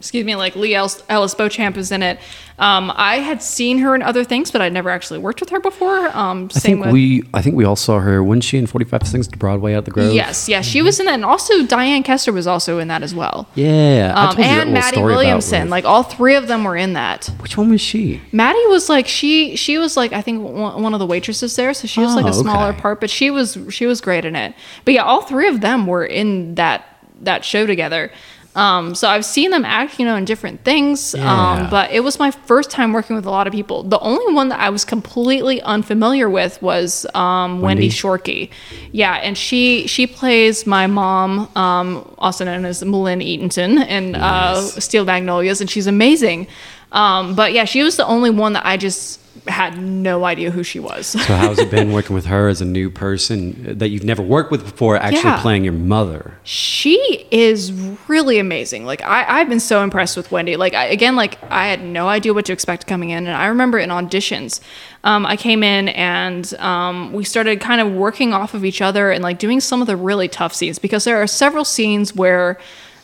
excuse 0.03 0.25
me, 0.25 0.35
like 0.35 0.53
Lee 0.57 0.75
Ellis, 0.75 1.01
Ellis 1.07 1.33
Beauchamp 1.33 1.77
is 1.77 1.89
in 1.89 2.03
it. 2.03 2.19
Um, 2.59 2.91
I 2.95 3.15
had 3.19 3.41
seen 3.41 3.77
her 3.77 3.95
in 3.95 4.01
other 4.03 4.25
things, 4.25 4.51
but 4.51 4.61
I'd 4.61 4.73
never 4.73 4.89
actually 4.89 5.19
worked 5.19 5.39
with 5.39 5.49
her 5.49 5.61
before. 5.61 6.15
Um, 6.15 6.49
I 6.53 6.59
think 6.59 6.83
with 6.83 6.91
we 6.91 7.23
I 7.33 7.41
think 7.41 7.55
we 7.55 7.63
all 7.63 7.77
saw 7.77 7.99
her. 7.99 8.21
Wasn't 8.21 8.43
she 8.43 8.57
in 8.57 8.67
Forty 8.67 8.83
Five 8.85 9.01
Things 9.03 9.29
to 9.29 9.37
Broadway 9.37 9.73
at 9.75 9.85
the 9.85 9.91
Grove? 9.91 10.13
yes, 10.13 10.49
yes, 10.49 10.65
she 10.65 10.81
was 10.81 10.99
in 10.99 11.05
that, 11.05 11.13
and 11.15 11.23
also 11.25 11.65
Diane 11.65 12.03
Kester 12.03 12.33
was 12.33 12.45
also 12.45 12.79
in 12.79 12.89
that 12.89 13.01
as 13.01 13.15
well. 13.15 13.47
Yeah. 13.55 14.13
Um, 14.15 14.39
and 14.39 14.73
Maddie 14.73 15.01
Williamson, 15.01 15.69
like 15.69 15.85
all 15.85 16.03
three 16.03 16.35
of 16.35 16.47
them 16.49 16.65
were 16.65 16.75
in 16.75 16.93
that. 16.93 17.27
which 17.39 17.57
one 17.57 17.69
was 17.69 17.79
she? 17.81 18.19
Maddie 18.33 18.67
was 18.67 18.89
like 18.89 19.07
she 19.07 19.55
she 19.55 19.77
was 19.77 19.95
like 19.95 20.11
I 20.11 20.21
think 20.21 20.43
one 20.43 20.93
of 20.93 20.99
the 20.99 21.07
waitresses 21.07 21.55
there, 21.55 21.73
so 21.73 21.87
she 21.87 22.01
was 22.01 22.13
like 22.13 22.25
Oh, 22.25 22.29
a 22.29 22.33
smaller 22.33 22.71
okay. 22.71 22.81
part, 22.81 22.99
but 22.99 23.09
she 23.09 23.31
was 23.31 23.57
she 23.69 23.85
was 23.85 24.01
great 24.01 24.25
in 24.25 24.35
it. 24.35 24.53
But 24.83 24.95
yeah, 24.95 25.03
all 25.03 25.21
three 25.21 25.47
of 25.47 25.61
them 25.61 25.87
were 25.87 26.05
in 26.05 26.55
that 26.55 26.85
that 27.21 27.45
show 27.45 27.65
together. 27.65 28.11
Um, 28.55 28.93
so 28.93 29.07
I've 29.07 29.25
seen 29.25 29.49
them 29.49 29.65
act, 29.65 29.99
you 29.99 30.05
know, 30.05 30.15
in 30.15 30.25
different 30.25 30.63
things. 30.63 31.15
Yeah. 31.17 31.23
Um, 31.63 31.69
but 31.69 31.91
it 31.91 32.01
was 32.01 32.19
my 32.19 32.29
first 32.29 32.69
time 32.69 32.93
working 32.93 33.15
with 33.15 33.25
a 33.25 33.31
lot 33.31 33.47
of 33.47 33.53
people. 33.53 33.83
The 33.83 33.99
only 33.99 34.33
one 34.33 34.49
that 34.49 34.59
I 34.59 34.69
was 34.69 34.85
completely 34.85 35.61
unfamiliar 35.63 36.29
with 36.29 36.61
was 36.61 37.05
um, 37.15 37.61
Wendy 37.61 37.83
Wendy? 37.83 37.89
Shorkey. 37.89 38.49
Yeah, 38.91 39.15
and 39.15 39.37
she 39.37 39.87
she 39.87 40.05
plays 40.05 40.67
my 40.67 40.85
mom, 40.87 41.49
um, 41.55 42.13
also 42.19 42.45
known 42.45 42.65
as 42.65 42.83
M'Lynn 42.83 43.23
Eatonton, 43.23 43.85
in 43.87 44.11
Nice. 44.11 44.21
uh, 44.21 44.79
Steel 44.79 45.05
Magnolias, 45.05 45.59
and 45.59 45.69
she's 45.69 45.87
amazing. 45.87 46.47
Um, 46.91 47.33
but 47.33 47.53
yeah, 47.53 47.65
she 47.65 47.81
was 47.81 47.97
the 47.97 48.05
only 48.05 48.29
one 48.29 48.53
that 48.53 48.65
I 48.67 48.77
just 48.77 49.19
had 49.47 49.81
no 49.81 50.25
idea 50.25 50.51
who 50.51 50.63
she 50.63 50.79
was. 50.79 51.07
So 51.07 51.19
how's 51.19 51.57
it 51.59 51.71
been 51.71 51.91
working 51.97 52.13
with 52.15 52.25
her 52.27 52.47
as 52.47 52.61
a 52.61 52.65
new 52.65 52.89
person 52.89 53.77
that 53.79 53.89
you've 53.89 54.03
never 54.03 54.21
worked 54.21 54.51
with 54.51 54.63
before, 54.63 54.95
actually 54.97 55.23
Yeah. 55.23 55.41
playing 55.41 55.63
your 55.63 55.73
mother? 55.73 56.37
she 56.43 57.25
is 57.31 57.71
really 58.07 58.37
amazing. 58.37 58.85
Like 58.85 59.01
I, 59.01 59.25
I've 59.39 59.49
been 59.49 59.59
so 59.59 59.81
impressed 59.83 60.15
with 60.15 60.31
Wendy. 60.31 60.55
Like 60.55 60.73
I, 60.75 60.85
again, 60.85 61.15
like 61.15 61.39
I 61.51 61.67
had 61.67 61.83
no 61.83 62.07
idea 62.07 62.33
what 62.33 62.45
to 62.45 62.53
expect 62.53 62.85
coming 62.85 63.09
in, 63.09 63.25
and 63.25 63.35
I 63.35 63.47
remember 63.47 63.79
in 63.79 63.89
auditions, 63.89 64.59
um, 65.03 65.25
I 65.25 65.35
came 65.35 65.63
in 65.63 65.89
and 65.89 66.53
um, 66.55 67.11
we 67.13 67.23
started 67.23 67.59
kind 67.59 67.81
of 67.81 67.91
working 67.91 68.33
off 68.33 68.53
of 68.53 68.63
each 68.63 68.81
other 68.81 69.09
and 69.11 69.23
like 69.23 69.39
doing 69.39 69.59
some 69.59 69.81
of 69.81 69.87
the 69.87 69.95
really 69.97 70.27
tough 70.27 70.53
scenes 70.53 70.79
because 70.79 71.03
there 71.05 71.21
are 71.21 71.27
several 71.27 71.65
scenes 71.65 72.13
where 72.15 72.59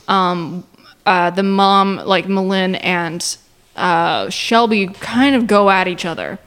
um, 0.07 0.63
uh, 1.05 1.29
the 1.31 1.43
mom, 1.43 1.97
like 2.05 2.25
M'Lynn 2.25 2.79
and 2.83 3.37
uh, 3.79 4.29
Shelby, 4.29 4.87
kind 4.87 5.35
of 5.35 5.47
go 5.47 5.69
at 5.69 5.87
each 5.87 6.05
other, 6.05 6.37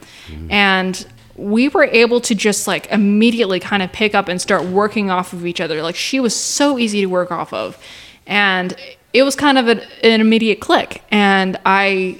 and 0.51 1.07
we 1.37 1.69
were 1.69 1.85
able 1.85 2.21
to 2.21 2.35
just 2.35 2.67
like 2.67 2.87
immediately 2.93 3.59
kind 3.59 3.83
of 3.83 3.93
pick 3.93 4.15
up 4.15 4.29
and 4.29 4.41
start 4.41 4.65
working 4.65 5.11
off 5.11 5.33
of 5.33 5.47
each 5.47 5.61
other. 5.61 5.83
Like 5.83 5.97
she 5.97 6.21
was 6.21 6.37
so 6.37 6.79
easy 6.79 7.01
to 7.01 7.07
work 7.07 7.31
off 7.31 7.53
of, 7.53 7.79
and 8.27 8.77
it 9.13 9.23
was 9.23 9.35
kind 9.35 9.59
of 9.59 9.69
an, 9.69 9.81
an 10.03 10.21
immediate 10.21 10.61
click. 10.61 11.03
And 11.11 11.59
I, 11.67 12.19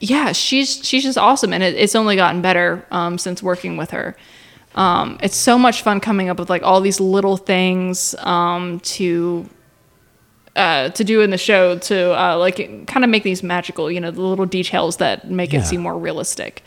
yeah, 0.00 0.32
she's 0.32 0.86
she's 0.86 1.02
just 1.02 1.18
awesome, 1.18 1.52
and 1.52 1.62
it, 1.62 1.74
it's 1.74 1.94
only 1.94 2.16
gotten 2.16 2.42
better 2.42 2.86
um, 2.90 3.18
since 3.18 3.42
working 3.42 3.76
with 3.76 3.90
her. 3.90 4.16
Um, 4.74 5.18
it's 5.22 5.36
so 5.36 5.58
much 5.58 5.82
fun 5.82 6.00
coming 6.00 6.28
up 6.28 6.38
with 6.38 6.50
like 6.50 6.62
all 6.62 6.80
these 6.80 7.00
little 7.00 7.38
things 7.38 8.14
um, 8.18 8.80
to 8.80 9.48
uh, 10.56 10.88
to 10.90 11.04
do 11.04 11.20
in 11.20 11.30
the 11.30 11.38
show 11.38 11.78
to 11.78 12.20
uh, 12.20 12.36
like 12.38 12.86
kind 12.86 13.04
of 13.04 13.10
make 13.10 13.22
these 13.22 13.42
magical, 13.42 13.90
you 13.90 14.00
know, 14.00 14.10
the 14.10 14.20
little 14.22 14.46
details 14.46 14.96
that 14.96 15.30
make 15.30 15.52
Yeah. 15.52 15.60
it 15.60 15.66
seem 15.66 15.80
more 15.82 15.96
realistic. 15.98 16.62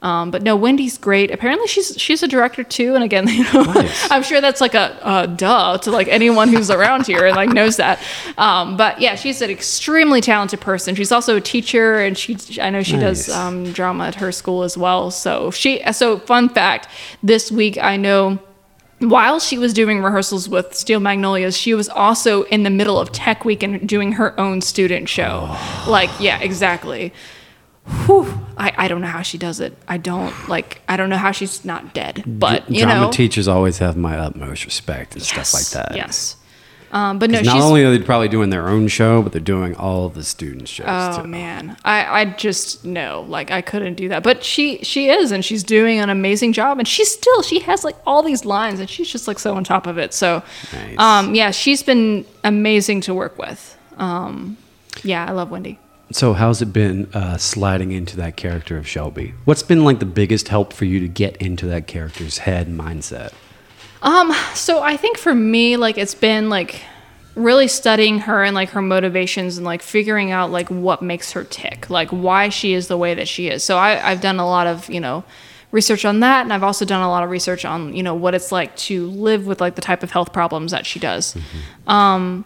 Um, 0.00 0.30
but 0.30 0.44
no, 0.44 0.54
Wendy's 0.54 0.96
great. 0.96 1.32
Apparently, 1.32 1.66
she's 1.66 2.00
she's 2.00 2.22
a 2.22 2.28
director 2.28 2.62
too. 2.62 2.94
And 2.94 3.02
again, 3.02 3.26
you 3.38 3.42
know, 3.52 3.64
Nice. 3.64 4.08
I'm 4.12 4.22
sure 4.22 4.40
that's 4.40 4.60
like 4.60 4.74
a, 4.74 5.26
duh 5.36 5.78
to 5.78 5.90
like 5.90 6.06
anyone 6.06 6.48
who's 6.50 6.70
around 6.70 7.06
here 7.08 7.26
and 7.26 7.34
like 7.34 7.48
knows 7.50 7.78
that. 7.78 7.98
Um, 8.36 8.76
but 8.76 9.00
yeah, 9.00 9.16
she's 9.16 9.42
an 9.42 9.50
extremely 9.50 10.20
talented 10.20 10.60
person. 10.60 10.94
She's 10.94 11.10
also 11.10 11.34
a 11.36 11.40
teacher, 11.40 11.98
and 11.98 12.16
she 12.16 12.36
I 12.62 12.70
know 12.70 12.84
she 12.84 12.96
does 12.96 13.28
um, 13.28 13.72
drama 13.72 14.04
at 14.06 14.14
her 14.16 14.30
school 14.30 14.62
as 14.62 14.78
well. 14.78 15.10
So 15.10 15.50
she 15.50 15.82
so 15.92 16.18
fun 16.20 16.48
fact 16.48 16.86
this 17.24 17.50
week 17.50 17.76
I 17.76 17.96
know 17.96 18.38
while 19.00 19.38
she 19.40 19.58
was 19.58 19.72
doing 19.72 20.02
rehearsals 20.02 20.48
with 20.48 20.74
Steel 20.74 21.00
Magnolias, 21.00 21.56
she 21.56 21.74
was 21.74 21.88
also 21.88 22.42
in 22.44 22.62
the 22.62 22.70
middle 22.70 22.98
of 22.98 23.12
Tech 23.12 23.44
Week 23.44 23.62
and 23.62 23.88
doing 23.88 24.12
her 24.12 24.38
own 24.38 24.60
student 24.60 25.08
show. 25.08 25.46
Oh. 25.48 25.86
Like, 25.88 26.10
yeah, 26.18 26.40
exactly. 26.40 27.12
Whew. 28.06 28.26
I, 28.56 28.72
I 28.76 28.88
don't 28.88 29.00
know 29.00 29.06
how 29.06 29.22
she 29.22 29.38
does 29.38 29.60
it. 29.60 29.76
I 29.86 29.96
don't 29.96 30.34
like. 30.48 30.82
I 30.88 30.96
don't 30.96 31.08
know 31.08 31.16
how 31.16 31.32
she's 31.32 31.64
not 31.64 31.94
dead. 31.94 32.22
But 32.26 32.68
you 32.68 32.82
Drama 32.82 33.06
know, 33.06 33.10
teachers 33.10 33.48
always 33.48 33.78
have 33.78 33.96
my 33.96 34.18
utmost 34.18 34.64
respect 34.64 35.14
and 35.14 35.22
stuff 35.22 35.54
like 35.54 35.68
that. 35.68 35.96
Yes. 35.96 36.36
Um, 36.90 37.18
but 37.18 37.30
no, 37.30 37.38
'Cause 37.38 37.46
she's 37.46 37.54
Not 37.54 37.62
only 37.62 37.84
are 37.84 37.90
they 37.90 37.98
probably 37.98 38.28
doing 38.28 38.50
their 38.50 38.68
own 38.68 38.88
show, 38.88 39.20
but 39.20 39.32
they're 39.32 39.40
doing 39.40 39.74
all 39.76 40.06
of 40.06 40.14
the 40.14 40.24
student 40.24 40.68
shows 40.68 40.86
Oh 40.88 41.22
too. 41.22 41.28
man, 41.28 41.76
I 41.84 42.20
I 42.20 42.24
just 42.24 42.84
no, 42.84 43.26
like 43.28 43.50
I 43.50 43.60
couldn't 43.60 43.94
do 43.94 44.08
that. 44.08 44.22
But 44.22 44.42
she 44.42 44.78
she 44.82 45.10
is, 45.10 45.30
and 45.30 45.44
she's 45.44 45.62
doing 45.62 45.98
an 45.98 46.08
amazing 46.10 46.52
job, 46.54 46.78
and 46.78 46.88
she's 46.88 47.10
still 47.10 47.42
she 47.42 47.58
has 47.60 47.84
like 47.84 47.96
all 48.06 48.22
these 48.22 48.44
lines, 48.44 48.80
and 48.80 48.88
she's 48.88 49.08
just 49.10 49.28
like 49.28 49.38
so 49.38 49.54
on 49.54 49.64
top 49.64 49.86
of 49.86 49.98
it. 49.98 50.14
So, 50.14 50.42
Nice. 50.72 50.98
um, 50.98 51.34
yeah, 51.34 51.50
she's 51.50 51.82
been 51.82 52.24
amazing 52.42 53.02
to 53.02 53.12
work 53.14 53.38
with. 53.38 53.76
Um, 53.98 54.56
yeah, 55.04 55.26
I 55.28 55.32
love 55.32 55.50
Wendy. 55.50 55.78
So 56.10 56.32
how's 56.32 56.62
it 56.62 56.72
been 56.72 57.06
uh, 57.12 57.36
sliding 57.36 57.92
into 57.92 58.16
that 58.16 58.36
character 58.36 58.78
of 58.78 58.88
Shelby? 58.88 59.34
What's 59.44 59.62
been 59.62 59.84
like 59.84 59.98
the 59.98 60.06
biggest 60.06 60.48
help 60.48 60.72
for 60.72 60.86
you 60.86 61.00
to 61.00 61.08
get 61.08 61.36
into 61.36 61.66
that 61.66 61.86
character's 61.86 62.38
head 62.38 62.68
mindset? 62.68 63.32
Um, 64.02 64.32
so 64.54 64.82
I 64.82 64.96
think 64.96 65.18
for 65.18 65.34
me, 65.34 65.76
like 65.76 65.98
it's 65.98 66.14
been 66.14 66.48
like 66.50 66.82
really 67.34 67.68
studying 67.68 68.20
her 68.20 68.42
and 68.42 68.54
like 68.54 68.70
her 68.70 68.82
motivations 68.82 69.58
and 69.58 69.64
like 69.64 69.82
figuring 69.82 70.30
out 70.30 70.50
like 70.50 70.68
what 70.68 71.02
makes 71.02 71.32
her 71.32 71.44
tick, 71.44 71.88
like 71.88 72.08
why 72.10 72.48
she 72.48 72.74
is 72.74 72.88
the 72.88 72.96
way 72.96 73.14
that 73.14 73.28
she 73.28 73.48
is. 73.48 73.62
So 73.62 73.76
I, 73.76 74.10
I've 74.10 74.20
done 74.20 74.38
a 74.38 74.46
lot 74.46 74.66
of, 74.66 74.88
you 74.90 75.00
know, 75.00 75.24
research 75.70 76.04
on 76.04 76.20
that 76.20 76.42
and 76.42 76.52
I've 76.52 76.62
also 76.62 76.84
done 76.84 77.02
a 77.02 77.08
lot 77.08 77.22
of 77.22 77.30
research 77.30 77.64
on, 77.64 77.94
you 77.94 78.02
know, 78.02 78.14
what 78.14 78.34
it's 78.34 78.50
like 78.50 78.74
to 78.76 79.06
live 79.08 79.46
with 79.46 79.60
like 79.60 79.74
the 79.74 79.82
type 79.82 80.02
of 80.02 80.10
health 80.10 80.32
problems 80.32 80.72
that 80.72 80.86
she 80.86 80.98
does. 80.98 81.36
Um 81.86 82.44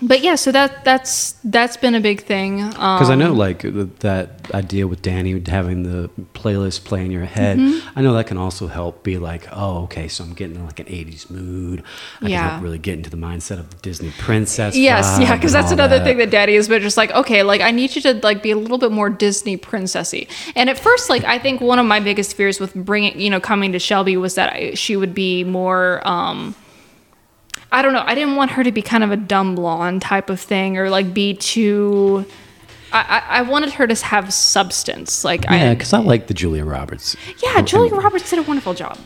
but 0.00 0.22
yeah, 0.22 0.36
so 0.36 0.52
that 0.52 0.84
that's 0.84 1.32
that's 1.44 1.76
been 1.76 1.94
a 1.94 2.00
big 2.00 2.22
thing. 2.22 2.62
Um, 2.62 2.70
Because 2.70 3.10
I 3.10 3.14
know, 3.16 3.32
like 3.32 3.62
that 3.62 4.50
idea 4.54 4.86
with 4.86 5.02
Danny 5.02 5.40
having 5.46 5.82
the 5.82 6.08
playlist 6.34 6.84
play 6.84 7.04
in 7.04 7.10
your 7.10 7.24
head. 7.24 7.58
Mm-hmm. 7.58 7.98
I 7.98 8.02
know 8.02 8.12
that 8.14 8.26
can 8.26 8.36
also 8.38 8.66
help 8.68 9.02
be 9.02 9.18
like, 9.18 9.48
oh, 9.52 9.82
okay, 9.84 10.08
so 10.08 10.24
I'm 10.24 10.34
getting 10.34 10.56
in 10.56 10.64
like 10.66 10.80
an 10.80 10.86
'80s 10.86 11.30
mood. 11.30 11.82
I 12.22 12.28
Yeah. 12.28 12.40
can 12.42 12.50
help 12.50 12.62
really 12.62 12.78
get 12.78 12.94
into 12.94 13.10
the 13.10 13.16
mindset 13.16 13.58
of 13.58 13.70
the 13.70 13.76
Disney 13.76 14.12
princess. 14.18 14.76
Yes, 14.76 15.18
yeah, 15.20 15.34
because 15.34 15.52
that's 15.52 15.72
another 15.72 15.98
that. 15.98 16.04
thing 16.04 16.18
that 16.18 16.30
Danny 16.30 16.54
has 16.54 16.68
been 16.68 16.80
just 16.82 16.96
like, 16.96 17.10
okay, 17.12 17.42
like 17.42 17.60
I 17.60 17.70
need 17.70 17.94
you 17.96 18.02
to 18.02 18.14
like 18.22 18.42
be 18.42 18.50
a 18.52 18.56
little 18.56 18.78
bit 18.78 18.92
more 18.92 19.10
Disney 19.10 19.56
princessy. 19.56 20.28
And 20.54 20.70
at 20.70 20.78
first, 20.78 21.10
like 21.10 21.24
I 21.24 21.38
think 21.38 21.60
one 21.60 21.78
of 21.78 21.86
my 21.86 22.00
biggest 22.00 22.36
fears 22.36 22.60
with 22.60 22.74
bringing, 22.74 23.18
you 23.20 23.30
know, 23.30 23.40
coming 23.40 23.72
to 23.72 23.78
Shelby 23.78 24.16
was 24.16 24.34
that 24.36 24.52
I, 24.52 24.74
she 24.74 24.96
would 24.96 25.14
be 25.14 25.44
more. 25.44 26.06
um 26.06 26.54
I 27.70 27.82
don't 27.82 27.92
know. 27.92 28.02
I 28.04 28.14
didn't 28.14 28.36
want 28.36 28.52
her 28.52 28.64
to 28.64 28.72
be 28.72 28.80
kind 28.82 29.04
of 29.04 29.10
a 29.10 29.16
dumb 29.16 29.54
blonde 29.54 30.02
type 30.02 30.30
of 30.30 30.40
thing, 30.40 30.78
or 30.78 30.88
like 30.90 31.12
be 31.12 31.34
too. 31.34 32.24
I, 32.92 33.22
I 33.28 33.38
I 33.38 33.42
wanted 33.42 33.72
her 33.74 33.86
to 33.86 33.94
have 34.06 34.32
substance. 34.32 35.24
Like 35.24 35.44
Yeah, 35.44 35.70
I, 35.70 35.74
because 35.74 35.92
I 35.92 35.98
like 35.98 36.26
the 36.28 36.34
Julia 36.34 36.64
Roberts. 36.64 37.16
yeah, 37.42 37.60
Julia 37.62 37.94
Roberts 37.94 38.30
did 38.30 38.38
a 38.38 38.42
wonderful 38.42 38.74
job. 38.74 38.98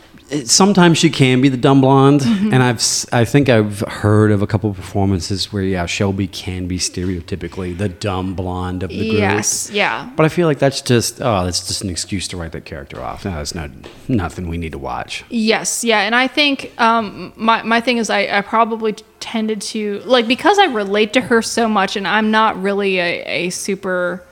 Sometimes 0.45 0.97
she 0.97 1.09
can 1.09 1.41
be 1.41 1.49
the 1.49 1.57
dumb 1.57 1.81
blonde, 1.81 2.21
Mm-hmm. 2.21 2.53
and 2.53 2.63
I've 2.63 2.81
I 3.11 3.25
think 3.25 3.49
I've 3.49 3.79
heard 3.81 4.31
of 4.31 4.41
a 4.41 4.47
couple 4.47 4.69
of 4.69 4.75
performances 4.75 5.51
where 5.53 5.63
yeah, 5.63 5.85
Shelby 5.85 6.27
can 6.27 6.67
be 6.67 6.77
stereotypically 6.79 7.77
the 7.77 7.89
dumb 7.89 8.33
blonde 8.33 8.83
of 8.83 8.89
the 8.89 9.09
group. 9.09 9.19
Yes, 9.19 9.69
yeah. 9.71 10.09
But 10.15 10.25
I 10.25 10.29
feel 10.29 10.47
like 10.47 10.59
that's 10.59 10.81
just 10.81 11.21
oh, 11.21 11.45
that's 11.45 11.67
just 11.67 11.81
an 11.83 11.89
excuse 11.89 12.27
to 12.29 12.37
write 12.37 12.51
that 12.53 12.65
character 12.65 13.01
off. 13.01 13.25
No, 13.25 13.31
that's 13.31 13.55
not 13.55 13.69
nothing 14.07 14.47
we 14.47 14.57
need 14.57 14.71
to 14.71 14.77
watch. 14.79 15.23
Yes, 15.29 15.83
yeah, 15.83 15.99
and 16.01 16.15
I 16.15 16.27
think 16.27 16.71
um, 16.79 17.33
my 17.35 17.63
my 17.63 17.79
thing 17.81 17.97
is 17.97 18.09
I, 18.09 18.27
I 18.37 18.41
probably 18.41 18.93
tended 19.19 19.61
to 19.61 20.01
like 20.05 20.27
because 20.27 20.57
I 20.59 20.65
relate 20.65 21.13
to 21.13 21.21
her 21.21 21.41
so 21.41 21.67
much, 21.69 21.95
and 21.95 22.07
I'm 22.07 22.31
not 22.31 22.61
really 22.61 22.99
a, 22.99 23.23
a 23.25 23.49
super. 23.49 24.23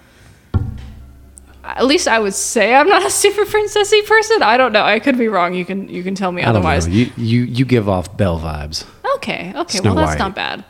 At 1.64 1.86
least 1.86 2.08
I 2.08 2.20
would 2.20 2.34
say 2.34 2.74
I'm 2.74 2.88
not 2.88 3.06
a 3.06 3.10
super 3.24 3.44
princessy 3.46 4.06
person. 4.06 4.42
I 4.42 4.58
don't 4.58 4.72
know. 4.74 4.84
I 4.84 5.00
could 5.00 5.18
be 5.18 5.28
wrong. 5.28 5.54
You 5.54 5.66
can 5.66 5.88
you 5.88 6.04
can 6.04 6.16
tell 6.16 6.32
me 6.32 6.44
I 6.44 6.48
otherwise. 6.48 6.88
You 6.88 7.12
you 7.18 7.42
you 7.44 7.66
give 7.66 7.88
off 7.88 8.16
Belle 8.18 8.40
vibes. 8.40 8.86
Okay, 9.18 9.54
okay. 9.56 9.78
Snow 9.78 9.94
well, 9.94 10.06
that's 10.06 10.20
White. 10.20 10.20
not 10.20 10.36
bad. 10.36 10.66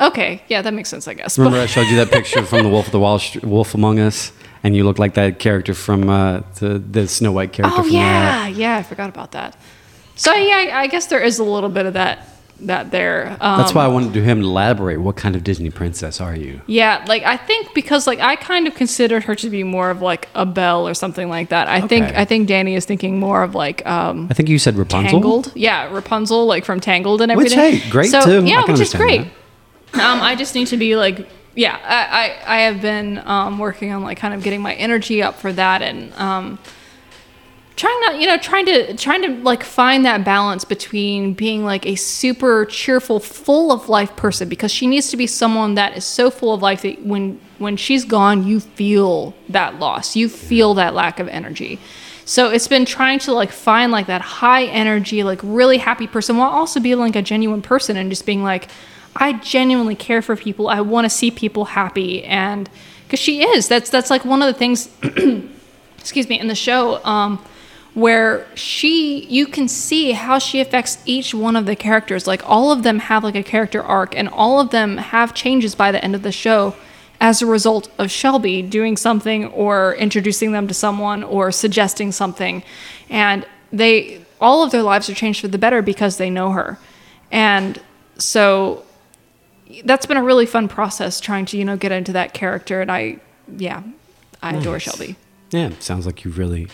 Okay, 0.00 0.42
yeah, 0.48 0.62
that 0.62 0.72
makes 0.74 0.88
sense. 0.88 1.06
I 1.08 1.14
guess. 1.14 1.38
Remember 1.38 1.58
I 1.58 1.66
showed 1.74 1.86
you 1.88 1.96
that 1.96 2.10
picture 2.10 2.44
from 2.44 2.62
the 2.62 2.68
Wolf 2.68 2.86
of 2.86 2.92
the 2.92 3.00
Wall 3.00 3.18
Street, 3.18 3.44
Wolf 3.44 3.74
Among 3.74 3.98
Us, 3.98 4.32
and 4.62 4.76
you 4.76 4.84
look 4.84 4.98
like 4.98 5.14
that 5.14 5.38
character 5.38 5.74
from 5.74 6.08
uh, 6.08 6.40
the 6.58 6.78
the 6.78 7.08
Snow 7.08 7.32
White 7.32 7.52
character 7.52 7.80
oh 7.80 7.82
from 7.84 7.92
yeah, 7.92 8.48
that. 8.48 8.54
yeah. 8.54 8.76
I 8.76 8.82
forgot 8.82 9.08
about 9.08 9.32
that. 9.32 9.56
So 10.16 10.34
yeah, 10.34 10.72
I, 10.74 10.82
I 10.82 10.86
guess 10.86 11.06
there 11.06 11.20
is 11.20 11.38
a 11.38 11.44
little 11.44 11.70
bit 11.70 11.86
of 11.86 11.94
that 11.94 12.26
that 12.66 12.90
there. 12.90 13.36
Um, 13.40 13.58
That's 13.58 13.74
why 13.74 13.84
I 13.84 13.88
wanted 13.88 14.14
to 14.14 14.22
him 14.22 14.40
elaborate. 14.40 15.00
What 15.00 15.16
kind 15.16 15.36
of 15.36 15.44
Disney 15.44 15.70
princess 15.70 16.20
are 16.20 16.34
you? 16.34 16.60
Yeah, 16.66 17.04
like 17.08 17.22
I 17.22 17.36
think 17.36 17.74
because 17.74 18.06
like 18.06 18.20
I 18.20 18.36
kind 18.36 18.66
of 18.66 18.74
considered 18.74 19.24
her 19.24 19.34
to 19.36 19.50
be 19.50 19.62
more 19.64 19.90
of 19.90 20.02
like 20.02 20.28
a 20.34 20.46
Belle 20.46 20.86
or 20.86 20.94
something 20.94 21.28
like 21.28 21.48
that. 21.50 21.68
I 21.68 21.80
think 21.80 22.06
I 22.06 22.24
think 22.24 22.48
Danny 22.48 22.74
is 22.74 22.84
thinking 22.84 23.18
more 23.18 23.42
of 23.42 23.54
like 23.54 23.86
um 23.86 24.28
I 24.30 24.34
think 24.34 24.48
you 24.48 24.58
said 24.58 24.76
Rapunzel. 24.76 25.20
Tangled. 25.20 25.52
Yeah, 25.54 25.92
Rapunzel 25.92 26.46
like 26.46 26.64
from 26.64 26.80
Tangled 26.80 27.20
and 27.22 27.32
everything. 27.32 27.58
Which, 27.58 27.82
hey, 27.82 27.90
great 27.90 28.10
so, 28.10 28.22
too. 28.22 28.44
Yeah, 28.44 28.64
which 28.64 28.80
is 28.80 28.94
great. 28.94 29.22
Um, 29.92 30.20
I 30.20 30.36
just 30.36 30.54
need 30.54 30.68
to 30.68 30.76
be 30.76 30.96
like 30.96 31.26
yeah, 31.54 31.78
I, 31.82 32.28
I, 32.46 32.56
I 32.56 32.60
have 32.62 32.80
been 32.80 33.18
um, 33.18 33.58
working 33.58 33.92
on 33.92 34.02
like 34.02 34.18
kind 34.18 34.34
of 34.34 34.42
getting 34.42 34.62
my 34.62 34.74
energy 34.74 35.22
up 35.22 35.36
for 35.36 35.52
that 35.52 35.82
and 35.82 36.12
um, 36.14 36.58
trying 37.80 38.00
not, 38.00 38.20
you 38.20 38.26
know, 38.26 38.36
trying 38.36 38.66
to 38.66 38.94
trying 38.94 39.22
to 39.22 39.42
like 39.42 39.62
find 39.62 40.04
that 40.04 40.22
balance 40.22 40.66
between 40.66 41.32
being 41.32 41.64
like 41.64 41.86
a 41.86 41.94
super 41.94 42.66
cheerful, 42.66 43.20
full 43.20 43.72
of 43.72 43.88
life 43.88 44.14
person 44.16 44.50
because 44.50 44.70
she 44.70 44.86
needs 44.86 45.10
to 45.10 45.16
be 45.16 45.26
someone 45.26 45.76
that 45.76 45.96
is 45.96 46.04
so 46.04 46.30
full 46.30 46.52
of 46.52 46.60
life 46.60 46.82
that 46.82 47.02
when 47.06 47.40
when 47.58 47.78
she's 47.78 48.04
gone, 48.04 48.46
you 48.46 48.60
feel 48.60 49.34
that 49.48 49.78
loss, 49.78 50.14
you 50.14 50.28
feel 50.28 50.74
that 50.74 50.92
lack 50.92 51.18
of 51.18 51.28
energy. 51.28 51.78
So 52.26 52.50
it's 52.50 52.68
been 52.68 52.84
trying 52.84 53.18
to 53.20 53.32
like 53.32 53.50
find 53.50 53.90
like 53.90 54.06
that 54.08 54.20
high 54.20 54.64
energy, 54.64 55.22
like 55.22 55.40
really 55.42 55.78
happy 55.78 56.06
person 56.06 56.36
while 56.36 56.50
also 56.50 56.80
being 56.80 56.98
like 56.98 57.16
a 57.16 57.22
genuine 57.22 57.62
person 57.62 57.96
and 57.96 58.10
just 58.10 58.26
being 58.26 58.42
like, 58.42 58.68
I 59.16 59.32
genuinely 59.32 59.94
care 59.94 60.20
for 60.20 60.36
people. 60.36 60.68
I 60.68 60.82
want 60.82 61.06
to 61.06 61.10
see 61.10 61.30
people 61.30 61.64
happy, 61.64 62.24
and 62.24 62.68
because 63.04 63.20
she 63.20 63.42
is, 63.42 63.68
that's 63.68 63.88
that's 63.88 64.10
like 64.10 64.26
one 64.26 64.42
of 64.42 64.52
the 64.52 64.58
things. 64.58 64.90
excuse 65.98 66.28
me, 66.28 66.38
in 66.38 66.48
the 66.48 66.54
show, 66.54 67.04
um, 67.04 67.42
where 67.94 68.46
she, 68.54 69.24
you 69.26 69.46
can 69.46 69.66
see 69.68 70.12
how 70.12 70.38
she 70.38 70.60
affects 70.60 70.98
each 71.04 71.34
one 71.34 71.56
of 71.56 71.66
the 71.66 71.74
characters. 71.76 72.26
Like 72.26 72.42
all 72.48 72.70
of 72.70 72.82
them 72.82 73.00
have 73.00 73.24
like 73.24 73.34
a 73.34 73.42
character 73.42 73.82
arc, 73.82 74.16
and 74.16 74.28
all 74.28 74.60
of 74.60 74.70
them 74.70 74.96
have 74.96 75.34
changes 75.34 75.74
by 75.74 75.90
the 75.92 76.02
end 76.04 76.14
of 76.14 76.22
the 76.22 76.32
show 76.32 76.74
as 77.20 77.42
a 77.42 77.46
result 77.46 77.90
of 77.98 78.10
Shelby 78.10 78.62
doing 78.62 78.96
something 78.96 79.46
or 79.48 79.94
introducing 79.96 80.52
them 80.52 80.66
to 80.68 80.74
someone 80.74 81.22
or 81.22 81.52
suggesting 81.52 82.12
something, 82.12 82.62
and 83.08 83.46
they 83.72 84.24
all 84.40 84.62
of 84.62 84.70
their 84.70 84.82
lives 84.82 85.10
are 85.10 85.14
changed 85.14 85.40
for 85.40 85.48
the 85.48 85.58
better 85.58 85.82
because 85.82 86.16
they 86.16 86.30
know 86.30 86.52
her, 86.52 86.78
and 87.30 87.80
so 88.16 88.84
that's 89.84 90.06
been 90.06 90.16
a 90.16 90.22
really 90.22 90.46
fun 90.46 90.66
process 90.68 91.20
trying 91.20 91.44
to 91.46 91.56
you 91.58 91.64
know 91.64 91.76
get 91.76 91.92
into 91.92 92.12
that 92.12 92.34
character 92.34 92.80
and 92.80 92.90
i 92.90 93.16
yeah 93.56 93.82
i 94.42 94.52
adore 94.54 94.74
Nice. 94.74 94.82
shelby 94.82 95.16
Yeah, 95.50 95.70
sounds 95.80 96.06
like 96.06 96.24
you've 96.24 96.38
really, 96.38 96.68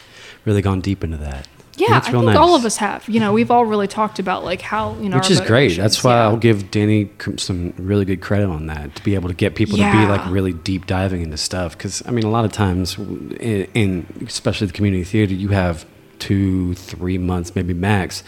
really 0.45 0.63
gone 0.63 0.81
deep 0.81 1.03
into 1.03 1.17
that. 1.19 1.49
yeah 1.77 1.89
That's 1.91 2.09
i 2.09 2.13
real 2.13 2.21
think 2.23 2.33
nice. 2.33 2.37
all 2.39 2.55
of 2.55 2.65
us 2.65 2.77
have 2.79 3.07
you 3.09 3.21
know 3.21 3.33
we've 3.35 3.51
all 3.51 3.65
really 3.67 3.87
talked 3.89 4.19
about 4.19 4.45
like 4.45 4.63
how 4.63 4.95
you 5.01 5.09
know 5.11 5.17
Which 5.19 5.31
is 5.31 5.41
great. 5.43 5.77
That's 5.77 6.03
why 6.05 6.15
yeah. 6.15 6.25
I'll 6.25 6.37
give 6.37 6.71
Danny 6.71 7.11
some 7.37 7.73
really 7.77 8.05
good 8.05 8.21
credit 8.23 8.49
on 8.49 8.67
that 8.67 8.95
to 8.97 9.03
be 9.03 9.15
able 9.15 9.29
to 9.29 9.35
get 9.35 9.55
people 9.55 9.77
to 9.77 9.93
be 9.93 10.07
like 10.07 10.25
really 10.31 10.53
deep 10.53 10.87
diving 10.87 11.23
into 11.23 11.37
stuff. 11.37 11.77
Because 11.77 12.03
I 12.07 12.11
mean, 12.13 12.25
a 12.25 12.31
lot 12.31 12.45
of 12.45 12.53
times 12.53 12.97
in, 12.99 13.67
in 13.75 14.07
especially 14.27 14.67
the 14.69 14.73
community 14.73 15.05
theater, 15.05 15.35
you 15.35 15.49
have 15.49 15.85
two, 16.19 16.75
three 16.75 17.19
months, 17.19 17.55
maybe 17.55 17.75
max. 17.75 18.23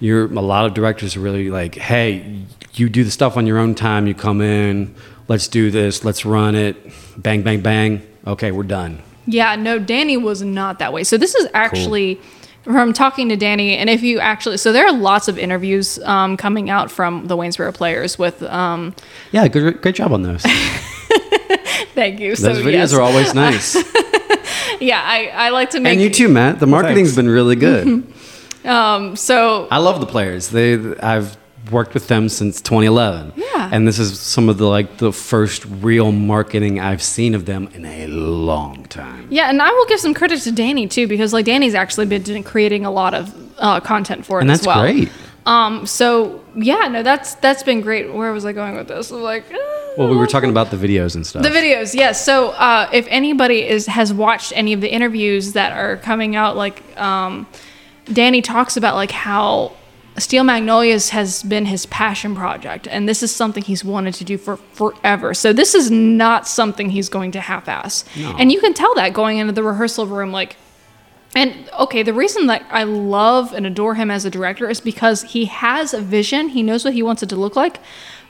You're 0.00 0.24
a 0.26 0.40
lot 0.40 0.66
of 0.66 0.74
directors 0.74 1.16
are 1.16 1.20
really 1.20 1.48
like, 1.50 1.76
hey, 1.76 2.42
you 2.74 2.88
do 2.88 3.04
the 3.04 3.10
stuff 3.12 3.36
on 3.36 3.46
your 3.46 3.58
own 3.58 3.74
time. 3.76 4.08
You 4.08 4.14
come 4.14 4.40
in, 4.40 4.94
let's 5.28 5.46
do 5.46 5.70
this, 5.70 6.04
let's 6.04 6.24
run 6.24 6.56
it, 6.56 6.76
bang, 7.16 7.42
bang, 7.42 7.60
bang. 7.60 8.02
Okay, 8.26 8.50
we're 8.50 8.64
done. 8.64 9.00
Yeah, 9.26 9.56
no, 9.56 9.78
Danny 9.78 10.16
was 10.16 10.42
not 10.42 10.78
that 10.78 10.92
way. 10.92 11.04
So 11.04 11.16
this 11.16 11.34
is 11.34 11.48
actually 11.54 12.20
from 12.64 12.92
talking 12.92 13.28
to 13.28 13.36
Danny, 13.36 13.76
and 13.76 13.90
if 13.90 14.02
you 14.02 14.20
actually, 14.20 14.56
so 14.56 14.72
there 14.72 14.86
are 14.86 14.92
lots 14.92 15.28
of 15.28 15.38
interviews 15.38 15.98
um, 16.00 16.36
coming 16.36 16.70
out 16.70 16.90
from 16.90 17.26
the 17.26 17.36
Waynesboro 17.36 17.72
players 17.74 18.18
with. 18.18 18.42
Um, 18.44 18.94
Yeah, 19.32 19.48
good, 19.48 19.80
great 19.82 19.94
job 19.94 20.12
on 20.12 20.22
those. 20.22 20.42
thank 21.94 22.20
you. 22.20 22.30
Those 22.36 22.40
so 22.58 22.62
videos 22.62 22.72
yes. 22.72 22.92
are 22.94 23.00
always 23.00 23.34
nice. 23.46 23.74
Yeah, 24.80 25.00
I, 25.04 25.28
I 25.32 25.48
like 25.50 25.70
to 25.70 25.80
make. 25.80 25.92
and 25.92 26.00
you 26.02 26.10
too, 26.10 26.28
Matt. 26.28 26.58
The 26.58 26.66
marketing's 26.66 27.14
been 27.14 27.28
really 27.28 27.56
good. 27.56 28.06
Um, 28.64 29.16
so 29.16 29.66
I 29.72 29.78
love 29.78 29.98
the 29.98 30.06
players. 30.06 30.50
They 30.50 30.74
I've 31.00 31.36
worked 31.70 31.94
with 31.94 32.08
them 32.08 32.28
since 32.28 32.60
2011. 32.60 33.32
Yeah. 33.36 33.68
And 33.72 33.86
this 33.86 33.98
is 33.98 34.18
some 34.18 34.48
of 34.48 34.58
the 34.58 34.66
like 34.66 34.98
the 34.98 35.12
first 35.12 35.64
real 35.66 36.10
marketing 36.12 36.80
I've 36.80 37.02
seen 37.02 37.34
of 37.34 37.46
them 37.46 37.68
in 37.74 37.84
a 37.84 38.06
long 38.08 38.84
time. 38.86 39.28
Yeah, 39.30 39.48
and 39.48 39.62
I 39.62 39.70
will 39.70 39.86
give 39.86 40.00
some 40.00 40.14
credit 40.14 40.40
to 40.42 40.52
Danny 40.52 40.88
too 40.88 41.06
because 41.06 41.32
like 41.32 41.44
Danny's 41.46 41.74
actually 41.74 42.06
been 42.06 42.42
creating 42.42 42.84
a 42.84 42.90
lot 42.90 43.14
of 43.14 43.32
uh, 43.58 43.80
content 43.80 44.26
for 44.26 44.38
it 44.38 44.42
And 44.42 44.50
as 44.50 44.60
that's 44.60 44.66
well. 44.66 44.82
great. 44.82 45.10
Um, 45.46 45.86
so 45.86 46.42
yeah, 46.54 46.86
no, 46.88 47.02
that's 47.02 47.34
that's 47.36 47.62
been 47.62 47.80
great. 47.80 48.12
Where 48.12 48.32
was 48.32 48.44
I 48.44 48.52
going 48.52 48.76
with 48.76 48.88
this? 48.88 49.10
I'm 49.10 49.22
like, 49.22 49.44
eh, 49.50 49.56
Well, 49.98 50.08
we 50.08 50.16
were 50.16 50.26
talking 50.26 50.50
about 50.50 50.70
the 50.70 50.76
videos 50.76 51.14
and 51.16 51.26
stuff. 51.26 51.42
the 51.42 51.48
videos. 51.48 51.94
Yes. 51.94 52.24
So 52.24 52.50
uh, 52.50 52.88
if 52.92 53.06
anybody 53.08 53.62
is 53.66 53.86
has 53.86 54.12
watched 54.12 54.52
any 54.54 54.72
of 54.72 54.80
the 54.80 54.92
interviews 54.92 55.52
that 55.54 55.72
are 55.72 55.96
coming 55.96 56.36
out, 56.36 56.56
like 56.56 56.82
um, 57.00 57.46
Danny 58.12 58.40
talks 58.42 58.76
about 58.76 58.94
like 58.94 59.10
how 59.10 59.72
Steel 60.18 60.44
Magnolias 60.44 61.10
has 61.10 61.42
been 61.42 61.66
his 61.66 61.86
passion 61.86 62.34
project, 62.34 62.86
and 62.86 63.08
this 63.08 63.22
is 63.22 63.34
something 63.34 63.62
he's 63.62 63.84
wanted 63.84 64.14
to 64.14 64.24
do 64.24 64.36
for 64.36 64.56
forever. 64.56 65.34
So 65.34 65.52
this 65.52 65.74
is 65.74 65.90
not 65.90 66.46
something 66.46 66.90
he's 66.90 67.08
going 67.08 67.32
to 67.32 67.40
half-ass, 67.40 68.04
and 68.16 68.52
you 68.52 68.60
can 68.60 68.74
tell 68.74 68.94
that 68.96 69.14
going 69.14 69.38
into 69.38 69.52
the 69.52 69.62
rehearsal 69.62 70.06
room, 70.06 70.32
like. 70.32 70.56
And 71.34 71.70
okay, 71.80 72.02
the 72.02 72.12
reason 72.12 72.46
that 72.48 72.62
I 72.68 72.84
love 72.84 73.54
and 73.54 73.64
adore 73.64 73.94
him 73.94 74.10
as 74.10 74.26
a 74.26 74.30
director 74.30 74.68
is 74.68 74.82
because 74.82 75.22
he 75.22 75.46
has 75.46 75.94
a 75.94 76.00
vision. 76.02 76.50
He 76.50 76.62
knows 76.62 76.84
what 76.84 76.92
he 76.92 77.02
wants 77.02 77.22
it 77.22 77.30
to 77.30 77.36
look 77.36 77.56
like, 77.56 77.78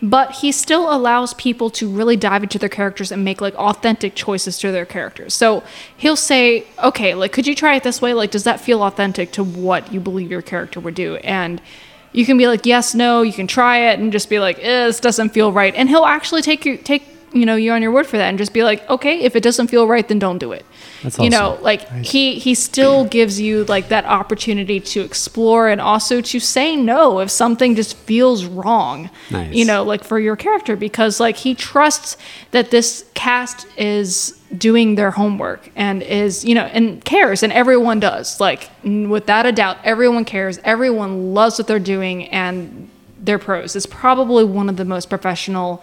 but 0.02 0.32
he 0.32 0.50
still 0.50 0.92
allows 0.92 1.32
people 1.34 1.70
to 1.70 1.88
really 1.88 2.16
dive 2.16 2.42
into 2.42 2.58
their 2.58 2.68
characters 2.68 3.12
and 3.12 3.24
make 3.24 3.40
like 3.40 3.54
authentic 3.54 4.16
choices 4.16 4.58
to 4.58 4.72
their 4.72 4.84
characters. 4.84 5.32
So 5.32 5.62
he'll 5.96 6.16
say, 6.16 6.66
okay, 6.82 7.14
like, 7.14 7.30
could 7.30 7.46
you 7.46 7.54
try 7.54 7.76
it 7.76 7.84
this 7.84 8.02
way? 8.02 8.12
Like, 8.12 8.32
does 8.32 8.42
that 8.42 8.60
feel 8.60 8.82
authentic 8.82 9.30
to 9.32 9.44
what 9.44 9.92
you 9.92 10.00
believe 10.00 10.28
your 10.28 10.42
character 10.42 10.80
would 10.80 10.96
do? 10.96 11.16
And 11.16 11.62
you 12.10 12.26
can 12.26 12.36
be 12.36 12.48
like, 12.48 12.66
yes, 12.66 12.96
no, 12.96 13.22
you 13.22 13.32
can 13.32 13.46
try 13.46 13.90
it 13.90 14.00
and 14.00 14.10
just 14.10 14.28
be 14.28 14.40
like, 14.40 14.58
eh, 14.58 14.86
this 14.86 14.98
doesn't 14.98 15.30
feel 15.30 15.52
right. 15.52 15.72
And 15.76 15.88
he'll 15.88 16.04
actually 16.04 16.42
take 16.42 16.66
you, 16.66 16.76
take, 16.76 17.04
you 17.32 17.46
know, 17.46 17.54
you 17.54 17.70
on 17.70 17.80
your 17.80 17.92
word 17.92 18.06
for 18.08 18.16
that 18.16 18.28
and 18.28 18.38
just 18.38 18.52
be 18.52 18.64
like, 18.64 18.88
okay, 18.90 19.20
if 19.20 19.36
it 19.36 19.42
doesn't 19.42 19.68
feel 19.68 19.86
right, 19.86 20.06
then 20.06 20.18
don't 20.18 20.38
do 20.38 20.50
it. 20.50 20.66
That's 21.02 21.18
You 21.18 21.30
know, 21.30 21.52
awesome. 21.52 21.64
like 21.64 21.88
he 22.04 22.38
he 22.38 22.54
still 22.54 23.04
gives 23.04 23.40
you 23.40 23.64
like 23.64 23.88
that 23.88 24.04
opportunity 24.04 24.78
to 24.80 25.00
explore 25.00 25.68
and 25.68 25.80
also 25.80 26.20
to 26.20 26.38
say 26.40 26.76
no 26.76 27.18
if 27.20 27.30
something 27.30 27.74
just 27.74 27.96
feels 27.96 28.44
wrong. 28.44 29.10
Nice. 29.30 29.52
You 29.54 29.64
know, 29.64 29.82
like 29.82 30.04
for 30.04 30.18
your 30.20 30.36
character 30.36 30.76
because 30.76 31.18
like 31.20 31.36
he 31.36 31.54
trusts 31.54 32.16
that 32.52 32.70
this 32.70 33.04
cast 33.14 33.66
is 33.76 34.38
doing 34.56 34.94
their 34.94 35.10
homework 35.10 35.70
and 35.74 36.02
is, 36.02 36.44
you 36.44 36.54
know, 36.54 36.64
and 36.64 37.04
cares 37.04 37.42
and 37.42 37.52
everyone 37.52 37.98
does. 38.00 38.38
Like 38.40 38.70
without 38.84 39.46
a 39.46 39.52
doubt 39.52 39.78
everyone 39.84 40.24
cares. 40.24 40.58
Everyone 40.64 41.34
loves 41.34 41.58
what 41.58 41.66
they're 41.66 41.78
doing 41.78 42.28
and 42.28 42.88
they're 43.18 43.38
pros. 43.38 43.74
It's 43.74 43.86
probably 43.86 44.44
one 44.44 44.68
of 44.68 44.76
the 44.76 44.84
most 44.84 45.08
professional 45.10 45.82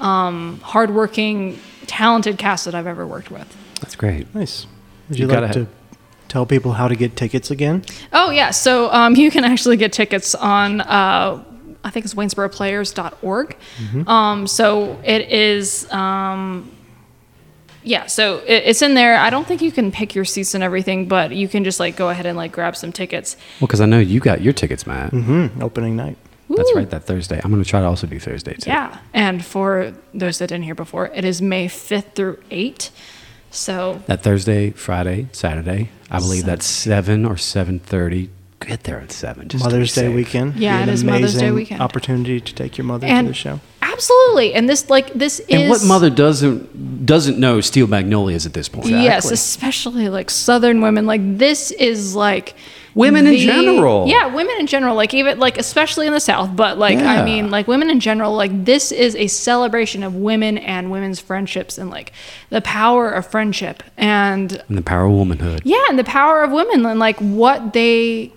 um 0.00 0.60
hardworking 0.62 1.58
talented 1.86 2.38
casts 2.38 2.64
that 2.64 2.74
I've 2.74 2.86
ever 2.86 3.06
worked 3.06 3.30
with. 3.30 3.56
That's 3.80 3.96
great. 3.96 4.32
Nice. 4.34 4.66
Would 5.08 5.18
You 5.18 5.26
you, 5.26 5.30
gotta 5.30 5.46
like 5.46 5.56
ha- 5.56 5.62
to 5.62 5.66
tell 6.28 6.46
people 6.46 6.72
how 6.72 6.88
to 6.88 6.94
get 6.94 7.16
tickets 7.16 7.50
again? 7.50 7.84
Oh 8.12 8.30
yeah, 8.30 8.50
so 8.50 8.90
um, 8.92 9.16
you 9.16 9.30
can 9.30 9.44
actually 9.44 9.76
get 9.76 9.92
tickets 9.92 10.34
on 10.34 10.80
uh, 10.82 11.44
I 11.82 11.90
think 11.90 12.04
it's 12.04 12.14
WaynesboroPlayers.org. 12.14 13.56
Um, 14.06 14.46
so 14.46 15.00
it 15.04 15.30
is. 15.30 15.90
Um, 15.90 16.70
yeah, 17.82 18.06
so 18.06 18.38
it, 18.40 18.64
it's 18.66 18.82
in 18.82 18.94
there. 18.94 19.16
I 19.16 19.30
don't 19.30 19.46
think 19.46 19.62
you 19.62 19.72
can 19.72 19.90
pick 19.90 20.14
your 20.14 20.26
seats 20.26 20.54
and 20.54 20.62
everything, 20.62 21.08
but 21.08 21.34
you 21.34 21.48
can 21.48 21.64
just 21.64 21.80
like 21.80 21.96
go 21.96 22.10
ahead 22.10 22.26
and 22.26 22.36
like 22.36 22.52
grab 22.52 22.76
some 22.76 22.92
tickets. 22.92 23.36
Well, 23.60 23.66
because 23.66 23.80
I 23.80 23.86
know 23.86 23.98
you 23.98 24.20
got 24.20 24.42
your 24.42 24.52
tickets, 24.52 24.86
Matt. 24.86 25.12
Mm-hmm. 25.12 25.62
Opening 25.62 25.96
night. 25.96 26.18
That's 26.50 26.74
right, 26.74 26.90
that 26.90 27.04
Thursday. 27.04 27.40
I'm 27.42 27.50
going 27.52 27.62
to 27.62 27.68
try 27.68 27.80
to 27.80 27.86
also 27.86 28.08
do 28.08 28.18
Thursday 28.18 28.54
too. 28.54 28.70
Yeah, 28.70 28.98
and 29.14 29.44
for 29.44 29.94
those 30.12 30.38
that 30.38 30.48
didn't 30.48 30.64
hear 30.64 30.74
before, 30.74 31.06
it 31.14 31.24
is 31.24 31.40
May 31.40 31.68
fifth 31.68 32.16
through 32.16 32.42
eight. 32.50 32.90
So 33.50 34.02
That 34.06 34.22
Thursday, 34.22 34.70
Friday, 34.70 35.28
Saturday. 35.32 35.90
I 36.10 36.18
believe 36.18 36.44
that's 36.44 36.66
seven 36.66 37.24
or 37.24 37.36
seven 37.36 37.78
thirty. 37.78 38.30
Get 38.60 38.84
there 38.84 39.00
at 39.00 39.10
seven. 39.10 39.48
Just 39.48 39.64
to 39.64 39.70
be 39.70 39.74
Mother's 39.74 39.94
Day 39.94 40.02
safe. 40.02 40.14
weekend. 40.14 40.56
Yeah, 40.56 40.76
Be 40.78 40.82
it 40.82 40.88
an 40.88 40.94
is 40.94 41.04
Mother's 41.04 41.32
Day 41.34 41.38
amazing 41.40 41.54
weekend. 41.54 41.80
Opportunity 41.80 42.40
to 42.40 42.54
take 42.54 42.76
your 42.76 42.84
mother 42.84 43.06
and 43.06 43.26
to 43.26 43.30
the 43.30 43.34
show. 43.34 43.60
absolutely, 43.80 44.52
and 44.54 44.68
this 44.68 44.90
like 44.90 45.12
this 45.14 45.40
is 45.40 45.46
And 45.48 45.70
what 45.70 45.82
mother 45.84 46.10
doesn't 46.10 47.06
doesn't 47.06 47.38
know 47.38 47.60
Steel 47.62 47.86
Magnolias 47.86 48.44
at 48.46 48.52
this 48.52 48.68
point? 48.68 48.86
Yes, 48.88 49.30
especially 49.30 50.08
like 50.10 50.28
Southern 50.30 50.80
women. 50.82 51.06
Like 51.06 51.22
this 51.38 51.70
is 51.70 52.14
like 52.14 52.54
Women 52.94 53.26
in 53.26 53.36
general. 53.36 54.06
Yeah, 54.08 54.26
women 54.34 54.56
in 54.58 54.66
general. 54.66 54.94
Like 54.96 55.14
even 55.14 55.38
like 55.38 55.58
especially 55.58 56.06
in 56.06 56.12
the 56.12 56.20
South, 56.20 56.54
but 56.56 56.78
like 56.78 56.98
Yeah. 56.98 57.20
I 57.20 57.24
mean, 57.24 57.50
like 57.50 57.68
women 57.68 57.90
in 57.90 58.00
general. 58.00 58.34
Like 58.34 58.64
this 58.64 58.90
is 58.92 59.14
a 59.16 59.26
celebration 59.26 60.02
of 60.02 60.14
women 60.14 60.58
and 60.58 60.90
women's 60.90 61.20
friendships 61.20 61.78
and 61.78 61.90
like 61.90 62.12
the 62.50 62.60
power 62.60 63.10
of 63.10 63.26
friendship 63.26 63.82
and 63.96 64.62
And 64.68 64.76
the 64.78 64.82
power 64.82 65.04
of 65.06 65.12
womanhood. 65.12 65.62
yeah, 65.64 65.84
and 65.88 65.98
the 65.98 66.04
power 66.04 66.42
of 66.42 66.50
women 66.52 66.84
and 66.84 66.98
like 66.98 67.18
what 67.20 67.72
they 67.72 68.32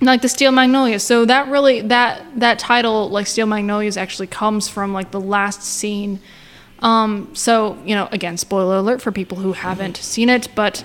like 0.00 0.20
the 0.20 0.28
Steel 0.28 0.52
Magnolias. 0.52 1.02
So 1.02 1.24
that 1.24 1.48
really 1.48 1.80
that 1.82 2.22
that 2.40 2.58
title 2.58 3.08
like 3.08 3.26
Steel 3.26 3.46
Magnolias 3.46 3.96
actually 3.96 4.26
comes 4.26 4.68
from 4.68 4.92
like 4.92 5.10
the 5.10 5.20
last 5.20 5.62
scene. 5.62 6.20
Um, 6.80 7.30
so 7.32 7.78
you 7.86 7.94
know, 7.94 8.08
again, 8.12 8.36
spoiler 8.36 8.76
alert 8.76 9.00
for 9.00 9.10
people 9.12 9.38
who 9.38 9.54
haven't 9.54 9.96
seen 9.96 10.28
it, 10.28 10.48
but 10.54 10.84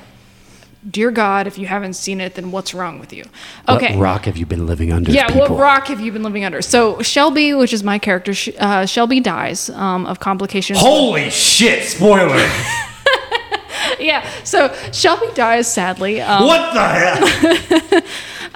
dear 0.90 1.12
God, 1.12 1.48
if 1.48 1.58
you 1.58 1.68
haven't 1.68 1.94
seen 1.94 2.22
it, 2.22 2.36
then 2.36 2.52
what's 2.52 2.74
wrong 2.74 3.00
with 3.00 3.12
you? 3.12 3.26
Okay. 3.68 3.96
What 3.96 4.02
rock 4.02 4.26
have 4.26 4.38
you 4.38 4.46
been 4.46 4.66
living 4.66 4.92
under? 4.92 5.12
Yeah, 5.12 5.28
people? 5.28 5.42
what 5.42 5.60
rock 5.60 5.88
have 5.88 6.00
you 6.00 6.12
been 6.12 6.24
living 6.24 6.46
under? 6.46 6.62
So 6.62 7.02
Shelby, 7.02 7.54
which 7.54 7.74
is 7.74 7.84
my 7.84 8.00
character, 8.00 8.34
uh, 8.60 8.86
Shelby 8.86 9.20
dies 9.20 9.70
um, 9.72 10.06
of 10.06 10.20
complications. 10.20 10.80
Holy 10.80 11.30
shit! 11.30 11.84
Spoiler. 11.84 12.38
yeah, 14.00 14.30
so 14.44 14.74
Shelby 14.92 15.28
dies 15.34 15.72
sadly. 15.72 16.22
Um, 16.22 16.46
what 16.46 16.74
the 16.74 18.02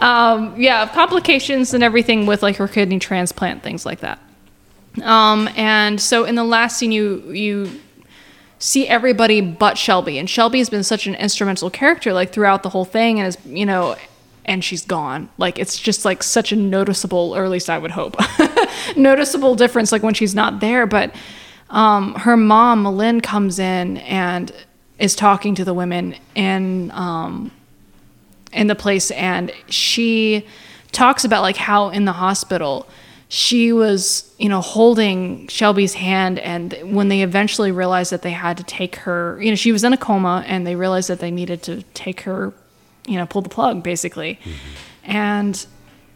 hell? 0.03 0.53
yeah, 0.57 0.87
complications 0.93 1.73
and 1.73 1.83
everything 1.83 2.25
with 2.25 2.43
like 2.43 2.57
her 2.57 2.67
kidney 2.67 2.99
transplant, 2.99 3.63
things 3.63 3.85
like 3.85 3.99
that. 3.99 4.19
Um, 5.01 5.49
and 5.55 5.99
so 5.99 6.25
in 6.25 6.35
the 6.35 6.43
last 6.43 6.77
scene, 6.77 6.91
you 6.91 7.31
you 7.31 7.81
see 8.63 8.87
everybody 8.87 9.41
but 9.41 9.77
Shelby, 9.77 10.17
and 10.17 10.29
Shelby 10.29 10.59
has 10.59 10.69
been 10.69 10.83
such 10.83 11.05
an 11.05 11.15
instrumental 11.15 11.69
character 11.69 12.13
like 12.13 12.31
throughout 12.31 12.63
the 12.63 12.69
whole 12.69 12.85
thing, 12.85 13.19
and 13.19 13.27
is 13.27 13.37
you 13.45 13.65
know, 13.65 13.97
and 14.45 14.63
she's 14.63 14.85
gone. 14.85 15.29
Like 15.37 15.59
it's 15.59 15.77
just 15.77 16.05
like 16.05 16.23
such 16.23 16.53
a 16.53 16.55
noticeable, 16.55 17.35
or 17.35 17.43
at 17.43 17.51
least 17.51 17.69
I 17.69 17.77
would 17.77 17.91
hope, 17.91 18.15
noticeable 18.95 19.55
difference 19.55 19.91
like 19.91 20.01
when 20.01 20.13
she's 20.13 20.33
not 20.33 20.61
there. 20.61 20.87
But 20.87 21.13
um, 21.69 22.15
her 22.15 22.37
mom, 22.37 22.83
M'Lynn, 22.85 23.21
comes 23.21 23.59
in 23.59 23.97
and 23.97 24.51
is 24.97 25.13
talking 25.13 25.55
to 25.55 25.65
the 25.65 25.73
women 25.73 26.15
and 26.33 26.89
um, 26.93 27.51
in 28.53 28.67
the 28.67 28.75
place 28.75 29.11
and 29.11 29.51
she 29.67 30.47
talks 30.93 31.25
about 31.25 31.41
like 31.41 31.57
how 31.57 31.89
in 31.89 32.05
the 32.05 32.13
hospital 32.13 32.87
she 33.33 33.73
was 33.73 34.31
you 34.37 34.47
know 34.47 34.61
holding 34.61 35.47
shelby's 35.47 35.95
hand 35.95 36.37
and 36.37 36.77
when 36.83 37.07
they 37.07 37.23
eventually 37.23 37.71
realized 37.71 38.11
that 38.11 38.21
they 38.21 38.29
had 38.29 38.55
to 38.55 38.63
take 38.63 38.97
her 38.97 39.41
you 39.41 39.49
know 39.49 39.55
she 39.55 39.71
was 39.71 39.83
in 39.83 39.91
a 39.91 39.97
coma 39.97 40.43
and 40.45 40.67
they 40.67 40.75
realized 40.75 41.09
that 41.09 41.19
they 41.19 41.31
needed 41.31 41.63
to 41.63 41.81
take 41.95 42.21
her 42.21 42.53
you 43.07 43.17
know 43.17 43.25
pull 43.25 43.41
the 43.41 43.49
plug 43.49 43.81
basically. 43.81 44.39
And 45.03 45.65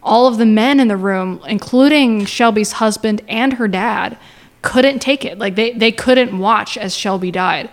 all 0.00 0.28
of 0.28 0.38
the 0.38 0.46
men 0.46 0.78
in 0.78 0.86
the 0.86 0.96
room 0.96 1.42
including 1.48 2.24
shelby's 2.24 2.72
husband 2.72 3.20
and 3.28 3.54
her 3.54 3.66
dad 3.66 4.16
couldn't 4.62 5.00
take 5.00 5.24
it. 5.24 5.40
Like 5.40 5.56
they, 5.56 5.72
they 5.72 5.90
couldn't 5.90 6.38
watch 6.38 6.78
as 6.78 6.94
shelby 6.94 7.32
died. 7.32 7.68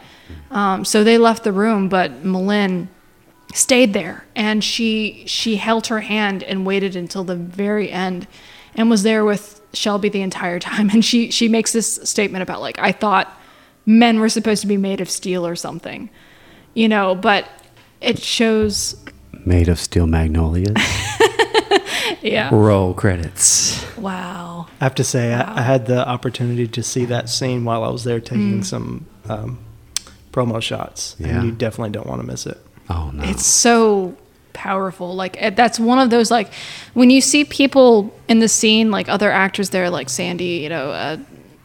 Um, 0.49 0.85
so 0.85 1.03
they 1.03 1.19
left 1.19 1.43
the 1.43 1.51
room 1.51 1.87
but 1.87 2.23
M'Lynn 2.23 2.87
stayed 3.53 3.93
there 3.93 4.25
and 4.35 4.63
she 4.63 5.23
she 5.27 5.57
held 5.57 5.85
her 5.85 6.01
hand 6.01 6.41
and 6.41 6.65
waited 6.65 6.95
until 6.95 7.23
the 7.23 7.35
very 7.35 7.91
end 7.91 8.25
and 8.75 8.89
was 8.89 9.03
there 9.03 9.23
with 9.25 9.61
Shelby 9.73 10.09
the 10.09 10.21
entire 10.21 10.59
time 10.59 10.89
and 10.93 11.03
she 11.03 11.31
she 11.31 11.47
makes 11.47 11.71
this 11.73 11.99
statement 12.03 12.41
about 12.43 12.61
like 12.61 12.77
I 12.79 12.91
thought 12.91 13.31
men 13.85 14.19
were 14.19 14.29
supposed 14.29 14.61
to 14.61 14.67
be 14.67 14.77
made 14.77 15.01
of 15.01 15.09
steel 15.09 15.45
or 15.45 15.55
something 15.55 16.09
you 16.73 16.87
know 16.87 17.15
but 17.15 17.47
it 18.01 18.19
shows 18.21 18.95
Made 19.45 19.67
of 19.69 19.79
steel 19.79 20.07
magnolias. 20.07 20.75
yeah 22.21 22.49
Roll 22.53 22.93
credits. 22.93 23.85
wow 23.97 24.67
I 24.81 24.83
have 24.85 24.95
to 24.95 25.03
say, 25.03 25.33
I, 25.33 25.59
I 25.59 25.61
had 25.61 25.85
the 25.85 26.07
opportunity 26.07 26.67
to 26.67 26.83
see 26.83 27.05
that 27.05 27.29
scene 27.29 27.63
while 27.63 27.83
I 27.83 27.89
was 27.89 28.03
there 28.03 28.19
taking 28.19 28.63
some 28.63 29.05
um, 29.29 29.59
promo 30.33 30.61
shots, 30.61 31.15
Yeah. 31.17 31.27
and 31.39 31.45
you 31.45 31.51
definitely 31.53 31.91
don't 31.91 32.07
want 32.07 32.21
to 32.21 32.27
miss 32.27 32.45
it. 32.45 32.57
Oh 32.89 33.09
no. 33.13 33.23
it's 33.23 33.45
so 33.45 34.17
powerful. 34.55 35.13
Like 35.15 35.55
that's 35.55 35.79
one 35.79 35.99
of 35.99 36.09
those 36.09 36.31
like 36.31 36.51
when 36.93 37.09
you 37.09 37.21
see 37.21 37.45
people 37.45 38.11
in 38.27 38.39
the 38.39 38.47
scene 38.47 38.89
like 38.89 39.07
other 39.07 39.31
actors 39.31 39.69
there 39.69 39.89
like 39.89 40.09
sandy 40.09 40.61
you 40.63 40.69
know 40.69 40.89
uh, 40.91 41.17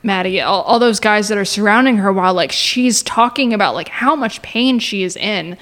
maddie 0.03 0.41
all, 0.41 0.63
all 0.63 0.79
those 0.79 1.01
guys 1.01 1.29
that 1.29 1.39
are 1.39 1.45
surrounding 1.45 1.97
her 1.97 2.13
while 2.13 2.35
like 2.35 2.53
she's 2.53 3.03
talking 3.03 3.55
about 3.55 3.75
like 3.75 3.89
how 3.89 4.15
much 4.15 4.43
pain 4.43 4.79
she 4.79 5.03
is 5.03 5.17
in 5.17 5.57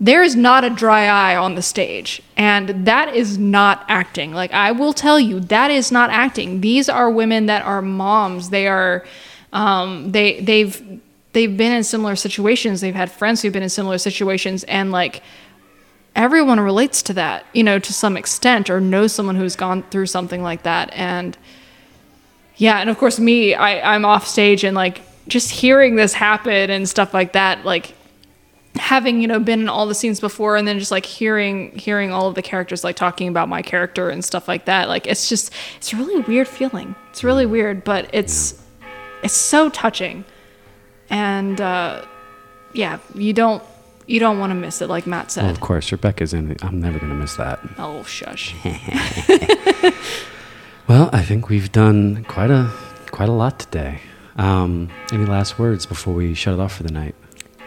there 0.00 0.22
is 0.22 0.36
not 0.36 0.64
a 0.64 0.70
dry 0.70 1.06
eye 1.06 1.36
on 1.36 1.54
the 1.54 1.62
stage. 1.62 2.22
And 2.36 2.86
that 2.86 3.14
is 3.14 3.36
not 3.36 3.84
acting. 3.88 4.32
Like 4.32 4.52
i 4.52 4.70
will 4.72 4.92
tell 4.92 5.18
you 5.18 5.40
that 5.40 5.70
is 5.70 5.90
not 5.90 6.10
acting. 6.10 6.60
These 6.60 6.88
are 6.88 7.10
women 7.10 7.46
that 7.46 7.62
are 7.64 7.82
moms. 7.82 8.50
They 8.50 8.68
are 8.68 9.04
um, 9.52 10.12
they 10.12 10.40
they've 10.40 11.00
they've 11.32 11.56
been 11.56 11.72
in 11.72 11.84
similar 11.84 12.16
situations. 12.16 12.80
They've 12.80 12.94
had 12.94 13.10
friends 13.10 13.42
who've 13.42 13.52
been 13.52 13.62
in 13.62 13.68
similar 13.68 13.98
situations. 13.98 14.64
And 14.64 14.92
like 14.92 15.22
everyone 16.18 16.60
relates 16.60 17.02
to 17.04 17.14
that 17.14 17.46
you 17.54 17.62
know 17.62 17.78
to 17.78 17.92
some 17.94 18.14
extent 18.14 18.68
or 18.68 18.78
knows 18.80 19.14
someone 19.14 19.36
who's 19.36 19.56
gone 19.56 19.82
through 19.84 20.06
something 20.06 20.42
like 20.42 20.64
that. 20.64 20.90
And 20.92 21.38
yeah 22.58 22.78
and 22.80 22.90
of 22.90 22.98
course 22.98 23.18
me 23.18 23.54
I, 23.54 23.94
i'm 23.94 24.04
off 24.04 24.26
stage 24.26 24.64
and 24.64 24.76
like 24.76 25.00
just 25.28 25.50
hearing 25.50 25.96
this 25.96 26.12
happen 26.12 26.70
and 26.70 26.88
stuff 26.88 27.14
like 27.14 27.32
that 27.32 27.64
like 27.64 27.94
having 28.74 29.20
you 29.22 29.28
know 29.28 29.40
been 29.40 29.60
in 29.60 29.68
all 29.68 29.86
the 29.86 29.94
scenes 29.94 30.20
before 30.20 30.56
and 30.56 30.68
then 30.68 30.78
just 30.78 30.90
like 30.90 31.06
hearing 31.06 31.76
hearing 31.76 32.12
all 32.12 32.28
of 32.28 32.34
the 32.34 32.42
characters 32.42 32.84
like 32.84 32.96
talking 32.96 33.28
about 33.28 33.48
my 33.48 33.62
character 33.62 34.10
and 34.10 34.24
stuff 34.24 34.46
like 34.46 34.66
that 34.66 34.88
like 34.88 35.06
it's 35.06 35.28
just 35.28 35.52
it's 35.76 35.92
a 35.92 35.96
really 35.96 36.20
weird 36.22 36.46
feeling. 36.46 36.94
It's 37.10 37.24
really 37.24 37.46
weird 37.46 37.84
but 37.84 38.08
it's 38.12 38.62
it's 39.22 39.34
so 39.34 39.68
touching. 39.70 40.24
And 41.10 41.60
uh 41.60 42.04
yeah 42.72 42.98
you 43.14 43.32
don't 43.32 43.62
you 44.08 44.18
don't 44.18 44.38
want 44.40 44.50
to 44.50 44.54
miss 44.54 44.82
it 44.82 44.88
like 44.88 45.06
matt 45.06 45.26
Well, 45.36 45.46
said 45.46 45.50
of 45.50 45.60
course, 45.60 45.92
Rebekah's 45.92 46.32
in 46.34 46.50
it. 46.50 46.64
I'm 46.64 46.80
never 46.80 46.98
going 46.98 47.10
to 47.12 47.18
miss 47.18 47.36
that. 47.36 47.60
oh 47.78 48.02
shush 48.02 48.54
Well, 50.88 51.10
I 51.12 51.22
think 51.22 51.50
we've 51.50 51.70
done 51.70 52.24
quite 52.24 52.50
a 52.50 52.72
quite 53.10 53.28
a 53.28 53.32
lot 53.32 53.58
today. 53.58 54.00
Um, 54.36 54.88
any 55.12 55.26
last 55.26 55.58
words 55.58 55.84
before 55.84 56.14
we 56.14 56.32
shut 56.34 56.54
it 56.54 56.60
off 56.60 56.76
for 56.76 56.82
the 56.82 56.92
night? 56.92 57.14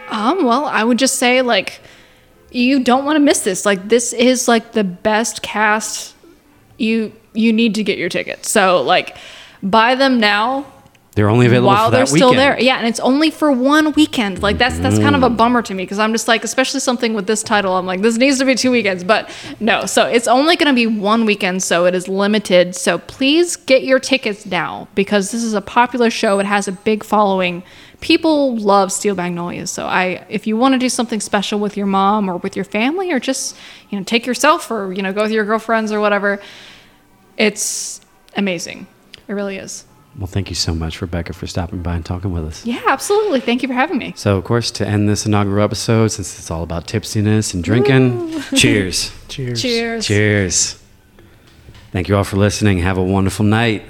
Um, 0.09 0.43
well, 0.43 0.65
I 0.65 0.83
would 0.83 0.97
just 0.97 1.15
say 1.17 1.41
like 1.43 1.81
you 2.49 2.83
don't 2.83 3.05
want 3.05 3.17
to 3.17 3.19
miss 3.19 3.41
this. 3.41 3.63
Like 3.65 3.87
this 3.89 4.11
is 4.11 4.47
like 4.47 4.71
the 4.71 4.83
best 4.83 5.43
cast 5.43 6.15
you 6.79 7.13
you 7.33 7.53
need 7.53 7.75
to 7.75 7.83
get 7.83 7.99
your 7.99 8.09
tickets. 8.09 8.49
So 8.49 8.81
like 8.81 9.15
buy 9.61 9.93
them 9.95 10.19
now 10.19 10.65
They're 11.13 11.29
only 11.29 11.45
available 11.45 11.67
while 11.67 11.87
for 11.87 11.91
that 11.91 11.97
they're 11.97 12.05
still 12.05 12.29
weekend. 12.29 12.39
there. 12.39 12.59
Yeah, 12.61 12.77
and 12.77 12.87
it's 12.87 12.99
only 13.01 13.31
for 13.31 13.51
one 13.51 13.91
weekend. 13.93 14.41
Like 14.41 14.57
that's 14.57 14.79
that's 14.79 14.97
kind 14.97 15.13
of 15.13 15.23
a 15.23 15.29
mm. 15.29 15.35
bummer 15.35 15.61
to 15.61 15.73
me 15.73 15.83
because 15.83 15.99
I'm 15.99 16.13
just 16.13 16.29
like, 16.29 16.45
especially 16.45 16.79
something 16.79 17.13
with 17.13 17.27
this 17.27 17.43
title, 17.43 17.73
I'm 17.73 17.85
like, 17.85 18.01
this 18.01 18.15
needs 18.15 18.39
to 18.39 18.45
be 18.45 18.55
two 18.55 18.71
weekends, 18.71 19.03
but 19.03 19.29
no. 19.59 19.85
So 19.85 20.07
it's 20.07 20.27
only 20.27 20.55
going 20.55 20.73
to 20.73 20.73
be 20.73 20.87
one 20.87 21.25
weekend, 21.25 21.63
so 21.63 21.85
it 21.85 21.95
is 21.95 22.07
limited. 22.07 22.75
So 22.77 22.97
please 22.97 23.57
get 23.57 23.83
your 23.83 23.99
tickets 23.99 24.45
now 24.45 24.87
because 24.95 25.31
this 25.31 25.43
is 25.43 25.53
a 25.53 25.59
popular 25.59 26.09
show. 26.09 26.39
It 26.39 26.45
has 26.45 26.69
a 26.69 26.71
big 26.71 27.03
following. 27.03 27.63
People 27.99 28.55
love 28.55 28.93
Steel 28.93 29.13
Magnolias. 29.13 29.69
So 29.69 29.87
I, 29.87 30.25
if 30.29 30.47
you 30.47 30.55
want 30.55 30.75
to 30.75 30.79
do 30.79 30.87
something 30.87 31.19
special 31.19 31.59
with 31.59 31.75
your 31.75 31.87
mom 31.87 32.29
or 32.29 32.37
with 32.37 32.55
your 32.55 32.65
family, 32.65 33.11
or 33.11 33.19
just 33.19 33.57
you 33.89 33.97
know 33.97 34.05
take 34.05 34.25
yourself 34.25 34.71
or 34.71 34.93
you 34.93 35.01
know 35.01 35.11
go 35.11 35.23
with 35.23 35.31
your 35.31 35.43
girlfriends 35.43 35.91
or 35.91 35.99
whatever, 35.99 36.41
it's 37.37 37.99
amazing. 38.37 38.87
It 39.27 39.33
really 39.33 39.57
is. 39.57 39.83
Well, 40.17 40.27
thank 40.27 40.49
you 40.49 40.55
so 40.55 40.75
much, 40.75 41.01
Rebekah, 41.01 41.33
for 41.33 41.47
stopping 41.47 41.81
by 41.81 41.95
and 41.95 42.05
talking 42.05 42.31
with 42.31 42.45
us. 42.45 42.65
Yeah, 42.65 42.81
absolutely. 42.87 43.39
Thank 43.39 43.61
you 43.61 43.69
for 43.69 43.73
having 43.73 43.97
me. 43.97 44.13
So, 44.17 44.37
of 44.37 44.43
course, 44.43 44.69
to 44.71 44.87
end 44.87 45.07
this 45.07 45.25
inaugural 45.25 45.63
episode, 45.63 46.09
since 46.09 46.37
it's 46.37 46.51
all 46.51 46.63
about 46.63 46.85
tipsiness 46.85 47.53
and 47.53 47.63
drinking, 47.63 48.41
cheers. 48.55 49.11
Cheers. 49.29 49.61
Cheers. 49.61 50.05
Cheers. 50.05 50.83
Thank 51.91 52.09
you 52.09 52.17
all 52.17 52.25
for 52.25 52.37
listening. 52.37 52.79
Have 52.79 52.97
a 52.97 53.03
wonderful 53.03 53.45
night. 53.45 53.83